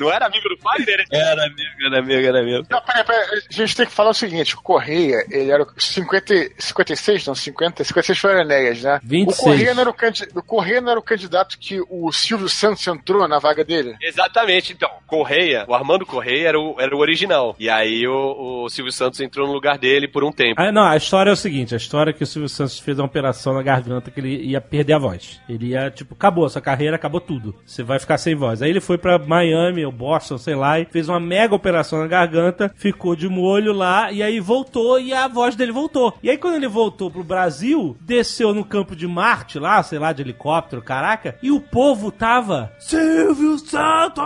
[0.00, 1.04] Não era amigo do Fagner?
[1.10, 2.66] Era amigo, era amigo, era amigo.
[2.70, 5.80] Não, peraí, peraí, a gente tem que falar o seguinte: o Correia, ele era o
[5.80, 9.00] 50, 56, não, 50, 56 foi o Enéas, né?
[9.02, 9.38] 26.
[9.38, 9.94] O Correia, não era o,
[10.38, 13.96] o Correia não era o candidato que o Silvio Santos entrou na vaga dele?
[14.02, 14.90] Exatamente, então.
[15.06, 17.54] Correia, o Armando Correia era o, era o original.
[17.58, 20.60] E aí o, o Silvio Santos entrou no lugar dele por um tempo.
[20.60, 22.98] Ah, não, a história é o seguinte: a história é que o Silvio Santos fez
[22.98, 25.40] uma operação na garganta que ele ia perder a voz.
[25.48, 27.54] Ele ia, tipo, acabou, sua carreira acabou tudo.
[27.64, 28.62] Você vai ficar sem voz.
[28.62, 32.06] Aí ele foi pra Miami ou Boston, sei lá, e fez uma mega operação na
[32.06, 36.14] garganta, ficou de molho lá, e aí voltou e a voz dele voltou.
[36.22, 40.12] E aí quando ele voltou pro Brasil, desceu no campo de Marte lá, sei lá,
[40.12, 44.24] de helicóptero, caraca, e o povo tava Silvio Santos!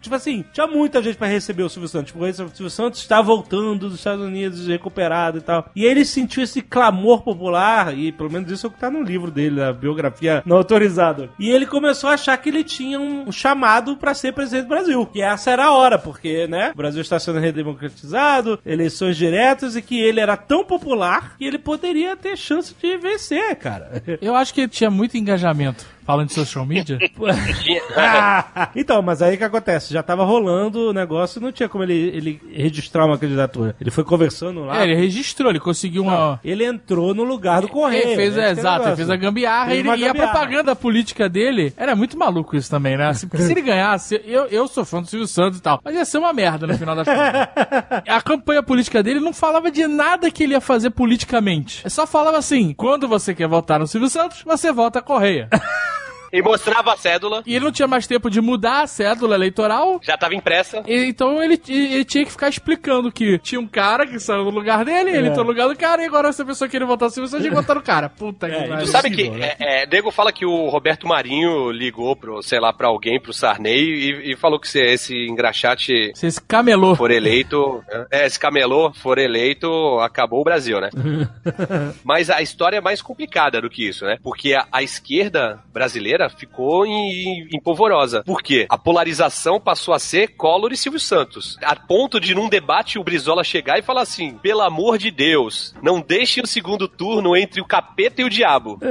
[0.00, 2.12] Tipo assim, tinha muita gente pra receber o Silvio Santos.
[2.12, 5.70] Tipo, o Silvio Santos está voltando dos Estados Unidos, recuperado e tal.
[5.74, 9.02] E ele sentiu esse clamor popular, e pelo menos isso é o que tá no
[9.02, 11.30] livro dele, na biografia não autorizada.
[11.38, 14.85] E ele começou a achar que ele tinha um chamado pra ser presidente do Brasil.
[15.12, 19.82] Que essa era a hora, porque, né, o Brasil está sendo redemocratizado, eleições diretas, e
[19.82, 24.02] que ele era tão popular que ele poderia ter chance de vencer, cara.
[24.20, 25.84] Eu acho que tinha muito engajamento.
[26.06, 26.98] Falando de social media?
[27.96, 29.92] Ah, então, mas aí o que acontece?
[29.92, 33.74] Já tava rolando o negócio, não tinha como ele, ele registrar uma candidatura.
[33.80, 34.80] Ele foi conversando lá.
[34.80, 36.38] É, ele registrou, ele conseguiu uma.
[36.44, 38.06] Ele entrou no lugar do correio.
[38.06, 38.50] Ele fez, né?
[38.50, 40.30] exato, ele fez a gambiarra Fez e, uma e a gambiarra.
[40.30, 43.08] propaganda política dele era muito maluco isso também, né?
[43.08, 45.94] Assim, porque se ele ganhasse, eu, eu sou fã do Silvio Santos e tal, mas
[45.94, 48.04] ia ser uma merda no final das contas.
[48.06, 51.82] A campanha política dele não falava de nada que ele ia fazer politicamente.
[51.82, 55.48] Ele só falava assim: quando você quer votar no Silvio Santos, você vota a Correia.
[56.38, 57.42] E mostrava a cédula.
[57.46, 60.00] E ele não tinha mais tempo de mudar a cédula eleitoral.
[60.02, 60.82] Já tava impressa.
[60.86, 64.50] E- Então ele, ele tinha que ficar explicando que tinha um cara que saiu do
[64.50, 65.30] lugar dele, ele É.
[65.30, 67.54] entrou no lugar do cara, e agora se a pessoa queria votar Silvio Santos, tinha
[67.54, 68.08] que votar no cara.
[68.08, 68.86] Puta que Tu pariu.
[68.86, 72.88] sabe que é, é, Nego fala que o Roberto Marinho ligou pro, sei lá, pra
[72.88, 77.82] alguém, pro Sarney, e, e falou que se esse engraxate Se esse camelô for eleito,
[78.10, 79.68] é, esse camelô for eleito,
[80.00, 80.90] acabou o Brasil, né?
[82.04, 84.16] Mas a história é mais complicada do que isso, né?
[84.22, 88.22] Porque a, a esquerda brasileira ficou em, em, polvorosa.
[88.24, 88.66] Por quê?
[88.68, 91.56] A polarização passou a ser Collor e Silvio Santos.
[91.62, 95.74] A ponto de, num debate, o Brizola chegar e falar assim: pelo amor de Deus,
[95.82, 98.78] não deixem o segundo turno entre o capeta e o diabo.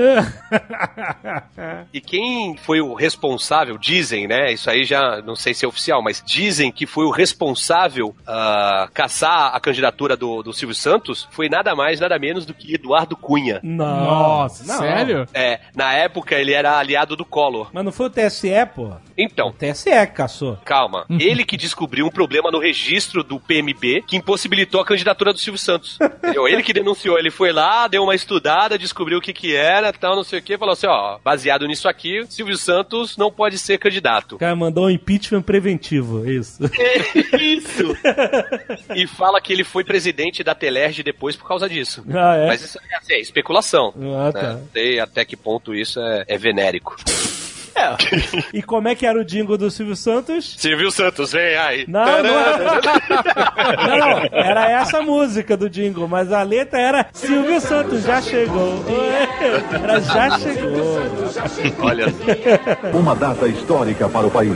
[1.94, 4.52] E quem foi o responsável, dizem, né?
[4.52, 8.90] Isso aí já não sei se é oficial, mas dizem que foi o responsável a
[8.94, 13.16] caçar a candidatura do, do Silvio Santos foi nada mais, nada menos do que Eduardo
[13.16, 13.60] Cunha.
[13.64, 15.28] Nossa, Nossa, sério?
[15.34, 17.69] É, na época ele era aliado do Collor.
[17.73, 18.91] Mas não foi o TSE, pô?
[19.17, 19.49] Então.
[19.49, 20.57] O TSE que caçou.
[20.65, 21.05] Calma.
[21.09, 25.59] Ele que descobriu um problema no registro do PMB que impossibilitou a candidatura do Silvio
[25.59, 25.97] Santos.
[26.01, 26.47] Entendeu?
[26.47, 27.17] Ele que denunciou.
[27.17, 30.41] Ele foi lá, deu uma estudada, descobriu o que que era, tal, não sei o
[30.41, 34.35] que, falou assim, ó, baseado nisso aqui, Silvio Santos não pode ser candidato.
[34.35, 36.63] O cara mandou um impeachment preventivo, é isso.
[37.39, 37.95] Isso!
[38.95, 42.03] e fala que ele foi presidente da Telerge depois por causa disso.
[42.09, 42.47] Ah, é?
[42.47, 43.93] Mas isso é, assim, é especulação.
[44.17, 44.41] Ah, tá.
[44.41, 44.53] né?
[44.53, 46.95] Não sei até que ponto isso é, é venérico.
[48.53, 50.56] E como é que era o jingle do Silvio Santos?
[50.57, 51.85] Silvio Santos, vem aí.
[51.88, 58.03] Não, não, não, não, era essa música do jingle, mas a letra era Silvio Santos
[58.03, 58.84] já chegou.
[59.72, 60.99] Era já chegou.
[61.81, 62.06] Olha.
[62.93, 64.56] Uma data histórica para o país.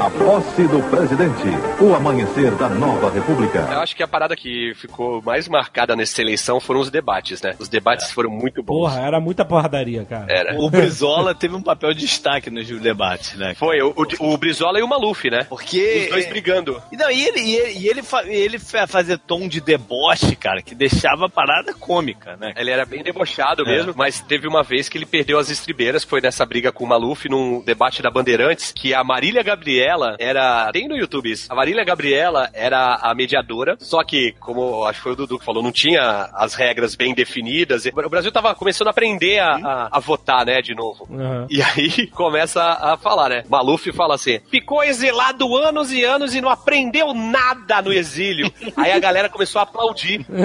[0.00, 1.48] A posse do presidente.
[1.80, 3.60] O amanhecer da nova república.
[3.70, 7.54] Eu acho que a parada que ficou mais marcada nessa eleição foram os debates, né?
[7.58, 8.90] Os debates foram muito bons.
[8.90, 10.26] Porra, era muita porradaria, cara.
[10.28, 10.58] Era.
[10.58, 13.54] O Brizola teve um papel de destaque nos debates, né?
[13.54, 15.44] Foi, o, o, o Brizola e o Maluf, né?
[15.48, 16.02] Porque.
[16.04, 16.82] Os dois brigando.
[16.92, 20.34] E Não, e ele, e ele, e ele, fa- ele fa- fazia tom de deboche,
[20.36, 22.52] cara, que deixava a parada cômica, né?
[22.56, 23.64] Ele era bem debochado É.
[23.66, 26.84] mesmo, mas teve uma vez que ele perdeu as estribeiras, que foi nessa briga com
[26.84, 30.70] o Maluf, num debate da Bandeirantes, que a Marília Gabriela era.
[30.72, 31.50] Tem no YouTube isso.
[31.52, 35.44] A Marília Gabriela era a mediadora, só que, como acho que foi o Dudu que
[35.44, 37.84] falou, não tinha as regras bem definidas.
[37.86, 41.06] O Brasil tava começando a aprender a, a- a votar, né, de novo.
[41.10, 41.46] Uhum.
[41.50, 43.44] E aí começa a falar, né?
[43.48, 48.52] Maluf fala assim: ficou exilado anos e anos e não aprendeu nada no exílio.
[48.76, 50.24] aí a galera começou a aplaudir.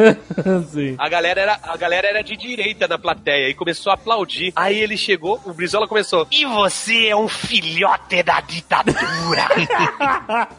[0.98, 4.52] A galera, era, a galera era de direita na plateia e começou a aplaudir.
[4.56, 6.28] Aí ele chegou, o Brizola começou.
[6.32, 9.48] E você é um filhote da ditadura.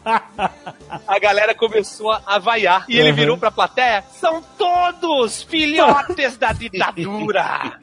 [1.07, 2.85] a galera começou a vaiar.
[2.87, 3.15] E ele Uhum.
[3.15, 7.73] virou pra plateia: São todos filhotes da ditadura!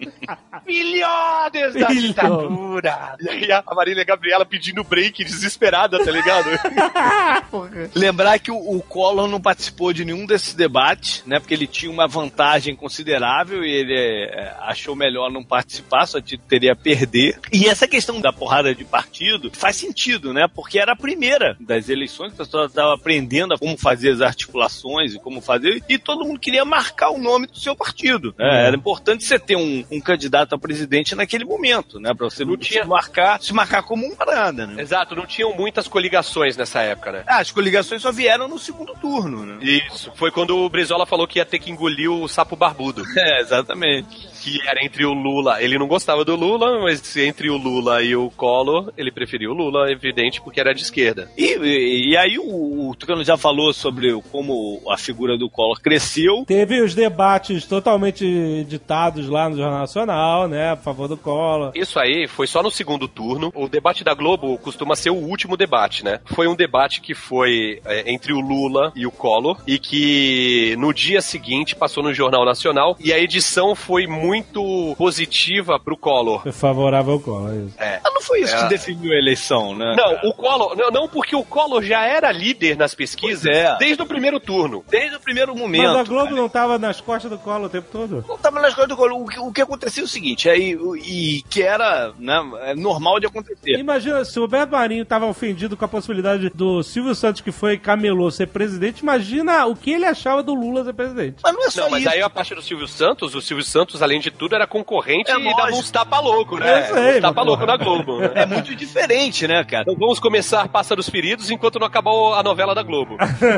[0.65, 3.16] filhotes da ditadura!
[3.20, 6.48] E aí a Marília Gabriela pedindo break, desesperada, tá ligado?
[7.94, 11.39] Lembrar que o, o Collor não participou de nenhum desses debates, né?
[11.39, 16.39] Porque ele tinha uma vantagem considerável e ele é, achou melhor não participar, só te-
[16.39, 17.39] teria a perder.
[17.52, 20.47] E essa questão da porrada de partido faz sentido, né?
[20.52, 25.14] Porque era a primeira das eleições, o pessoal estava aprendendo a como fazer as articulações
[25.14, 28.35] e como fazer, e todo mundo queria marcar o nome do seu partido.
[28.39, 28.44] né?
[28.44, 28.51] Uhum.
[28.66, 32.12] Era importante você ter um, um candidato a presidente naquele momento, né?
[32.14, 34.83] Pra você não se marcar, se marcar como um parada, né?
[34.83, 37.25] Exato, não tinham muitas coligações nessa época, né?
[37.27, 39.59] Ah, as coligações só vieram no segundo turno, né?
[39.65, 43.03] Isso, foi quando o Brizola falou que ia ter que engolir o sapo barbudo.
[43.21, 44.29] É, exatamente.
[44.41, 45.62] Que era entre o Lula.
[45.62, 49.55] Ele não gostava do Lula, mas entre o Lula e o Collor, ele preferiu o
[49.55, 51.31] Lula, evidente, porque era de esquerda.
[51.37, 55.81] E, e, e aí o, o Tucano já falou sobre como a figura do Collor
[55.81, 56.45] cresceu.
[56.47, 60.71] Teve os debates totalmente editados lá no Jornal Nacional, né?
[60.71, 61.73] A favor do Collor.
[61.75, 63.53] Isso aí foi só no segundo turno.
[63.55, 66.21] O debate da Globo costuma ser o último debate, né?
[66.25, 70.95] Foi um debate que foi é, entre o Lula e o Collor e que no
[70.95, 76.43] dia seguinte passou no Jornal Nacional e a edição foi muito muito positiva pro Collor.
[76.47, 77.51] É favorável ao Collor.
[77.52, 77.74] é isso.
[77.78, 78.01] É.
[78.02, 78.62] Mas não foi isso É.
[78.62, 79.94] que definiu a eleição, né?
[79.97, 83.77] Não, o Collor, não, não, porque o Collor já era líder nas pesquisas é.
[83.78, 84.85] desde o primeiro turno.
[84.89, 85.82] Desde o primeiro momento.
[85.85, 88.24] Mas a Globo não tava nas costas do Collor o tempo todo?
[88.28, 89.20] não tava nas coisas do Collor.
[89.20, 92.74] O que, o que acontecia é o seguinte, aí, o- e que era né, é
[92.74, 93.78] normal de acontecer.
[93.78, 97.77] Imagina, se o Roberto Marinho tava ofendido com a possibilidade do Silvio Santos, que foi
[97.78, 101.36] camelô, ser presidente, imagina o que ele achava do Lula ser presidente.
[101.43, 102.11] Mas não é só Não, mas isso.
[102.11, 105.38] aí a parte do Silvio Santos, o Silvio Santos, além de tudo, era concorrente É
[105.38, 106.88] e dava uns tapa louco, né?
[106.90, 108.20] Eu sei, uns tapa mas louco na Globo.
[108.20, 108.30] né?
[108.34, 109.82] É muito diferente, né, cara?
[109.82, 113.16] Então vamos começar Pássaros Feridos enquanto não acabar a novela da Globo.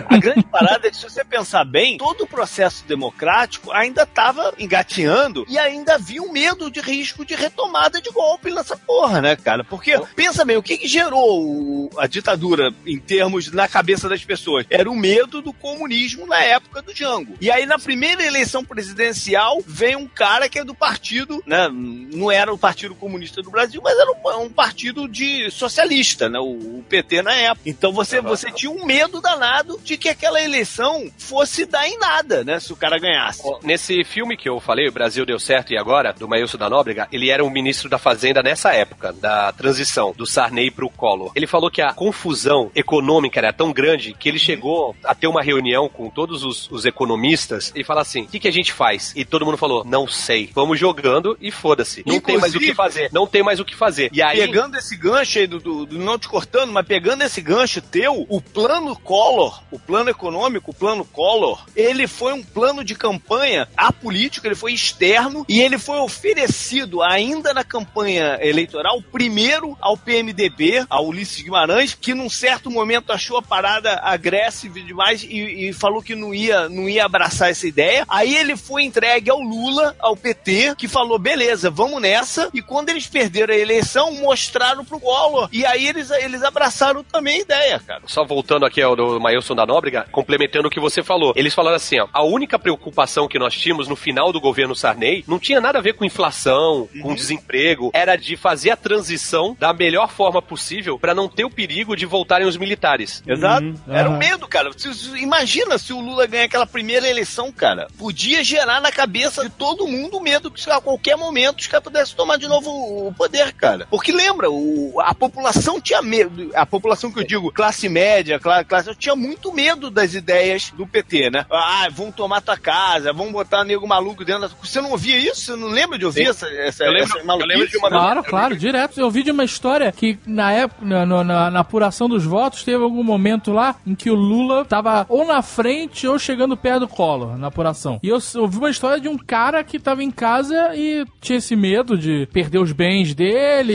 [0.09, 4.53] A grande parada é que, se você pensar bem, todo o processo democrático ainda estava
[4.59, 9.37] engateando e ainda havia um medo de risco de retomada de golpe nessa porra, né,
[9.37, 9.65] cara?
[9.65, 14.25] Porque, pensa bem, o que, que gerou o- a ditadura em termos na cabeça das
[14.25, 14.67] pessoas?
[14.71, 17.35] Era o medo do comunismo na época do Jango.
[17.41, 21.69] E aí, na primeira eleição presidencial, vem um cara que é do partido, né?
[21.73, 26.39] Não era o Partido Comunista do Brasil, mas era um, um partido de socialista, né?
[26.39, 27.63] O, o PT na época.
[27.65, 32.45] Então você, você tinha um medo danado de que aquela eleição fosse dar em nada,
[32.45, 32.61] né?
[32.61, 33.43] Se o cara ganhasse.
[33.63, 37.09] Nesse filme que eu falei, O Brasil Deu Certo e Agora, do Maílson da Nóbrega,
[37.11, 41.33] ele era o ministro da Fazenda nessa época, da transição, do Sarney pro Collor.
[41.35, 45.43] Ele falou que a confusão econômica era tão grande que ele chegou a ter uma
[45.43, 49.15] reunião com todos os, os economistas e falar assim, o que, que a gente faz?
[49.17, 50.42] E todo mundo falou, não sei.
[50.55, 52.03] Vamos jogando e foda-se.
[52.07, 53.11] Não tem mais o que Inclusive- fazer.
[53.13, 54.11] Não tem mais o que fazer.
[54.13, 54.39] E aí...
[54.39, 58.27] Pegando esse gancho aí, do, do- do- não te cortando, mas pegando esse gancho teu,
[58.29, 63.69] o plano Collor, o plano econômico, o plano Collor, ele foi um plano de campanha
[63.77, 70.85] apolítico, ele foi externo e ele foi oferecido ainda na campanha eleitoral, primeiro ao PMDB,
[70.89, 76.03] ao Ulisses Guimarães, que num certo momento achou a parada agressiva demais e, e falou
[76.03, 78.05] que não ia, não ia abraçar essa ideia.
[78.09, 82.49] Aí ele foi entregue ao Lula, ao PT, que falou: beleza, vamos nessa.
[82.55, 85.49] E quando eles perderam a eleição, mostraram pro Collor.
[85.53, 88.03] E aí eles, eles abraçaram também a ideia, cara.
[88.07, 91.33] Só voltando aqui ao do Mailson da Nóbrega, complementando o que você falou.
[91.37, 95.25] Eles falaram assim, ó, a única preocupação que nós tínhamos no final do governo Sarney
[95.27, 99.73] não tinha nada a ver com inflação, com desemprego, era de fazer a transição da
[99.73, 103.23] melhor forma possível para não ter o perigo de voltarem os militares.
[103.27, 103.65] Exato.
[103.67, 104.19] Uhum, Era o aham.
[104.19, 104.71] medo, cara.
[105.17, 107.89] Imagina se o Lula ganhar aquela primeira eleição, cara.
[107.99, 112.17] Podia gerar na cabeça de todo mundo medo que a qualquer momento os caras pudessem
[112.17, 112.71] tomar de novo
[113.09, 113.87] o poder, cara.
[113.91, 116.51] Porque lembra, o- a população tinha medo.
[116.55, 120.87] A população que eu digo, classe média, cla- classe, tinha muito medo das ideias do
[120.87, 121.47] PT, né?
[121.51, 124.49] Ah, vão tomar tua casa, vão botar nego maluco dentro da...
[124.63, 125.41] Você não ouvia isso?
[125.43, 126.31] Você não lembra de ouvir Sim.
[126.31, 128.99] essa, essa, Eu lembro- essa eu lembro de uma- Claro, claro, direto.
[129.01, 132.63] Eu vi de uma história que na época, na, na- na- na apuração dos votos,
[132.63, 136.81] teve algum momento lá em que o Lula tava ou na frente ou chegando perto
[136.81, 137.99] do Collor na apuração.
[138.03, 141.57] E eu ouvi uma história de um cara que tava em casa e tinha esse
[141.57, 143.73] medo de perder os bens dele,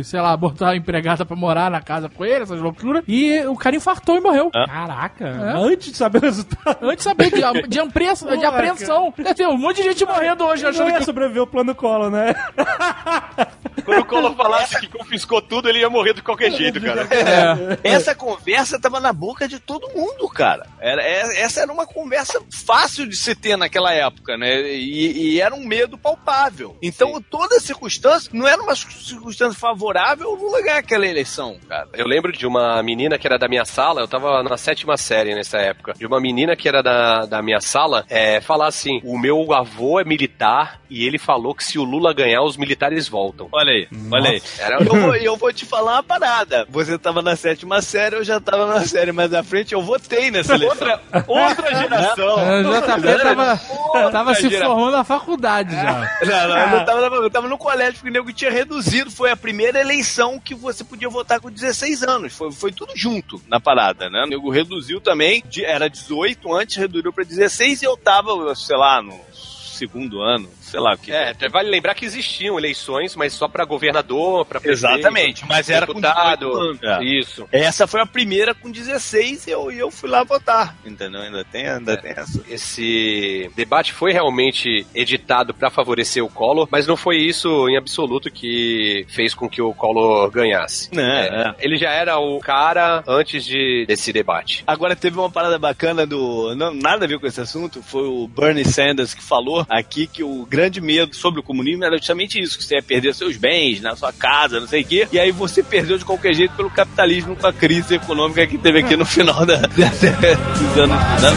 [0.00, 3.02] e, sei lá, botar a empregada pra morar na casa com ele, essas loucuras.
[3.08, 4.50] E o cara infartou e morreu.
[4.50, 5.52] Caraca, É.
[5.56, 6.78] antes de saber o resultado.
[6.82, 9.12] Antes de saber de, de, apreensão- de apreensão.
[9.36, 12.10] Tem um monte de gente morrendo hoje Não achando ia que sobreviver o plano Collor,
[12.10, 12.34] né?
[13.84, 17.08] Quando o Collor falasse que confiscou tudo, ele ia morrer de qualquer jeito, cara.
[17.18, 17.78] É.
[17.90, 20.66] Essa conversa tava na boca de todo mundo, cara.
[20.80, 24.62] Era, é- essa era uma conversa fácil de se ter naquela época, né?
[24.72, 26.76] E, e era um medo palpável.
[26.82, 31.88] Então, toda circunstância, não era uma circunstância favorável o Lula ganhar aquela eleição, cara.
[31.94, 35.34] Eu lembro de uma menina que era da minha sala, eu tava na sétima série
[35.34, 39.18] nessa época, de uma menina que era da, da minha sala, é, falar assim: o
[39.18, 43.48] meu avô é militar e ele falou que se o Lula ganhar, os militares voltam.
[43.52, 44.42] Olha aí, olha aí.
[44.58, 46.66] Era- Eu vou, eu vou te falar uma parada.
[46.70, 50.30] Você tava na sétima série, eu já tava na série mais à frente, eu votei
[50.30, 50.68] nessa eleição.
[50.78, 52.38] Outra, outra geração.
[52.40, 54.74] É, o JP tava, tava se geração.
[54.74, 56.18] formando na faculdade já.
[56.24, 59.10] Não, não, eu, não tava, eu tava no colégio porque o nego tinha reduzido.
[59.10, 62.32] Foi a primeira eleição que você podia votar com 16 anos.
[62.34, 64.22] Foi, foi tudo junto na parada, né?
[64.24, 65.42] O nego reduziu também.
[65.48, 70.48] de- era 18 antes, reduziu pra 16 e eu tava, sei lá, no segundo ano,
[70.68, 71.12] sei lá o que.
[71.12, 75.86] É, vale lembrar que existiam eleições, mas só pra governador, pra prefeito, Exatamente, mas era
[75.86, 76.46] com deputado.
[76.46, 76.82] 18 anos.
[76.82, 77.04] É.
[77.04, 77.48] Isso.
[77.50, 80.76] Essa foi a primeira com 16 e eu, e eu fui lá votar.
[80.84, 81.20] Entendeu?
[81.20, 82.42] Ainda tem, ainda tem essa.
[82.48, 88.30] Esse debate foi realmente editado pra favorecer o Collor, mas não foi isso em absoluto
[88.30, 90.90] que fez com que o Collor ganhasse.
[90.96, 91.54] É, é.
[91.58, 94.62] Ele já era o cara antes de, desse debate.
[94.66, 96.54] Agora teve uma parada bacana do.
[96.54, 97.82] Não, nada a ver com esse assunto.
[97.82, 101.96] Foi o Bernie Sanders que falou aqui que o grande medo sobre o comunismo era
[101.96, 105.06] justamente isso: que você ia perder seus bens, na sua casa, não sei o quê.
[105.12, 108.80] E aí você perdeu de qualquer jeito pelo capitalismo com a crise econômica que teve
[108.80, 110.96] aqui no final da, dos anos.
[111.22, 111.28] Né?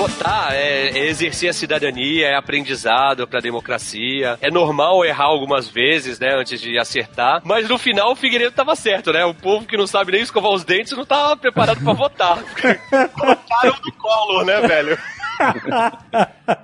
[0.00, 4.38] Votar é, é exercer a cidadania, é aprendizado pra democracia.
[4.40, 7.42] É normal errar algumas vezes, né, antes de acertar.
[7.44, 9.26] Mas no final o Figueiredo tava certo, né?
[9.26, 12.38] O povo que não sabe nem escovar os dentes não tava preparado pra votar.
[13.14, 14.98] Votaram no colo, né, velho?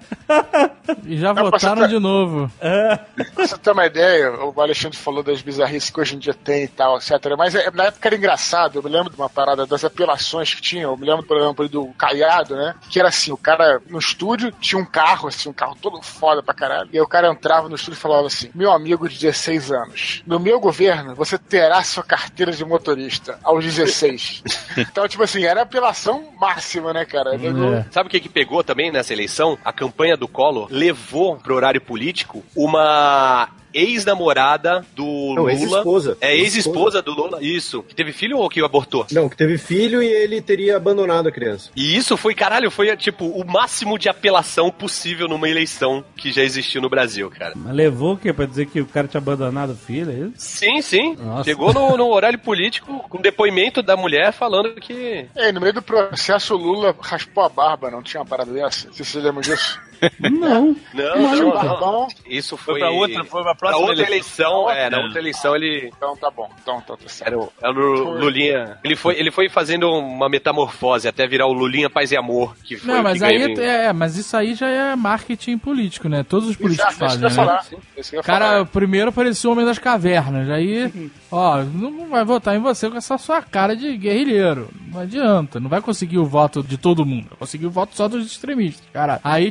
[1.04, 2.50] E já Não, votaram tá- de novo.
[2.58, 6.64] Pra você ter uma ideia, o Alexandre falou das bizarrices que hoje em dia tem
[6.64, 7.10] e tal, etc.
[7.36, 10.62] Mas é, na época era engraçado, eu me lembro de uma parada das apelações que
[10.62, 12.74] tinha, eu me lembro, por exemplo, do Caiado, né?
[12.90, 16.42] Que era assim, o cara no estúdio tinha um carro, assim, um carro todo foda
[16.42, 16.88] pra caralho.
[16.92, 20.22] E aí o cara entrava no estúdio e falava assim: Meu amigo de 16 anos,
[20.26, 24.42] no meu governo você terá sua carteira de motorista aos 16.
[24.78, 27.36] então, tipo assim, era apelação máxima, né, cara?
[27.36, 29.56] Nego- Sabe o que, que pegou também nessa eleição?
[29.64, 35.52] A campanha do Collor levou pro horário político uma ex-namorada do Não, Lula.
[35.52, 36.18] ex-esposa.
[36.20, 37.82] É ex-esposa do Lula, isso.
[37.82, 39.06] Que teve filho ou que abortou?
[39.12, 41.70] Não, que teve filho e ele teria abandonado a criança.
[41.76, 46.42] E isso foi, caralho, foi tipo o máximo de apelação possível numa eleição que já
[46.42, 47.52] existiu no Brasil, cara.
[47.56, 48.32] Mas levou o quê?
[48.32, 50.32] Pra dizer que o cara tinha abandonado o filho, é isso?
[50.36, 51.16] Sim, sim.
[51.16, 51.44] Nossa.
[51.44, 55.26] Chegou no, no horário político com depoimento da mulher falando que.
[55.34, 58.88] É, no meio do processo o Lula raspou a barba, não tinha uma parada dessa?
[58.92, 59.80] Vocês se lembram disso?
[60.20, 60.76] Não.
[60.94, 62.08] Não, Não, não, tá bom.
[62.28, 62.80] Isso Foi foi.
[62.80, 65.00] pra outra, foi pra Na próxima outra eleição, é, na É.
[65.04, 65.90] outra eleição ele.
[65.96, 67.26] Então tá bom, então, tá certo.
[67.28, 68.78] Era o, era o Lulinha.
[68.84, 72.76] Ele foi, ele foi fazendo uma metamorfose até virar o Lulinha Paz e Amor, que
[72.76, 73.60] foi Não, mas que aí ganhou.
[73.62, 76.22] é, mas isso aí já é marketing político, né?
[76.22, 77.30] Todos os políticos Exato, isso fazem, né?
[77.30, 77.64] falar.
[77.96, 78.66] Isso que eu ia O cara falar.
[78.66, 83.16] primeiro parecia o Homem das Cavernas, aí, ó, não vai votar em você com essa
[83.18, 84.68] sua cara de guerrilheiro.
[84.92, 88.08] Não adianta, não vai conseguir o voto de todo mundo, vai conseguir o voto só
[88.08, 89.20] dos extremistas, cara.
[89.22, 89.50] Aí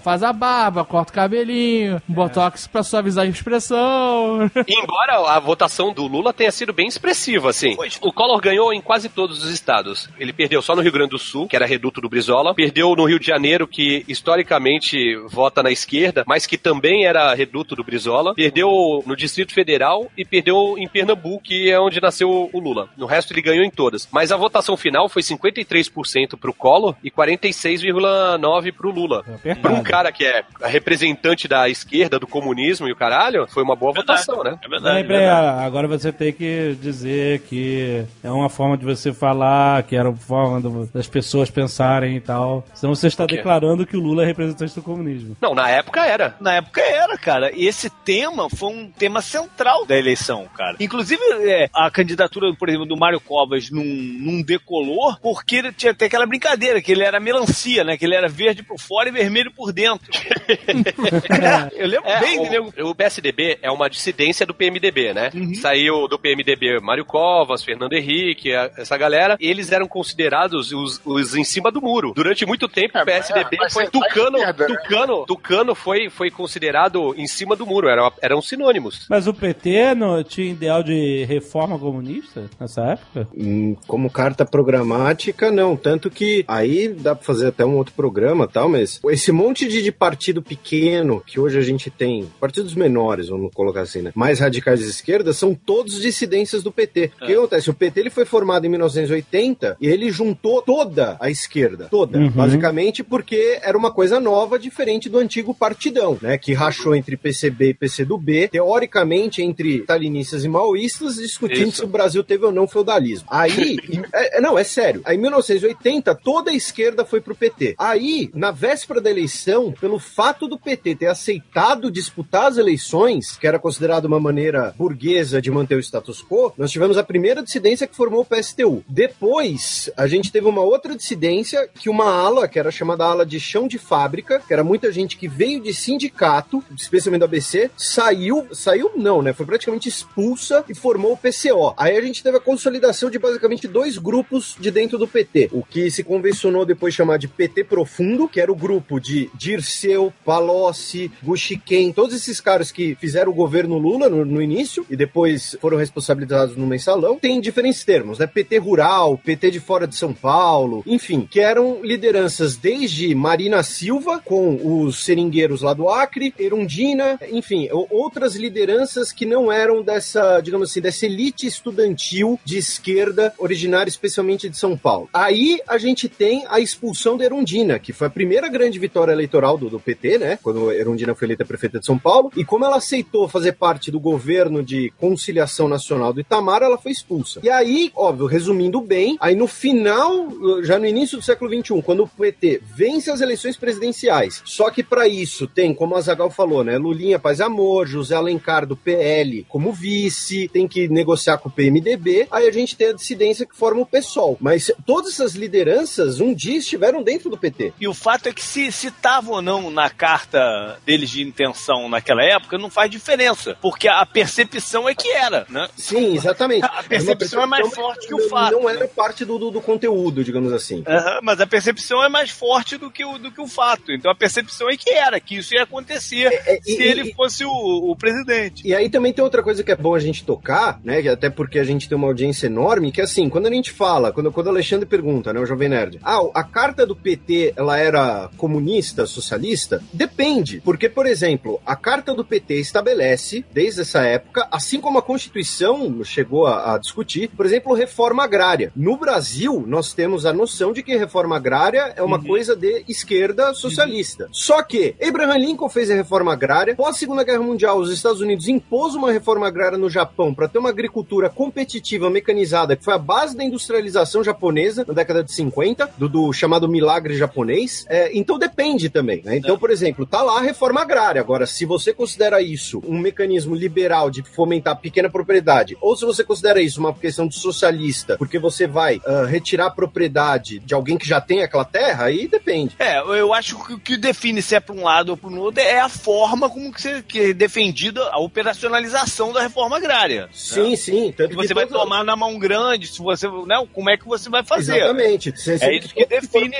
[0.00, 4.50] faz a barba, corta o cabelinho, um botox pra suavizar a expressão.
[4.66, 7.76] Embora a votação do Lula tenha sido bem expressiva, assim.
[8.00, 10.08] O Collor ganhou em quase todos os estados.
[10.18, 12.54] Ele perdeu só no Rio Grande do Sul, que era reduto do Brizola.
[12.54, 17.76] Perdeu no Rio de Janeiro, que historicamente vota na esquerda, mas que também era reduto
[17.76, 18.34] do Brizola.
[18.34, 22.88] Perdeu no Distrito Federal e perdeu em Pernambuco, que é onde nasceu o Lula.
[22.96, 24.08] No resto ele ganhou em todas.
[24.10, 29.24] Mas a votação final foi 53% pro Collor e 46,9% pro Lula.
[29.60, 33.74] Pra um cara que é representante da esquerda, do comunismo e o caralho, foi uma
[33.76, 34.58] boa votação, né?
[34.62, 39.82] É Peraí, peraí, agora você tem que dizer que é uma forma de você falar,
[39.84, 42.64] que era uma forma do- das pessoas pensarem e tal.
[42.74, 45.36] Senão você está declarando que o Lula é representante do comunismo.
[45.40, 46.36] Não, na época era.
[46.40, 47.50] Na época era, cara.
[47.54, 50.76] E esse tema foi um tema central da eleição, cara.
[50.80, 55.92] Inclusive, é, a candidatura, por exemplo, do Mário Covas não, não decolou porque ele tinha
[55.92, 57.96] até aquela brincadeira, que ele era melancia, né?
[57.96, 60.10] Que ele era verde por fora e vermelho por dentro.
[61.76, 62.72] Eu lembro É, bem, o, entendeu?
[62.90, 65.30] o PSDB é uma dissidência do PMDB, né?
[65.34, 65.54] Uhum.
[65.54, 69.36] Saiu do PMDB Mário Covas, Fernando Henrique, a- essa galera.
[69.40, 72.12] Eles eram considerados os, os em cima do muro.
[72.14, 74.38] Durante muito tempo, o PSDB é, mas foi é da Tucano.
[74.38, 74.76] esquerda, né?
[74.76, 77.88] Tucano, Tucano foi, foi considerado em cima do muro.
[77.88, 79.06] Era, eram sinônimos.
[79.08, 83.28] Mas o PT não tinha ideal de reforma comunista nessa época?
[83.36, 85.76] Hum, Como carta programática, não.
[85.76, 89.53] Tanto que aí dá pra fazer até um outro programa e tal, mas esse monte
[89.54, 94.12] de, de partido pequeno que hoje a gente tem, partidos menores, vamos colocar assim, né?
[94.14, 97.12] Mais radicais de esquerda, são todos dissidências do PT.
[97.20, 97.70] O que acontece?
[97.70, 101.88] O PT ele foi formado em 1980 e ele juntou toda a esquerda.
[101.90, 102.18] Toda.
[102.18, 102.30] Uhum.
[102.30, 106.38] Basicamente porque era uma coisa nova, diferente do antigo partidão, né?
[106.38, 111.78] Que rachou entre PCB e PCdoB, teoricamente entre stalinistas e maoístas, discutindo Isso.
[111.78, 113.26] se o Brasil teve ou não feudalismo.
[113.30, 113.76] Aí,
[114.12, 115.02] é- é- não, é sério.
[115.04, 117.74] Aí em 1980, toda a esquerda foi pro PT.
[117.78, 119.43] Aí, na véspera da eleição,
[119.80, 125.40] pelo fato do PT ter aceitado disputar as eleições, que era considerado uma maneira burguesa
[125.40, 128.84] de manter o status quo, nós tivemos a primeira dissidência que formou o PSTU.
[128.88, 133.38] Depois, a gente teve uma outra dissidência que uma ala, que era chamada ala de
[133.38, 138.46] chão de fábrica, que era muita gente que veio de sindicato, especialmente do ABC, saiu,
[138.52, 139.32] saiu não, né?
[139.32, 141.74] Foi praticamente expulsa e formou o PCO.
[141.76, 145.50] Aí a gente teve a consolidação de basicamente dois grupos de dentro do PT.
[145.52, 150.12] O que se convencionou depois chamar de PT Profundo, que era o grupo de Dirceu,
[150.24, 155.56] Palocci, Guxiquem, todos esses caras que fizeram o governo Lula no, no início e depois
[155.60, 157.18] foram responsabilizados no mensalão.
[157.18, 158.26] Tem diferentes termos, né?
[158.26, 164.20] PT Rural, PT de fora de São Paulo, enfim, que eram lideranças desde Marina Silva,
[164.24, 170.70] com os seringueiros lá do Acre, Erundina, enfim, outras lideranças que não eram dessa, digamos
[170.70, 175.08] assim, dessa elite estudantil de esquerda originária especialmente de São Paulo.
[175.12, 179.23] Aí a gente tem a expulsão da Erundina, que foi a primeira grande vitória eleitoral
[179.26, 180.38] do, do PT, né?
[180.42, 182.30] Quando Erundina foi eleita prefeita de São Paulo.
[182.36, 186.92] E como ela aceitou fazer parte do governo de conciliação nacional do Itamar, ela foi
[186.92, 187.40] expulsa.
[187.42, 190.28] E aí, óbvio, resumindo bem, aí no final,
[190.62, 194.82] já no início do século XXI, quando o PT vence as eleições presidenciais, só que
[194.82, 196.78] para isso tem, como a Zagal falou, né?
[196.78, 202.26] Lulinha Paz Amor, José Alencar do PL como vice, tem que negociar com o PMDB,
[202.30, 204.36] aí a gente tem a dissidência que forma o PSOL.
[204.40, 207.72] Mas todas essas lideranças, um dia estiveram dentro do PT.
[207.80, 208.66] E o fato é que se
[209.04, 214.04] estavam ou não na carta deles de intenção naquela época não faz diferença, porque a
[214.06, 215.68] percepção é que era, né?
[215.76, 216.64] Sim, exatamente.
[216.74, 218.52] A percepção é mais forte que o fato.
[218.52, 220.82] Não era parte do, do, do conteúdo, digamos assim.
[220.86, 223.92] Aham, mas a percepção é mais forte do que, o, do que o fato.
[223.92, 226.30] Então a percepção é que era, que isso ia acontecer
[226.62, 228.66] se e- ele e- fosse o, o presidente.
[228.66, 230.98] E aí também tem outra coisa que é bom a gente tocar, né?
[231.08, 234.12] Até porque a gente tem uma audiência enorme, que é assim, quando a gente fala,
[234.12, 237.78] quando, quando o Alexandre pergunta, né, o Jovem Nerd, ah, a carta do PT, ela
[237.78, 239.82] era comunista, socialista?
[239.92, 245.02] Depende, porque, por exemplo, a carta do PT estabelece, desde essa época, assim como a
[245.02, 248.72] Constituição chegou a, a discutir, por exemplo, reforma agrária.
[248.74, 253.54] No Brasil, nós temos a noção de que reforma agrária é uma coisa de esquerda
[253.54, 254.28] socialista.
[254.32, 258.48] Só que Abraham Lincoln fez a reforma agrária, pós Segunda Guerra Mundial, os Estados Unidos
[258.48, 262.98] impôs uma reforma agrária no Japão para ter uma agricultura competitiva, mecanizada, que foi a
[262.98, 267.84] base da industrialização japonesa na década de 50, do, do chamado milagre japonês.
[267.88, 269.22] É, então depende também.
[269.24, 269.36] né?
[269.36, 271.20] Então, por exemplo, tá lá a reforma agrária.
[271.20, 276.04] Agora, se você considera isso um mecanismo liberal de fomentar a pequena propriedade, ou se
[276.04, 280.74] você considera isso uma questão de socialista, porque você vai ah, retirar a propriedade de
[280.74, 282.74] alguém que já tem aquela terra, aí depende.
[282.78, 285.38] É, eu acho que o que define se é para um lado ou para o
[285.40, 290.28] outro é a forma como que, você, que é defendida a operacionalização da reforma agrária.
[290.32, 290.76] Sim, né?
[290.76, 291.12] sim.
[291.16, 293.96] Tanto Se que você vai todas- tomar na mão grande, se você, né, como é
[293.96, 294.76] que você vai fazer?
[294.76, 295.32] Exatamente.
[295.60, 296.54] É isso que define.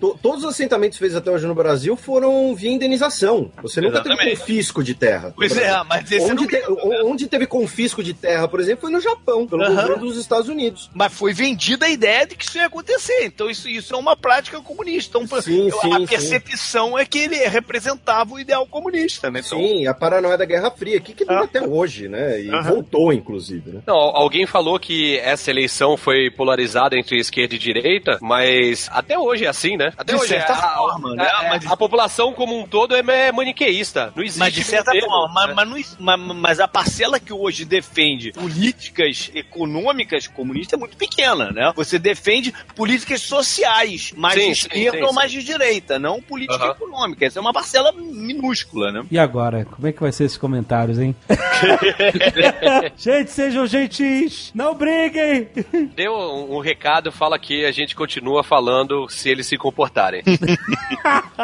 [0.00, 1.65] To- Todos os assentamentos feitos até hoje no Brasil
[1.96, 3.50] foram via indenização.
[3.62, 4.38] Você nunca teve Exatamente.
[4.40, 5.32] confisco de terra.
[5.34, 5.74] Pois Brasil.
[5.74, 6.62] é, mas esse onde, te-
[7.04, 9.74] onde teve confisco de terra, por exemplo, foi no Japão, pelo Aham.
[9.74, 10.90] governo dos Estados Unidos.
[10.94, 13.24] Mas foi vendida a ideia de que isso ia acontecer.
[13.24, 15.18] Então isso, isso é uma prática comunista.
[15.18, 16.06] Então, Sim, eu- sim, a sim.
[16.06, 19.40] percepção é que ele representava o ideal comunista, né?
[19.44, 22.40] Então, Sim, a paranoia da Guerra Fria, que, que dura até hoje, né?
[22.40, 23.80] E voltou, inclusive, né?
[23.86, 29.44] Não, alguém falou que essa eleição foi polarizada entre esquerda e direita, mas até hoje
[29.44, 29.92] é assim, né?
[29.96, 31.24] Até De hoje certa a, forma, né?
[31.28, 34.12] a- Mas- a população como um todo é é maniqueísta.
[34.16, 35.54] Não existe Mas de certa modelo, forma, mas, né?
[35.54, 40.96] mas, não is- mas- mas a parcela que hoje defende políticas econômicas comunistas é muito
[40.96, 41.72] pequena, né?
[41.76, 45.14] Você defende políticas sociais, mais Sim, de esquerda sim, ou sim.
[45.14, 46.72] mais de direita, não política Aham.
[46.72, 47.24] econômica.
[47.26, 49.04] Essa é uma parcela minúscula, né?
[49.10, 49.64] E agora?
[49.64, 51.14] Como é que vai ser esses comentários, hein?
[52.96, 54.50] Gente, sejam gentis!
[54.54, 55.48] Não briguem!
[55.94, 60.22] Deu um, um recado, fala que a gente continua falando se eles se comportarem.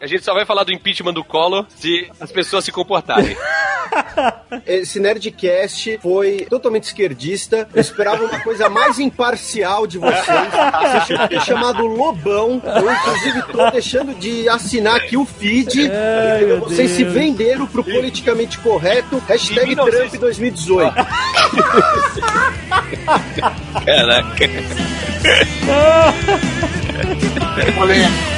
[0.00, 3.36] a gente só vai falar do impeachment do Collor se as pessoas se comportarem.
[4.66, 7.68] Esse Nerdcast foi totalmente esquerdista.
[7.74, 11.44] Eu esperava uma coisa mais imparcial de vocês.
[11.44, 12.60] Chamado Lobão.
[12.64, 15.90] Eu, inclusive, tô deixando de assinar aqui o feed.
[15.90, 17.14] Ai, vocês se Deus.
[17.14, 19.18] venderam pro politicamente correto.
[19.26, 20.94] Hashtag Trump 2018.
[23.84, 24.48] Caraca.
[27.74, 28.28] Polêmico,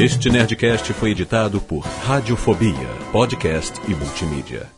[0.00, 4.77] Este Nerdcast foi editado por Radiofobia, podcast e multimídia.